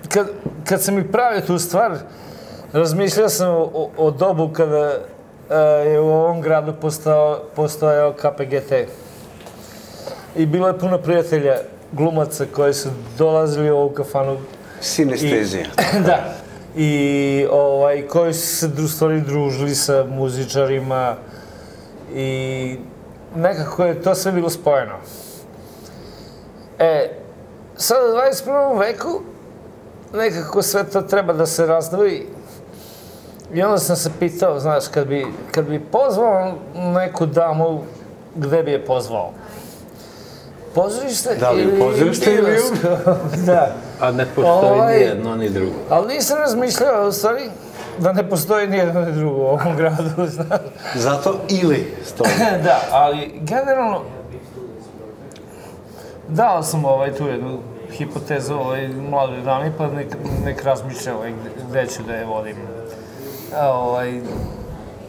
kad, 0.08 0.30
kad 0.68 0.82
sam 0.82 0.98
i 0.98 1.12
pravio 1.12 1.40
tu 1.40 1.58
stvar, 1.58 1.98
razmišljao 2.72 3.28
sam 3.28 3.50
o, 3.50 3.90
o 3.96 4.10
dobu 4.10 4.50
kada 4.52 4.98
e, 5.50 5.56
je 5.90 6.00
u 6.00 6.08
ovom 6.08 6.40
gradu 6.40 6.72
postao, 6.80 7.42
postojao 7.56 8.12
KPGT. 8.12 8.72
I 10.36 10.46
bilo 10.46 10.68
je 10.68 10.78
puno 10.78 10.98
prijatelja 10.98 11.56
glumaca 11.92 12.44
koji 12.52 12.74
su 12.74 12.88
dolazili 13.18 13.70
u 13.70 13.76
ovu 13.76 13.90
kafanu 13.90 14.36
Sinestezija. 14.80 15.64
I, 15.64 16.00
da. 16.06 16.34
I 16.76 17.46
ovaj, 17.50 18.06
koji 18.06 18.34
su 18.34 18.46
se 18.46 18.82
u 18.84 18.88
stvari 18.88 19.20
družili 19.20 19.74
sa 19.74 20.04
muzičarima 20.04 21.16
i 22.14 22.76
nekako 23.36 23.84
je 23.84 24.02
to 24.02 24.14
sve 24.14 24.32
bilo 24.32 24.50
spojeno. 24.50 24.94
E, 26.78 27.10
sad 27.76 27.98
u 28.10 28.16
21. 28.16 28.78
veku 28.78 29.20
nekako 30.14 30.62
sve 30.62 30.84
to 30.84 31.02
treba 31.02 31.32
da 31.32 31.46
se 31.46 31.66
razdvoji 31.66 32.26
I 33.54 33.62
onda 33.62 33.78
sam 33.78 33.96
se 33.96 34.10
pitao, 34.18 34.60
znaš, 34.60 34.88
kad 34.88 35.06
bi, 35.06 35.26
kad 35.50 35.64
bi 35.64 35.80
pozvao 35.80 36.54
neku 36.74 37.26
damu, 37.26 37.82
gde 38.34 38.62
bi 38.62 38.70
je 38.70 38.84
pozvao? 38.84 39.32
Pozorište 40.76 41.34
Da 41.34 41.50
li 41.50 41.66
u 41.66 41.68
ili 41.68 41.78
pozorište 41.80 42.34
ili 42.34 42.56
da. 43.46 43.68
A 44.00 44.10
ne 44.10 44.26
postoji 44.26 44.72
Ovaj- 44.72 44.96
ni 44.96 45.02
jedno 45.02 45.36
ni 45.36 45.50
drugo. 45.50 45.72
Ali 45.90 46.14
nisam 46.14 46.38
razmišljao, 46.38 47.08
u 47.08 47.12
stvari, 47.12 47.42
da 47.98 48.12
ne 48.12 48.28
postoji 48.30 48.68
ni 48.68 48.76
jedno 48.76 49.00
ni 49.00 49.12
drugo 49.12 49.36
u 49.36 49.46
ovom 49.46 49.76
gradu, 49.76 50.26
znaš. 50.36 50.60
Zato 50.94 51.38
ili 51.50 51.94
stoji. 52.04 52.30
da, 52.64 52.80
ali 52.90 53.32
generalno, 53.40 54.00
dao 56.28 56.62
sam 56.62 56.84
ovaj, 56.84 57.12
tu 57.12 57.26
jednu 57.26 57.58
hipotezu 57.90 58.54
ovaj, 58.54 58.88
mladoj 58.88 59.40
dami, 59.40 59.72
pa 59.78 59.86
nek, 59.86 60.06
nek 60.44 60.64
razmišlja 60.64 61.16
ovaj, 61.16 61.32
gde, 61.68 61.86
ću 61.86 62.02
da 62.02 62.14
je 62.14 62.24
vodim. 62.24 62.56
A, 63.56 63.72
ovaj, 63.72 64.20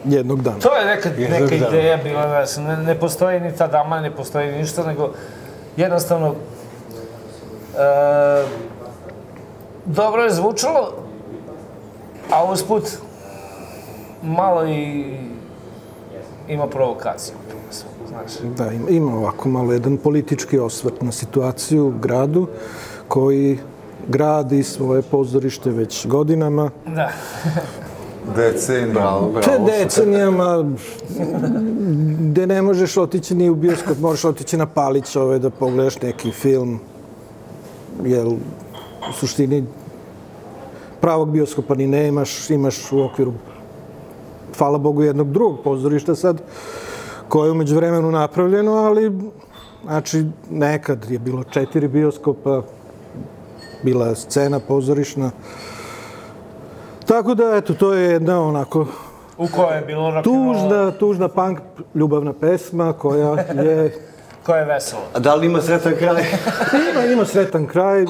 Jednog 0.05 0.41
dana. 0.41 0.59
to 0.59 0.75
je 0.75 0.85
neka, 0.85 1.09
Jednog 1.09 1.41
neka 1.41 1.55
dana. 1.55 1.67
ideja 1.69 1.97
bila, 1.97 2.27
znaš, 2.27 2.65
ne, 2.67 2.77
ne 2.77 2.95
postoji 2.95 3.39
ni 3.39 3.51
ta 3.51 3.67
dama, 3.67 4.01
ne 4.01 4.11
postoji 4.11 4.51
ništa, 4.51 4.83
nego 4.83 5.11
jednostavno 5.77 6.27
e, 6.27 6.35
dobro 9.85 10.23
je 10.23 10.33
zvučalo, 10.33 10.93
a 12.31 12.51
usput 12.51 12.83
malo 14.23 14.67
i 14.67 15.13
ima 16.47 16.67
provokaciju 16.67 17.35
znaš. 18.07 18.51
Da, 18.57 18.71
ima, 18.71 18.89
ima 18.89 19.15
ovako 19.15 19.49
malo 19.49 19.73
jedan 19.73 19.97
politički 19.97 20.59
osvrt 20.59 21.01
na 21.01 21.11
situaciju 21.11 21.87
u 21.87 21.93
gradu 21.99 22.47
koji 23.07 23.59
gradi 24.07 24.63
svoje 24.63 25.01
pozorište 25.01 25.69
već 25.69 26.07
godinama. 26.07 26.69
Da. 26.85 27.09
Decenije. 28.35 28.93
Bravo, 28.93 29.41
Te 29.41 29.59
decenijama 29.59 30.65
gde 32.19 32.47
ne 32.47 32.61
možeš 32.61 32.97
otići 32.97 33.35
ni 33.35 33.49
u 33.49 33.55
bioskop, 33.55 33.99
možeš 33.99 34.25
otići 34.25 34.57
na 34.57 34.65
Palić 34.65 35.15
ove 35.15 35.39
da 35.39 35.49
pogledaš 35.49 36.01
neki 36.01 36.31
film, 36.31 36.79
jer 38.03 38.27
u 38.27 38.37
suštini 39.13 39.63
pravog 41.01 41.31
bioskopa 41.31 41.75
ni 41.75 41.87
nemaš, 41.87 42.49
imaš 42.49 42.91
u 42.91 43.01
okviru, 43.01 43.33
hvala 44.57 44.77
Bogu, 44.77 45.03
jednog 45.03 45.31
drugog 45.31 45.63
pozorišta 45.63 46.15
sad, 46.15 46.41
koje 47.27 47.47
je 47.47 47.51
umeđu 47.51 47.75
vremenu 47.75 48.11
napravljeno, 48.11 48.73
ali 48.73 49.11
znači 49.83 50.25
nekad 50.51 51.05
je 51.09 51.19
bilo 51.19 51.43
četiri 51.43 51.87
bioskopa, 51.87 52.61
bila 53.83 54.07
je 54.07 54.15
scena 54.15 54.59
pozorišna, 54.59 55.31
Tako 57.07 57.35
da, 57.35 57.55
eto, 57.55 57.73
to 57.73 57.93
je 57.93 58.11
jedna 58.11 58.41
onako 58.41 58.85
U 59.37 59.47
kojoj 59.55 59.75
je 59.75 59.81
bilo 59.81 60.11
rock'n'roll, 60.11 60.23
tužna, 60.23 60.91
tužna 60.91 61.27
punk 61.27 61.59
ljubavna 61.95 62.33
pesma 62.33 62.93
koja 62.93 63.35
je, 63.63 63.93
koja 64.45 64.59
je 64.59 64.65
vesela. 64.65 65.01
A 65.13 65.19
da 65.19 65.35
li 65.35 65.47
ima 65.47 65.61
sretan 65.61 65.93
kraj? 65.99 66.23
ima, 66.91 67.05
ima 67.05 67.25
sretan 67.25 67.65
kraj, 67.65 68.05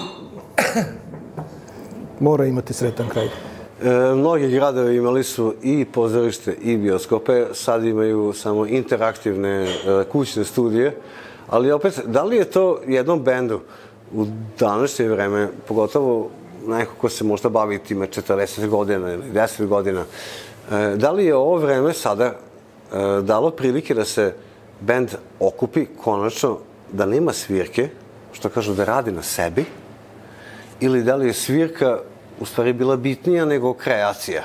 mora 2.19 2.45
imati 2.45 2.73
sretan 2.73 3.09
kraj. 3.09 3.25
E, 3.25 4.15
mnogi 4.15 4.49
gradovi 4.49 4.97
imali 4.97 5.23
su 5.23 5.53
i 5.61 5.85
pozorište 5.85 6.53
i 6.53 6.77
bioskope, 6.77 7.45
sad 7.53 7.83
imaju 7.83 8.33
samo 8.33 8.65
interaktivne 8.65 9.63
e, 9.63 9.73
kućne 10.11 10.43
studije, 10.43 10.97
ali 11.49 11.71
opet, 11.71 11.99
da 12.05 12.23
li 12.23 12.37
je 12.37 12.45
to 12.45 12.79
jednom 12.87 13.23
bendu 13.23 13.59
u 14.13 14.25
današnje 14.59 15.07
vreme, 15.07 15.47
pogotovo 15.67 16.29
neko 16.67 16.93
ko 17.01 17.09
se 17.09 17.23
možda 17.23 17.49
bavi 17.49 17.79
time 17.79 18.07
40 18.07 18.67
godina 18.67 19.13
ili 19.13 19.31
10 19.33 19.65
godina, 19.65 20.05
e, 20.71 20.95
da 20.95 21.11
li 21.11 21.25
je 21.25 21.35
ovo 21.35 21.57
vreme 21.57 21.93
sada 21.93 22.25
e, 22.25 22.35
dalo 23.21 23.51
prilike 23.51 23.93
da 23.93 24.05
se 24.05 24.33
bend 24.81 25.15
okupi 25.39 25.85
konačno, 26.03 26.57
da 26.91 27.05
nema 27.05 27.33
svirke, 27.33 27.89
što 28.33 28.49
kažu 28.49 28.73
da 28.73 28.83
radi 28.83 29.11
na 29.11 29.21
sebi, 29.21 29.65
ili 30.79 31.03
da 31.03 31.15
li 31.15 31.27
je 31.27 31.33
svirka 31.33 31.99
u 32.39 32.45
stvari 32.45 32.73
bila 32.73 32.95
bitnija 32.95 33.45
nego 33.45 33.73
kreacija? 33.73 34.43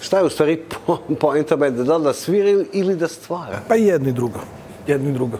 Šta 0.00 0.18
je 0.18 0.24
u 0.24 0.30
stvari 0.30 0.62
po, 0.86 0.98
poenta 1.20 1.56
benda? 1.56 1.84
Da 1.84 1.96
li 1.96 2.04
da 2.04 2.12
svira 2.12 2.48
ili- 2.72 2.96
da 2.96 3.08
stvara? 3.08 3.60
Pa 3.68 3.74
jedno 3.74 4.08
i 4.08 4.12
drugo. 4.12 4.40
Jedno 4.86 5.10
i 5.10 5.12
drugo. 5.12 5.38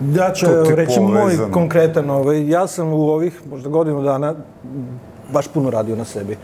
Ja 0.00 0.32
ću 0.32 0.46
reći 0.74 1.00
moj 1.00 1.20
povezano. 1.22 1.52
konkretan, 1.52 2.10
ovaj, 2.10 2.48
ja 2.48 2.66
sam 2.66 2.92
u 2.92 3.08
ovih 3.08 3.40
možda 3.50 3.68
godinu 3.68 4.02
dana 4.02 4.34
baš 5.32 5.48
puno 5.48 5.70
radio 5.70 5.96
na 5.96 6.04
sebi. 6.04 6.36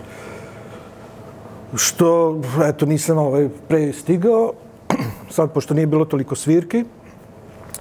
Što, 1.74 2.40
eto, 2.64 2.86
nisam 2.86 3.18
ovaj, 3.18 3.48
pre 3.68 3.92
stigao, 3.92 4.52
sad 5.36 5.52
pošto 5.52 5.74
nije 5.74 5.86
bilo 5.86 6.04
toliko 6.04 6.34
svirki, 6.34 6.84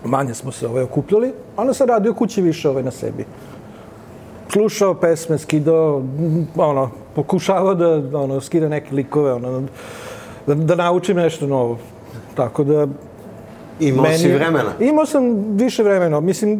manje 0.05 0.33
smo 0.33 0.51
se 0.51 0.67
ovaj, 0.67 0.83
okupljali, 0.83 1.33
onda 1.57 1.73
sam 1.73 1.87
radio 1.87 2.13
kući 2.13 2.41
više 2.41 2.69
ovaj, 2.69 2.83
na 2.83 2.91
sebi. 2.91 3.25
Slušao 4.49 4.93
pesme, 4.93 5.37
skidao, 5.37 6.03
ono, 6.57 6.89
pokušavao 7.15 7.75
da 7.75 8.19
ono, 8.19 8.41
skida 8.41 8.69
neke 8.69 8.95
likove, 8.95 9.33
ono, 9.33 9.63
da, 10.47 10.55
da 10.55 10.75
naučim 10.75 11.17
nešto 11.17 11.47
novo. 11.47 11.77
Tako 12.35 12.63
da, 12.63 12.87
Imao 13.81 14.05
si 14.05 14.27
Meni- 14.27 14.35
vremena. 14.35 14.71
Imao 14.79 15.05
sam 15.05 15.23
više 15.57 15.83
vremena. 15.83 16.19
Mislim, 16.19 16.59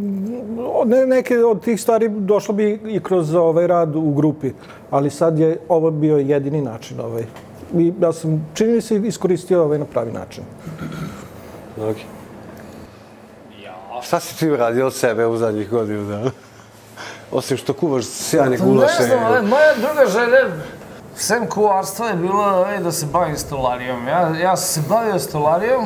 ne, 0.86 1.06
neke 1.06 1.38
od 1.38 1.64
tih 1.64 1.82
stvari 1.82 2.10
došlo 2.10 2.54
bi 2.54 2.80
i 2.86 3.00
kroz 3.00 3.36
ovaj 3.36 3.68
rad 3.68 3.96
u 3.96 4.14
grupi, 4.14 4.52
ali 4.92 5.10
sad 5.10 5.40
je 5.40 5.58
ovo 5.70 5.92
bio 5.92 6.18
jedini 6.18 6.62
način. 6.62 7.00
Ovaj. 7.00 7.24
I 7.78 7.94
ja 8.02 8.14
sam, 8.14 8.50
čini 8.54 8.74
mi 8.74 8.82
se, 8.82 8.96
iskoristio 8.96 9.64
ovaj 9.64 9.80
na 9.80 9.86
pravi 9.86 10.12
način. 10.12 10.44
Ok. 11.90 11.98
Šta 14.02 14.20
si 14.20 14.40
ti 14.40 14.52
uradio 14.52 14.88
od 14.88 14.94
sebe 14.94 15.26
u 15.26 15.38
zadnjih 15.38 15.70
godinu 15.70 16.08
dana? 16.08 16.32
Osim 17.32 17.58
što 17.58 17.74
kuvaš 17.74 18.06
sjajne 18.06 18.58
gulaše. 18.58 19.02
Ne 19.02 19.08
znam, 19.08 19.48
moja 19.48 19.74
druga 19.76 20.10
želja, 20.12 20.56
sem 21.16 21.48
kuvarstva 21.48 22.08
je 22.08 22.16
bilo 22.16 22.44
ovaj, 22.44 22.80
da 22.80 22.92
se 22.92 23.06
bavim 23.06 23.38
stolarijom. 23.38 24.08
Ja, 24.08 24.36
ja 24.42 24.58
sam 24.58 24.84
se 24.84 24.90
bavio 24.90 25.20
stolarijom 25.20 25.86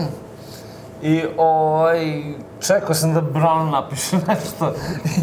i 1.05 1.23
ovaj, 1.37 2.23
čekao 2.59 2.95
sam 2.95 3.13
da 3.13 3.21
Brown 3.21 3.71
napiše 3.71 4.17
nešto. 4.27 4.73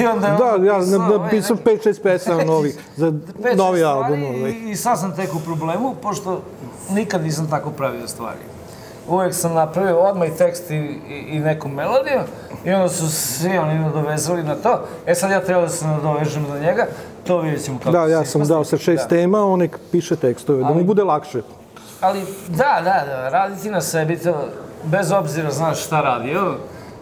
I 0.01 0.07
onda 0.07 0.27
je 0.27 0.37
Da, 0.37 0.67
ja 0.67 0.79
napisao, 0.79 1.01
ovaj, 1.01 1.19
napisao 1.19 1.57
5-6 1.57 2.03
pesama 2.03 2.45
novih 2.55 2.79
za 2.97 3.13
pet, 3.43 3.57
novi 3.57 3.85
album. 3.85 4.25
Ovaj. 4.25 4.51
I, 4.51 4.71
I 4.71 4.77
sad 4.77 5.01
sam 5.01 5.17
tek 5.17 5.35
u 5.35 5.41
problemu, 5.41 5.95
pošto 6.03 6.41
nikad 6.91 7.23
nisam 7.23 7.51
tako 7.51 7.71
pravio 7.71 8.09
stvari. 8.09 8.39
Uvijek 9.09 9.35
sam 9.35 9.55
napravio 9.55 9.99
odmah 9.99 10.29
i 10.29 10.37
tekst 10.37 10.71
i, 10.71 10.75
i, 10.75 11.25
i 11.31 11.39
neku 11.41 11.69
melodiju 11.69 12.21
i 12.65 12.73
onda 12.73 12.89
su 12.89 13.13
svi 13.13 13.59
oni 13.59 13.79
nadovezali 13.79 14.43
na 14.43 14.55
to. 14.55 14.81
E 15.07 15.15
sad 15.15 15.31
ja 15.31 15.41
treba 15.45 15.61
da 15.63 15.69
se 15.69 15.87
nadovežem 15.87 16.43
na 16.49 16.59
njega, 16.59 16.87
to 17.27 17.39
vidjet 17.41 17.65
ćemo 17.65 17.79
kako 17.79 17.91
Da, 17.91 18.07
će 18.07 18.11
ja 18.13 18.25
se 18.25 18.31
sam 18.31 18.45
dao 18.45 18.65
sa 18.65 18.79
šest 18.79 19.09
tema, 19.09 19.45
on 19.47 19.59
nek 19.59 19.79
piše 19.93 20.17
tekstove, 20.17 20.59
da 20.59 20.69
mu 20.69 20.75
Ali- 20.75 20.85
bude 20.85 21.05
lakše. 21.05 21.43
Ali 22.01 22.21
da, 22.49 22.81
da, 22.85 23.05
da, 23.07 23.29
raditi 23.29 23.71
na 23.71 23.81
sebi 23.81 24.19
to, 24.19 24.45
bez 24.85 25.13
obzira 25.13 25.51
znaš 25.51 25.85
šta 25.85 26.01
radio, 26.01 26.55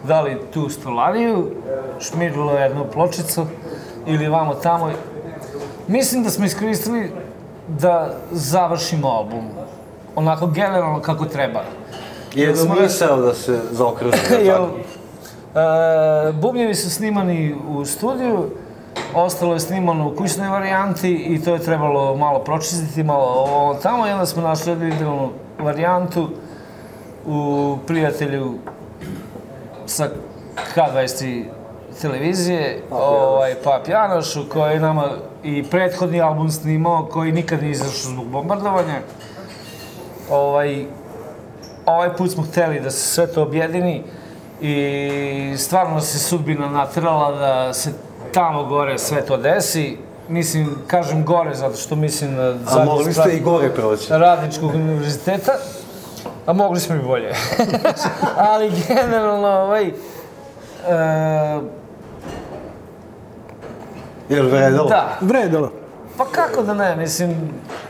da 0.03 0.21
li 0.21 0.41
tu 0.53 0.69
stolariju, 0.69 1.51
šmirilo 1.99 2.53
jednu 2.53 2.85
pločicu 2.93 3.45
ili 4.05 4.27
vamo 4.27 4.53
tamo. 4.53 4.91
Mislim 5.87 6.23
da 6.23 6.29
smo 6.29 6.45
iskoristili 6.45 7.11
da 7.67 8.13
završimo 8.31 9.07
album 9.07 9.45
onako 10.15 10.47
generalno 10.47 11.01
kako 11.01 11.25
treba. 11.25 11.63
Jedno 12.35 12.55
smo 12.55 12.75
misao 12.75 13.21
da 13.21 13.33
se 13.33 13.59
zaokruži. 13.71 14.17
Jel, 14.45 14.67
E, 15.55 16.31
bubnjevi 16.31 16.75
su 16.75 16.89
snimani 16.89 17.55
u 17.69 17.85
studiju, 17.85 18.45
ostalo 19.13 19.53
je 19.53 19.59
snimano 19.59 20.07
u 20.07 20.15
kućnoj 20.15 20.49
varijanti 20.49 21.13
i 21.13 21.43
to 21.43 21.53
je 21.53 21.59
trebalo 21.59 22.15
malo 22.15 22.39
pročistiti, 22.39 23.03
malo 23.03 23.25
ovo 23.25 23.73
tamo 23.73 24.07
i 24.07 24.11
onda 24.11 24.25
smo 24.25 24.41
našli 24.41 24.71
jednu 24.71 24.87
idealnu 24.87 25.29
varijantu 25.59 26.29
u 27.25 27.77
prijatelju 27.87 28.53
sa 29.85 30.09
K23 30.75 31.43
televizije, 32.01 32.81
ovaj, 32.91 33.55
Pap 33.63 33.87
Janošu, 33.87 34.49
koji 34.49 34.73
je 34.73 34.79
nama 34.79 35.09
i 35.43 35.63
prethodni 35.63 36.21
album 36.21 36.51
snimao, 36.51 37.05
koji 37.05 37.31
nikad 37.31 37.61
nije 37.61 37.71
izašao 37.71 38.11
zbog 38.11 38.27
bombardovanja. 38.27 38.99
Ovaj, 40.29 40.85
ovaj 41.85 42.15
put 42.15 42.31
smo 42.31 42.43
hteli 42.43 42.79
da 42.79 42.91
se 42.91 43.13
sve 43.13 43.27
to 43.27 43.41
objedini 43.43 44.03
i 44.61 45.53
stvarno 45.57 46.01
se 46.01 46.19
sudbina 46.19 46.69
natrala 46.69 47.31
da 47.31 47.73
se 47.73 47.93
tamo 48.33 48.63
gore 48.65 48.97
sve 48.97 49.25
to 49.25 49.37
desi. 49.37 49.97
Mislim, 50.29 50.75
kažem 50.87 51.25
gore 51.25 51.55
zato 51.55 51.75
što 51.75 51.95
mislim 51.95 52.35
na 52.35 52.55
A 52.67 52.85
mogli 52.85 53.13
ste 53.13 53.31
i 53.33 53.39
gore 53.39 53.69
proći. 53.69 54.05
Radničkog 54.09 54.75
univerziteta, 54.75 55.51
a 56.45 56.53
mogli 56.53 56.79
smo 56.79 56.95
i 56.95 56.99
bolje. 56.99 57.33
Ali 58.51 58.71
generalno, 58.87 59.47
ovaj, 59.47 59.87
e, 59.87 59.91
Jel 64.29 64.49
vredalo? 64.49 64.89
da, 64.89 65.17
Vredalo. 65.21 65.71
pa 66.17 66.25
kako 66.25 66.63
da 66.63 66.73
ne, 66.73 66.95
mislim, 66.95 67.35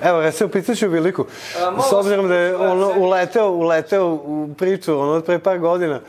Evo, 0.04 0.22
recimo, 0.22 0.50
pitaću 0.50 0.90
Viliku, 0.90 1.26
s 1.90 1.94
obzirom 1.94 2.28
da 2.28 2.36
je 2.36 2.58
ono 2.58 2.92
uleteo, 2.98 3.50
uleteo 3.50 4.14
u 4.14 4.50
priču 4.58 5.00
ono 5.00 5.12
od 5.12 5.26
pre 5.26 5.40
par 5.40 5.60
godina, 5.60 6.00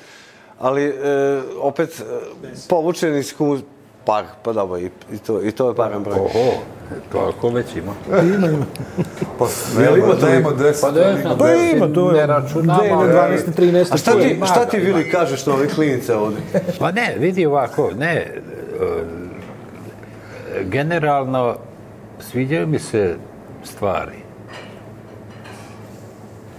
ali 0.59 0.85
e, 0.85 1.41
opet 1.61 2.01
e, 2.01 2.05
povučen 2.69 3.17
iz 3.17 3.35
par, 4.05 4.25
pa 4.43 4.53
dobro, 4.53 4.79
i, 4.79 4.91
i, 5.13 5.19
to, 5.19 5.43
i 5.43 5.53
to 5.53 5.69
je 5.69 5.75
paran 5.75 6.03
broj. 6.03 6.19
Oho, 6.19 6.53
toliko 7.13 7.49
već 7.49 7.67
ima. 7.77 7.93
Ima, 8.35 8.47
ima. 8.47 8.67
Pa 9.39 9.47
nema, 9.79 10.15
nema 10.33 10.51
deset. 10.51 10.83
Pa 10.83 10.91
da 10.91 11.01
je, 11.01 11.25
Pa 11.39 11.53
ima, 11.53 11.95
to 11.95 12.13
Ne 12.13 12.19
je 12.19 12.27
računamo. 12.27 12.83
2012. 12.83 13.39
13. 13.59 13.95
A 13.95 13.97
šta 13.97 14.13
ti, 14.13 14.41
šta 14.45 14.65
ti 14.65 14.79
Vili 14.79 15.11
kažeš 15.11 15.47
na 15.47 15.55
ove 15.55 15.69
klinice 15.69 16.17
ovde? 16.17 16.37
Pa 16.79 16.93
ne, 16.93 17.15
vidi 17.19 17.47
ovako, 17.47 17.91
ne, 17.99 18.15
e, 18.17 18.33
generalno 20.65 21.57
sviđaju 22.21 22.67
mi 22.67 22.79
se 22.79 23.17
stvari. 23.65 24.23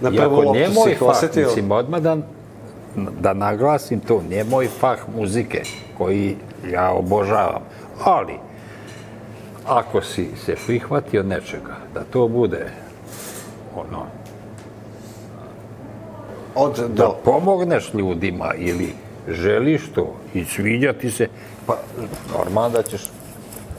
Na 0.00 0.10
prvu 0.10 0.52
nije 0.52 0.68
loptu 0.68 0.82
si 0.90 0.94
fah, 0.94 1.08
osetio? 1.08 1.46
mislim, 1.46 1.72
odmah 1.72 2.00
da, 2.00 2.16
da 3.20 3.34
naglasim 3.34 4.00
to, 4.00 4.22
nije 4.28 4.44
moj 4.44 4.68
fah 4.80 4.98
muzike, 5.16 5.62
koji 5.98 6.36
ja 6.72 6.92
obožavam. 6.92 7.62
Ali, 8.04 8.34
ako 9.66 10.02
si 10.02 10.28
se 10.36 10.56
prihvatio 10.66 11.22
nečega, 11.22 11.76
da 11.94 12.04
to 12.04 12.28
bude 12.28 12.66
ono, 13.76 14.06
Od 16.54 16.76
da 16.76 17.04
do. 17.04 17.16
pomogneš 17.24 17.94
ljudima 17.94 18.54
ili 18.56 18.94
želiš 19.28 19.92
to 19.94 20.14
i 20.34 20.44
sviđa 20.44 20.92
ti 20.92 21.10
se, 21.10 21.28
pa 21.66 21.76
normalno 22.38 22.76
da 22.76 22.82
ćeš 22.82 23.02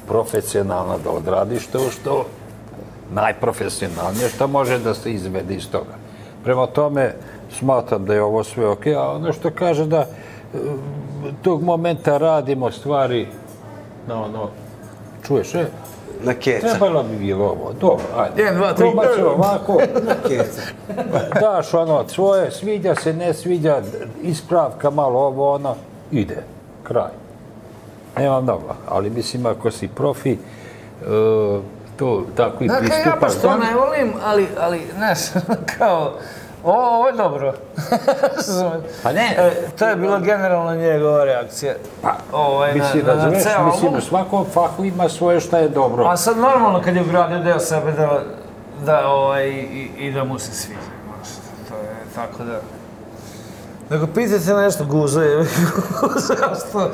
profesionalno 0.08 0.98
da 1.04 1.10
odradiš 1.10 1.68
to 1.68 1.80
što 1.90 2.26
najprofesionalnije 3.14 4.30
što 4.30 4.48
može 4.48 4.80
da 4.80 4.94
se 4.94 5.14
izvede 5.14 5.56
iz 5.56 5.70
toga. 5.72 5.96
Prema 6.44 6.68
tome, 6.68 7.14
smatram 7.60 8.06
da 8.06 8.14
je 8.14 8.22
ovo 8.22 8.44
sve 8.44 8.68
ok, 8.68 8.88
a 8.88 9.12
ono 9.12 9.34
što 9.34 9.52
kaže 9.52 9.86
da 9.86 10.08
tog 11.42 11.64
momenta 11.64 12.18
radimo 12.18 12.72
stvari 12.72 13.28
na 14.08 14.24
ono, 14.24 14.50
čuješ, 15.28 15.56
e, 15.56 15.66
Na 16.24 16.34
keca. 16.34 16.68
trebalo 16.68 17.04
bi 17.04 17.16
bilo 17.18 17.46
ovo, 17.46 17.74
dobro, 17.82 18.06
ajde. 18.18 18.42
Jedan, 18.42 18.56
dva, 18.58 18.74
tri. 18.74 18.86
Probat 18.92 19.16
ću 19.20 19.26
ovako, 19.28 19.78
daš 21.42 21.74
ono 21.74 22.08
svoje, 22.08 22.52
sviđa 22.52 22.96
se, 22.96 23.14
ne 23.14 23.34
sviđa, 23.34 23.82
ispravka 24.22 24.90
malo 24.90 25.20
ovo, 25.20 25.54
ono, 25.54 25.76
ide, 26.12 26.44
kraj. 26.84 27.12
Nema 28.18 28.42
mnogo, 28.42 28.76
ali 28.88 29.10
mislim 29.10 29.46
ako 29.46 29.72
si 29.72 29.88
profi, 29.88 30.32
e, 30.32 30.38
to 31.98 32.24
tako 32.38 32.64
i 32.64 32.68
Dakle, 32.68 32.88
ja 32.88 32.92
pristupaš. 33.04 33.22
baš 33.22 33.42
to 33.42 33.58
ne 33.58 33.76
volim, 33.76 34.14
ali, 34.26 34.48
ali, 34.60 34.82
znaš, 34.98 35.20
kao, 35.78 36.14
o, 36.66 36.96
ovo 36.96 37.08
je 37.08 37.14
dobro. 37.14 37.54
Pa 39.04 39.12
ne. 39.12 39.36
E, 39.38 39.52
to 39.80 39.88
je 39.88 39.96
bila 39.96 40.20
generalno 40.20 40.76
njegova 40.76 41.24
reakcija. 41.24 41.74
Pa, 42.02 42.16
ovaj, 42.32 42.74
mislim, 42.74 43.06
na, 43.06 43.14
na, 43.14 43.16
na 43.16 43.24
razumeš, 43.24 43.44
ceo 43.44 43.66
mislim, 43.66 43.94
u 43.94 44.02
svakom 44.02 44.46
fahu 44.54 44.86
ima 44.86 45.10
svoje 45.10 45.40
šta 45.40 45.58
je 45.58 45.70
dobro. 45.70 46.06
A 46.06 46.18
sad 46.18 46.38
normalno 46.38 46.82
kad 46.82 46.96
je 46.96 47.02
ugradio 47.02 47.40
deo 47.40 47.60
sebe 47.60 47.92
da, 47.92 48.20
da 48.86 49.08
ovaj, 49.08 49.48
i, 49.50 49.90
i 49.98 50.12
da 50.12 50.24
mu 50.24 50.40
se 50.40 50.54
sviđa. 50.54 50.80
To 51.70 51.76
je 51.76 51.96
tako 52.16 52.44
da... 52.44 52.60
Nego 53.90 54.08
pitajte 54.08 54.54
nešto 54.54 54.86
Guzo 54.86 55.22
je, 55.22 55.40
ostao, 56.52 56.90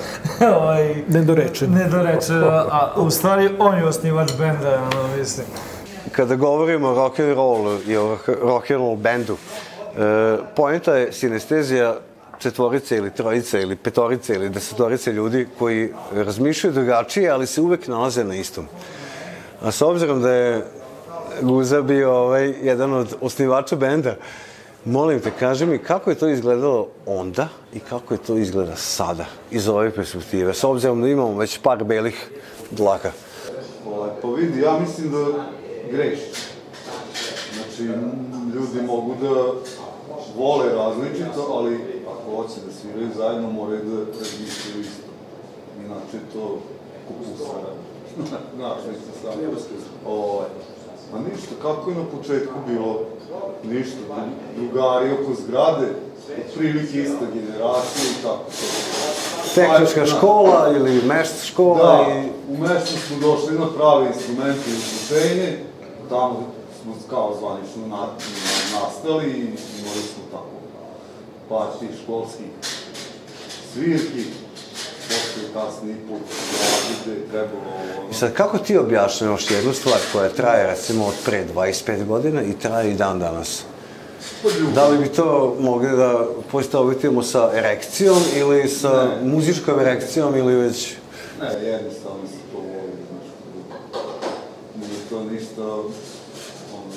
ovaj, 0.58 0.96
Nedorečen. 1.08 1.72
nedorečen, 1.72 2.44
a, 2.44 2.66
a 2.72 2.92
u 2.96 3.10
stvari 3.10 3.50
on 3.60 3.78
je 3.78 3.88
osnivač 3.88 4.32
benda, 4.38 4.76
ono, 4.76 5.18
mislim. 5.18 5.46
Kada 6.12 6.36
govorimo 6.36 6.88
o 6.88 6.96
rock 6.96 7.20
and 7.20 7.36
roll 7.36 7.80
i 7.88 7.98
o 7.98 8.18
rock 8.42 8.72
and 8.72 8.80
roll 8.80 8.96
bendu, 8.96 9.38
e, 9.98 10.38
poenta 10.56 10.96
je 10.96 11.14
sinestezija 11.14 11.96
četvorice 12.40 12.98
ili 12.98 13.12
trojice 13.12 13.62
ili 13.62 13.76
petorice 13.76 14.36
ili 14.36 14.50
desetorice 14.50 15.14
ljudi 15.14 15.48
koji 15.60 15.94
razmišljaju 16.14 16.74
drugačije, 16.74 17.30
ali 17.30 17.48
se 17.48 17.62
uvek 17.62 17.88
nalaze 17.88 18.24
na 18.24 18.36
istom. 18.36 18.68
A 19.62 19.72
s 19.72 19.82
obzirom 19.82 20.22
da 20.22 20.32
je 20.32 20.66
Guza 21.42 21.82
bio 21.82 22.14
ovaj, 22.14 22.54
jedan 22.62 22.94
od 22.94 23.16
osnivača 23.22 23.76
benda, 23.76 24.16
molim 24.86 25.20
te, 25.20 25.32
kaži 25.40 25.66
mi 25.66 25.78
kako 25.78 26.10
je 26.10 26.16
to 26.16 26.30
izgledalo 26.30 26.88
onda 27.06 27.48
i 27.74 27.80
kako 27.80 28.14
je 28.14 28.18
to 28.18 28.38
izgleda 28.38 28.76
sada 28.76 29.26
iz 29.52 29.68
ove 29.68 29.92
perspektive, 29.92 30.54
s 30.54 30.64
obzirom 30.64 31.02
da 31.02 31.08
imamo 31.08 31.38
već 31.38 31.58
par 31.58 31.84
belih 31.84 32.30
dlaka. 32.72 33.12
Ovaj, 33.88 34.10
pa 34.22 34.28
vidi, 34.28 34.62
ja 34.62 34.80
mislim 34.80 35.12
da 35.12 35.26
grešiš. 35.92 36.38
Znači, 37.56 37.84
ljudi 38.56 38.88
mogu 38.88 39.16
da 39.22 39.52
vole 40.38 40.74
različito, 40.74 41.48
ali 41.52 41.80
ako 42.12 42.36
hoće 42.36 42.56
da 42.66 42.72
sviraju 42.82 43.10
zajedno, 43.18 43.52
moraju 43.52 43.82
da 43.84 44.00
razmišljaju 44.00 44.82
isto. 44.82 45.12
Inače, 45.86 46.26
to 46.34 46.60
kupusara. 47.08 47.72
Znaš, 48.58 48.78
mislim 48.88 49.14
sam. 49.22 49.32
Ovaj. 50.06 50.48
A 51.14 51.18
ništa, 51.20 51.56
kako 51.62 51.90
je 51.90 51.96
na 51.96 52.06
početku 52.18 52.54
bilo? 52.68 53.00
Ništa, 53.64 53.98
drugari 54.58 55.12
oko 55.12 55.34
zgrade, 55.42 55.88
otprilike 56.48 57.02
ista 57.02 57.26
generacija 57.34 58.04
i 58.12 58.24
tako 58.24 58.44
to. 58.44 58.92
Tehnička 59.56 60.06
škola 60.06 60.74
ili 60.76 61.02
mešt 61.06 61.44
škola 61.46 62.06
Da, 62.06 62.20
i... 62.20 62.30
u 62.54 62.58
mestu 62.58 63.00
smo 63.08 63.18
došli 63.20 63.60
na 63.60 63.68
prave 63.78 64.08
instrumente 64.08 64.70
i 64.70 64.74
izvučenje, 64.74 65.58
tamo 66.12 66.48
smo 66.82 66.94
kao 67.10 67.38
zvanično 67.40 67.88
na, 67.88 67.98
na, 67.98 68.80
nastali 68.80 69.30
i 69.30 69.42
imali 69.80 70.04
smo 70.14 70.24
tako 70.32 70.48
par 71.50 71.68
tih 71.80 71.90
školskih 72.04 72.46
svirki, 73.74 74.24
posle 75.08 75.44
kasnije 75.54 75.96
put 76.08 76.22
gde 77.04 77.12
je 77.12 77.28
trebalo 77.30 77.62
ono, 78.00 78.10
I 78.12 78.14
sad, 78.14 78.34
kako 78.34 78.58
ti 78.58 78.78
objašnjavaš 78.78 79.52
jednu 79.52 79.74
stvar 79.74 80.00
koja 80.14 80.30
traje, 80.30 80.68
recimo, 80.68 81.06
od 81.06 81.14
pre 81.26 81.46
25 81.56 82.06
godina 82.06 82.44
i 82.44 82.54
traje 82.54 82.92
i 82.92 82.96
dan 82.96 83.20
danas? 83.20 83.64
Da 84.76 84.88
li 84.88 84.98
bi 84.98 85.08
to 85.08 85.56
mogli 85.60 85.98
da 85.98 86.26
poistovitimo 86.52 87.24
sa 87.24 87.52
erekcijom 87.54 88.18
ili 88.36 88.70
sa 88.70 89.06
Ne. 89.06 89.30
muzičkom 89.30 89.80
erekcijom 89.80 90.36
ili 90.36 90.56
već... 90.56 90.94
Ne, 91.42 91.68
jednostavno 91.68 92.28
se 92.28 92.38
to 92.52 92.58
voli, 92.58 92.92
znaš, 93.10 93.28
to 95.12 95.24
ništa, 95.24 95.64
ono, 96.74 96.92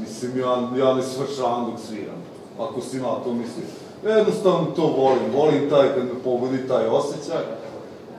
mislim, 0.00 0.38
ja, 0.38 0.70
ja 0.86 0.94
ne 0.94 1.02
svršavam 1.02 1.70
dok 1.70 1.80
sviram, 1.88 2.22
ako 2.58 2.80
si 2.80 3.00
na 3.00 3.14
to 3.24 3.32
misliš. 3.32 3.70
Jednostavno 4.06 4.66
to 4.76 4.82
volim, 4.82 5.32
volim 5.34 5.70
taj, 5.70 5.94
kad 5.94 6.04
me 6.04 6.22
pogodi 6.24 6.68
taj 6.68 6.86
osjećaj, 6.86 7.42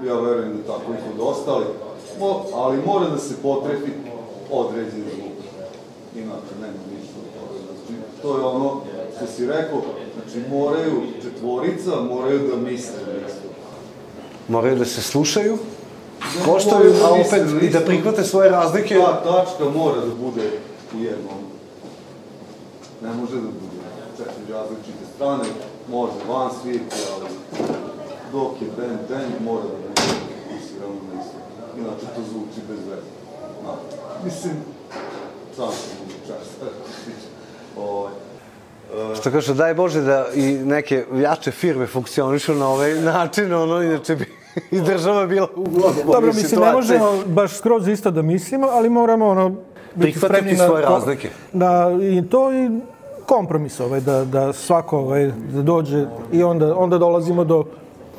ja 0.08 0.20
verujem 0.20 0.58
da 0.58 0.74
tako 0.74 0.92
i 0.94 0.96
kod 0.96 1.28
ostali, 1.28 1.66
Mo, 2.20 2.46
ali 2.54 2.78
mora 2.86 3.10
da 3.10 3.18
se 3.18 3.34
potrefi 3.42 3.92
određen 4.52 5.04
zvuk, 5.16 5.38
inače 6.16 6.54
nema 6.62 6.84
ništa 6.94 7.16
od 7.24 7.30
toga, 7.40 7.60
znači, 7.66 8.02
to 8.22 8.38
je 8.38 8.44
ono 8.46 8.82
što 9.18 9.28
si 9.28 9.48
rekao, 9.48 9.82
znači 10.16 10.50
moraju 10.50 11.02
četvorica, 11.22 12.02
moraju 12.02 12.40
da 12.40 12.56
misle 12.56 13.00
isto. 13.28 13.48
Moraju 14.48 14.76
da 14.76 14.86
se 14.86 15.02
slušaju, 15.02 15.58
koštaju, 16.46 16.94
a 17.04 17.10
opet 17.12 17.44
i 17.62 17.70
da 17.70 17.80
prihvate 17.80 18.24
svoje 18.24 18.50
razlike. 18.50 18.96
Ta 18.96 19.24
tačka 19.24 19.70
mora 19.76 20.00
da 20.00 20.16
bude 20.16 20.52
u 20.96 21.04
jednom. 21.04 21.40
Ne 23.02 23.14
može 23.14 23.36
da 23.36 23.42
bude 23.42 23.80
četiri 24.18 24.54
različite 24.54 25.06
strane, 25.16 25.44
može 25.90 26.14
van 26.28 26.50
svirke, 26.62 26.96
ali 27.14 27.26
dok 28.32 28.62
je 28.62 28.68
band, 28.78 29.00
band 29.10 29.34
mora 29.46 29.64
da 29.64 29.70
bude 29.70 30.02
fokusirano 30.50 30.96
na 31.14 31.22
isto. 31.22 31.38
Inače 31.78 32.06
to 32.16 32.22
zvuči 32.32 32.60
bez 32.70 32.80
veze. 32.90 33.12
Da. 33.64 33.78
Mislim, 34.26 34.54
sam 35.56 35.68
sam 35.68 35.98
mogu 36.00 36.20
čast. 36.28 36.74
Ovaj, 37.78 38.12
Što 39.20 39.32
kaže, 39.32 39.54
daj 39.54 39.74
Bože 39.74 40.02
da 40.02 40.28
i 40.34 40.52
neke 40.52 41.06
jače 41.22 41.52
firme 41.52 41.88
funkcionišu 41.88 42.54
na 42.54 42.68
ovaj 42.68 42.94
način, 42.94 43.54
ono, 43.54 43.82
inače 43.82 44.16
bi 44.16 44.43
i 44.72 44.82
država 44.82 45.26
bila 45.26 45.47
u 45.56 45.66
Dobro, 46.12 46.34
mislim, 46.34 46.62
ne 46.62 46.72
možemo 46.72 47.24
baš 47.26 47.58
skroz 47.58 47.88
isto 47.88 48.12
da 48.12 48.22
mislimo, 48.22 48.68
ali 48.72 48.89
moramo 48.89 49.28
ono, 49.28 49.49
biti 49.95 50.20
Prihvatiti 50.20 50.39
spremni 50.39 50.58
na 50.58 50.68
svoje 50.68 50.86
razlike. 50.86 51.30
Na, 51.54 51.91
I 52.01 52.30
to 52.30 52.54
i 52.54 52.70
kompromis 53.26 53.80
ovaj, 53.80 54.01
da, 54.01 54.26
da 54.26 54.54
svako 54.54 54.99
ovaj, 54.99 55.32
da 55.54 55.62
dođe 55.62 56.06
i 56.32 56.43
onda, 56.43 56.76
onda 56.78 56.97
dolazimo 56.97 57.43
do... 57.43 57.64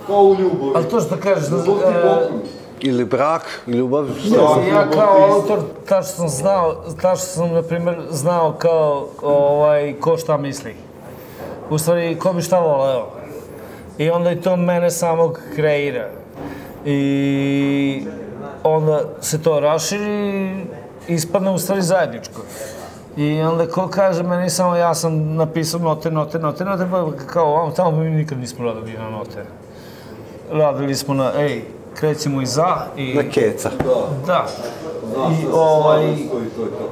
kao 0.07 0.23
u 0.23 0.35
ljubavi. 0.35 0.73
Ali 0.75 0.89
to 0.89 1.01
što 1.01 1.17
kažeš, 1.17 1.49
da, 1.49 1.57
kompromis. 1.57 2.55
Ili 2.81 3.05
brak, 3.05 3.61
ljubav, 3.67 4.07
šta? 4.27 4.37
Da. 4.37 4.77
ja 4.77 4.91
kao 4.91 5.35
autor, 5.35 5.59
tačno 5.89 6.13
sam 6.13 6.29
znao, 6.29 6.75
tačno 7.03 7.17
sam, 7.17 7.53
na 7.53 7.63
primjer, 7.63 7.97
znao 8.11 8.53
kao, 8.53 9.09
ovaj, 9.23 9.95
ko 10.01 10.17
šta 10.17 10.37
misli. 10.37 10.75
U 11.71 11.79
stvari, 11.79 12.19
ko 12.19 12.33
bi 12.33 12.43
šta 12.43 12.61
voleo. 12.61 13.07
I 13.99 14.11
onda 14.11 14.33
i 14.33 14.41
to 14.41 14.57
mene 14.57 14.91
samog 14.91 15.41
kreira. 15.55 16.11
I 16.85 18.07
onda 18.65 19.01
se 19.21 19.43
to 19.43 19.61
raširi 19.61 20.51
i 21.09 21.15
ispadne 21.15 21.51
u 21.51 21.59
stvari 21.59 21.83
zajedničko. 21.83 22.41
I 23.17 23.41
onda 23.41 23.67
ko 23.67 23.89
kaže 23.89 24.23
meni 24.23 24.51
samo 24.51 24.77
ja 24.77 24.95
sam 24.95 25.35
napisao 25.35 25.81
note, 25.81 26.11
note, 26.11 26.39
note, 26.39 26.65
note, 26.65 26.87
pa 26.91 27.13
kao 27.27 27.55
vam 27.55 27.75
tamo 27.75 27.91
mi 27.91 28.11
nikad 28.11 28.39
nismo 28.39 28.65
radili 28.65 28.99
na 28.99 29.11
note. 29.11 29.45
Radili 30.53 30.95
smo 30.95 31.15
na, 31.15 31.33
ej, 31.37 31.63
krećemo 31.95 32.43
i 32.43 32.47
za 32.47 32.77
i... 32.97 33.15
Na 33.15 33.23
keca. 33.31 33.71
Da. 34.27 34.47
Znaš, 35.15 35.39
I 35.43 35.47
da 35.47 35.55
ovaj- 35.55 36.17
stoji, 36.17 36.29
to 36.57 36.63
je 36.63 36.69
to. 36.71 36.91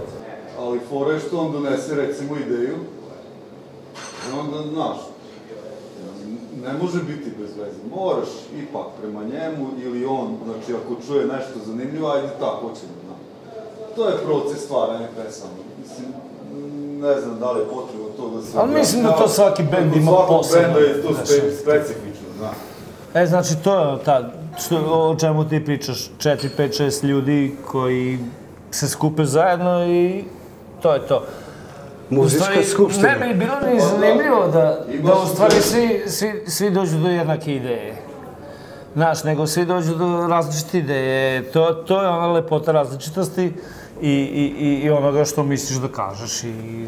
Ali 0.61 0.81
fora 0.91 1.13
je 1.15 1.21
što 1.21 1.39
on 1.39 1.53
donese, 1.53 1.95
recimo, 1.95 2.37
ideju, 2.37 2.77
i 4.29 4.39
onda, 4.41 4.71
znaš, 4.73 4.97
ne 6.65 6.73
može 6.83 6.99
biti 7.03 7.31
bez 7.39 7.51
veze. 7.59 7.79
Moraš 7.97 8.29
ipak 8.63 8.87
prema 9.01 9.25
njemu 9.25 9.67
ili 9.85 10.05
on, 10.05 10.37
znači, 10.45 10.75
ako 10.81 11.03
čuje 11.07 11.27
nešto 11.27 11.59
zanimljivo, 11.67 12.09
ajde 12.09 12.29
tako 12.29 12.61
ćemo, 12.61 12.95
znaš. 13.05 13.23
To 13.97 14.09
je 14.09 14.17
proces 14.27 14.65
stvaranja 14.65 15.09
pesama. 15.17 15.53
Mislim, 15.83 16.09
ne 17.01 17.21
znam 17.21 17.39
da 17.39 17.53
li 17.53 17.61
je 17.61 17.67
potrebno 17.67 18.09
to 18.17 18.31
da 18.37 18.43
se... 18.43 18.59
Ali 18.59 18.75
mislim 18.75 19.03
da 19.03 19.13
to 19.13 19.29
svaki 19.29 19.63
bend 19.63 19.97
ima 19.97 20.11
posebno, 20.29 20.75
benda 20.75 20.79
je 20.79 21.03
to 21.03 21.15
spe, 21.15 21.53
specifično, 21.63 22.29
znaš. 22.39 22.57
E, 23.15 23.27
znači, 23.27 23.55
to 23.65 23.79
je 23.81 24.05
ta, 24.05 24.33
što, 24.59 24.77
o 24.77 25.17
čemu 25.21 25.49
ti 25.49 25.65
pričaš, 25.65 26.11
4, 26.19 26.49
5, 26.59 26.83
6 26.83 27.05
ljudi 27.05 27.57
koji 27.67 28.19
se 28.71 28.89
skupe 28.89 29.25
zajedno 29.25 29.87
i 29.87 30.25
to 30.83 30.95
je 30.95 31.07
to. 31.07 31.25
Muzička 32.13 32.45
stvari, 32.45 32.65
skupština. 32.65 33.09
Ne 33.09 33.29
bi 33.29 33.35
bilo 33.35 33.55
ni 33.73 33.81
zanimljivo 33.81 34.49
da, 34.49 34.85
da 35.03 35.15
u 35.15 35.27
stvari 35.27 35.61
svi, 35.61 36.03
svi, 36.07 36.45
svi 36.47 36.71
dođu 36.71 36.99
do 36.99 37.09
jednake 37.09 37.57
ideje. 37.57 37.95
Znaš, 38.95 39.25
nego 39.25 39.47
svi 39.47 39.65
dođu 39.65 39.95
do 39.95 40.27
različite 40.27 40.79
ideje. 40.79 41.43
To, 41.53 41.73
to 41.73 42.03
je 42.03 42.09
ona 42.09 42.33
lepota 42.33 42.73
različitosti 42.73 43.53
i, 44.01 44.11
i, 44.11 44.55
i, 44.59 44.81
i 44.85 44.91
onoga 44.91 45.25
što 45.25 45.43
misliš 45.43 45.79
da 45.79 45.89
kažeš 45.89 46.45
i 46.45 46.87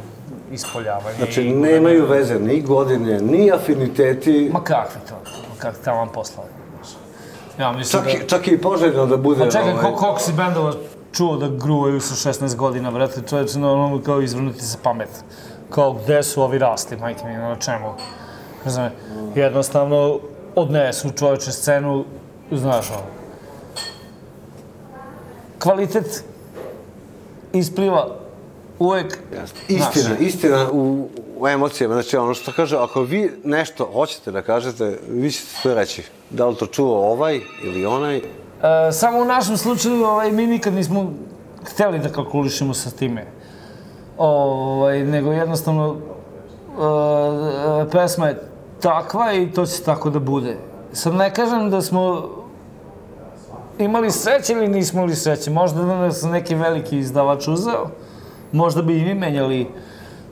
ispoljavanje. 0.53 1.17
Znači, 1.17 1.51
nemaju 1.51 2.07
veze 2.07 2.39
ni 2.39 2.61
godine, 2.61 3.21
ni 3.21 3.53
afiniteti, 3.53 4.51
Ma 4.53 4.65
kakvi 4.65 5.01
to, 5.09 5.15
ma 5.15 5.59
kakvi 5.59 5.85
tamo 5.85 6.13
poslovi. 6.15 6.49
znaš. 6.77 6.89
Ja 7.59 7.73
mislim 7.73 8.03
čak, 8.03 8.21
da... 8.21 8.27
čak 8.27 8.49
i 8.49 8.61
poželjno 8.61 9.07
da 9.07 9.17
bude... 9.17 9.45
Pa 9.45 9.51
čekaj, 9.51 9.73
ovaj, 9.73 9.83
ko, 9.85 9.95
koliko 9.97 10.21
si 10.21 10.33
bendova 10.33 10.73
čuo 11.15 11.37
da 11.37 11.49
gruvaju 11.49 12.01
sa 12.01 12.31
16 12.31 12.57
godina, 12.57 12.91
brate, 12.91 13.23
čovječe, 13.29 13.59
normalno 13.59 14.03
kao 14.03 14.23
izvrnuti 14.23 14.63
se 14.63 14.79
pamet. 14.83 15.09
Kao, 15.71 15.93
gde 15.93 16.23
su 16.23 16.43
ovi 16.43 16.59
rasti, 16.59 16.97
majke 16.97 17.25
mi, 17.25 17.33
na 17.33 17.57
čemu? 17.57 17.95
Znam, 18.67 18.91
jednostavno 19.35 20.19
odnesu 20.55 21.11
čovječe 21.19 21.53
scenu, 21.53 22.05
znaš, 22.53 22.91
ono. 22.91 23.03
Kvalitet 25.59 26.25
ispliva 27.53 28.17
uvek, 28.79 29.19
Istina, 29.69 30.05
znaš, 30.05 30.21
istina 30.21 30.71
u, 30.73 31.09
u 31.37 31.49
emocijama. 31.49 31.95
Znači, 31.95 32.17
ono 32.17 32.35
što 32.35 32.53
kaže, 32.53 32.77
ako 32.77 33.03
vi 33.03 33.31
nešto 33.45 33.91
hoćete 33.93 34.31
da 34.31 34.43
kažete, 34.43 34.99
vi 35.09 35.31
ćete 35.31 35.47
to 35.63 35.75
reći. 35.75 36.03
Da 36.31 36.47
li 36.47 36.57
to 36.57 36.67
čuo 36.67 37.11
ovaj 37.13 37.41
ili 37.63 37.87
onaj. 37.87 38.21
E, 38.63 38.93
samo 38.93 39.19
u 39.19 39.25
našem 39.25 39.57
slučaju 39.57 40.05
ovaj, 40.05 40.33
mi 40.33 40.47
nikad 40.47 40.75
nismo 40.75 41.13
hteli 41.65 41.99
da 41.99 42.09
kalkulišemo 42.09 42.75
sa 42.75 42.91
time. 42.91 43.27
Ovaj, 44.19 45.05
nego 45.05 45.33
jednostavno 45.33 45.97
e, 45.97 47.91
pesma 47.91 48.29
je 48.29 48.43
takva 48.81 49.33
i 49.33 49.53
to 49.53 49.67
će 49.67 49.83
tako 49.83 50.11
da 50.11 50.19
bude. 50.19 50.57
Sad 50.93 51.15
ne 51.15 51.35
kažem 51.35 51.71
da 51.71 51.83
smo 51.83 52.29
imali 53.79 54.11
sreće 54.11 54.53
ili 54.53 54.69
nismo 54.69 55.01
imali 55.01 55.17
sreće. 55.17 55.51
Možda 55.51 55.83
da 55.83 55.97
nas 55.97 56.23
neki 56.23 56.55
veliki 56.55 56.99
izdavač 56.99 57.49
uzeo, 57.49 57.87
možda 58.53 58.83
bi 58.83 58.99
i 58.99 59.05
mi 59.05 59.15
menjali 59.15 59.67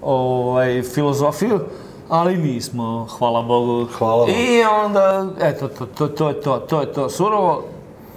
ovaj, 0.02 0.82
filozofiju, 0.82 1.60
ali 2.08 2.36
nismo, 2.36 3.06
hvala 3.18 3.42
Bogu. 3.42 3.86
Hvala 3.98 4.16
Bogu. 4.16 4.30
I 4.30 4.64
onda, 4.84 5.26
eto, 5.40 5.68
to, 5.68 5.86
to, 5.86 6.08
to 6.08 6.28
je 6.28 6.40
to, 6.40 6.58
to 6.58 6.80
je 6.80 6.92
to. 6.92 7.08
Surovo, 7.08 7.62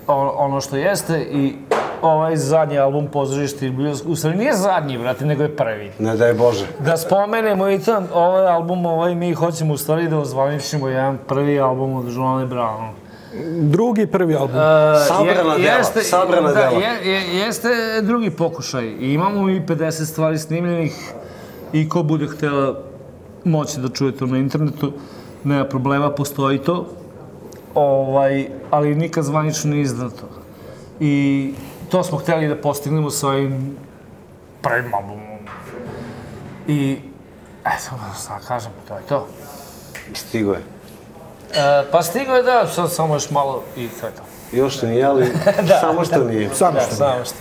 ono 0.08 0.62
što 0.62 0.76
jeste 0.76 1.20
i 1.32 1.53
ovaj 2.01 2.36
zadnji 2.36 2.80
album 2.80 3.08
Pozorište 3.08 3.68
i 3.68 3.72
Blues, 3.72 4.01
u 4.06 4.16
stvari 4.16 4.38
nije 4.38 4.53
zadnji, 4.53 4.97
brate, 4.97 5.26
nego 5.26 5.43
je 5.43 5.56
prvi. 5.56 5.91
Ne 5.99 6.16
daj 6.16 6.34
Bože. 6.34 6.66
Da 6.80 6.97
spomenemo 6.97 7.70
i 7.70 7.80
to, 7.80 8.01
ovaj 8.14 8.47
album, 8.47 8.86
ovaj, 8.86 9.16
mi 9.16 9.34
hoćemo 9.34 9.74
u 9.74 9.78
stvari 9.78 10.08
da 10.08 10.18
ozvaničimo 10.18 10.88
jedan 10.88 11.18
prvi 11.28 11.60
album 11.60 11.95
od 11.95 12.14
Joanne 12.14 12.45
Brown. 12.45 12.89
Drugi, 13.60 14.08
prvi 14.08 14.36
album. 14.36 14.56
Sabrana 15.08 15.58
dela, 15.58 15.84
sabrana 16.03 16.47
da, 16.47 16.53
dela. 16.53 16.82
Je, 16.82 17.12
je, 17.12 17.38
jeste 17.38 17.70
drugi 18.01 18.30
pokušaj. 18.30 18.86
I 18.86 19.14
imamo 19.14 19.49
i 19.49 19.62
50 19.62 20.06
stvari 20.06 20.38
snimljenih 20.38 21.14
i 21.74 21.89
ko 21.89 22.03
bude 22.03 22.28
htela 22.28 22.80
moći 23.43 23.80
da 23.80 23.89
čuje 23.89 24.12
to 24.12 24.26
na 24.26 24.38
internetu, 24.38 24.91
nema 25.43 25.66
problema, 25.66 26.12
postoji 26.12 26.58
to. 26.58 26.88
Ovaj, 27.76 28.48
ali 28.72 28.96
nikad 28.96 29.24
zvanično 29.24 29.72
nije 29.72 29.82
izdato. 29.82 30.30
I 31.00 31.54
to 31.90 32.04
smo 32.04 32.18
hteli 32.18 32.48
da 32.48 32.56
postignemo 32.56 33.10
sa 33.10 33.28
ovim 33.28 33.78
prvim 34.62 34.94
albumom. 34.94 35.40
I, 36.68 36.98
eto, 37.66 37.96
šta 38.24 38.40
kažem, 38.48 38.72
to 38.88 38.96
je 38.96 39.02
to. 39.10 39.28
Stigo 40.14 40.54
je. 40.54 40.60
E, 41.54 41.86
pa 41.92 42.04
stigo 42.04 42.34
je 42.34 42.44
da, 42.44 42.68
sad 42.68 42.92
samo 42.92 43.14
još 43.14 43.32
malo 43.32 43.64
i 43.78 43.88
to 43.88 44.06
je 44.08 44.12
to. 44.14 44.22
Još 44.58 44.82
nije, 44.82 45.06
ali 45.06 45.26
samo 45.82 46.06
što 46.06 46.24
nije. 46.24 46.50
Samo 46.54 46.74
Da, 46.74 46.82
što. 46.82 46.96
samo 46.96 47.26
što. 47.26 47.36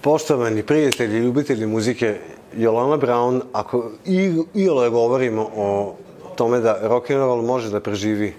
Poštovani 0.00 0.62
prijatelji, 0.62 1.18
ljubitelji 1.18 1.66
muzike, 1.66 2.20
Jolana 2.56 2.96
Brown, 2.96 3.40
ako 3.52 3.90
i, 4.04 4.42
iole 4.54 4.90
govorimo 4.90 5.48
o 5.56 5.94
tome 6.36 6.60
da 6.60 6.78
rock'n'roll 6.82 7.46
može 7.46 7.70
da 7.70 7.80
preživi 7.80 8.34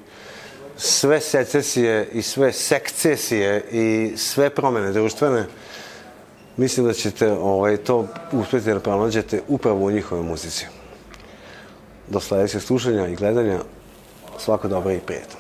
sve 0.80 1.22
secesije 1.22 2.10
i 2.14 2.22
sve 2.22 2.54
sekcesije 2.54 3.64
i 3.72 4.18
sve 4.18 4.50
promene 4.50 4.92
društvene, 4.92 5.46
mislim 6.58 6.86
da 6.86 6.94
ćete 6.94 7.32
ovaj, 7.32 7.78
to 7.78 8.08
uspeti 8.32 8.74
da 8.74 8.80
pronađete 8.80 9.42
upravo 9.48 9.86
u 9.86 9.92
njihovoj 9.92 10.24
muzici. 10.24 10.66
Do 12.08 12.20
sledećeg 12.20 12.62
slušanja 12.62 13.08
i 13.08 13.16
gledanja, 13.16 13.60
svako 14.38 14.68
dobro 14.68 14.92
i 14.92 15.00
prijetno. 15.00 15.39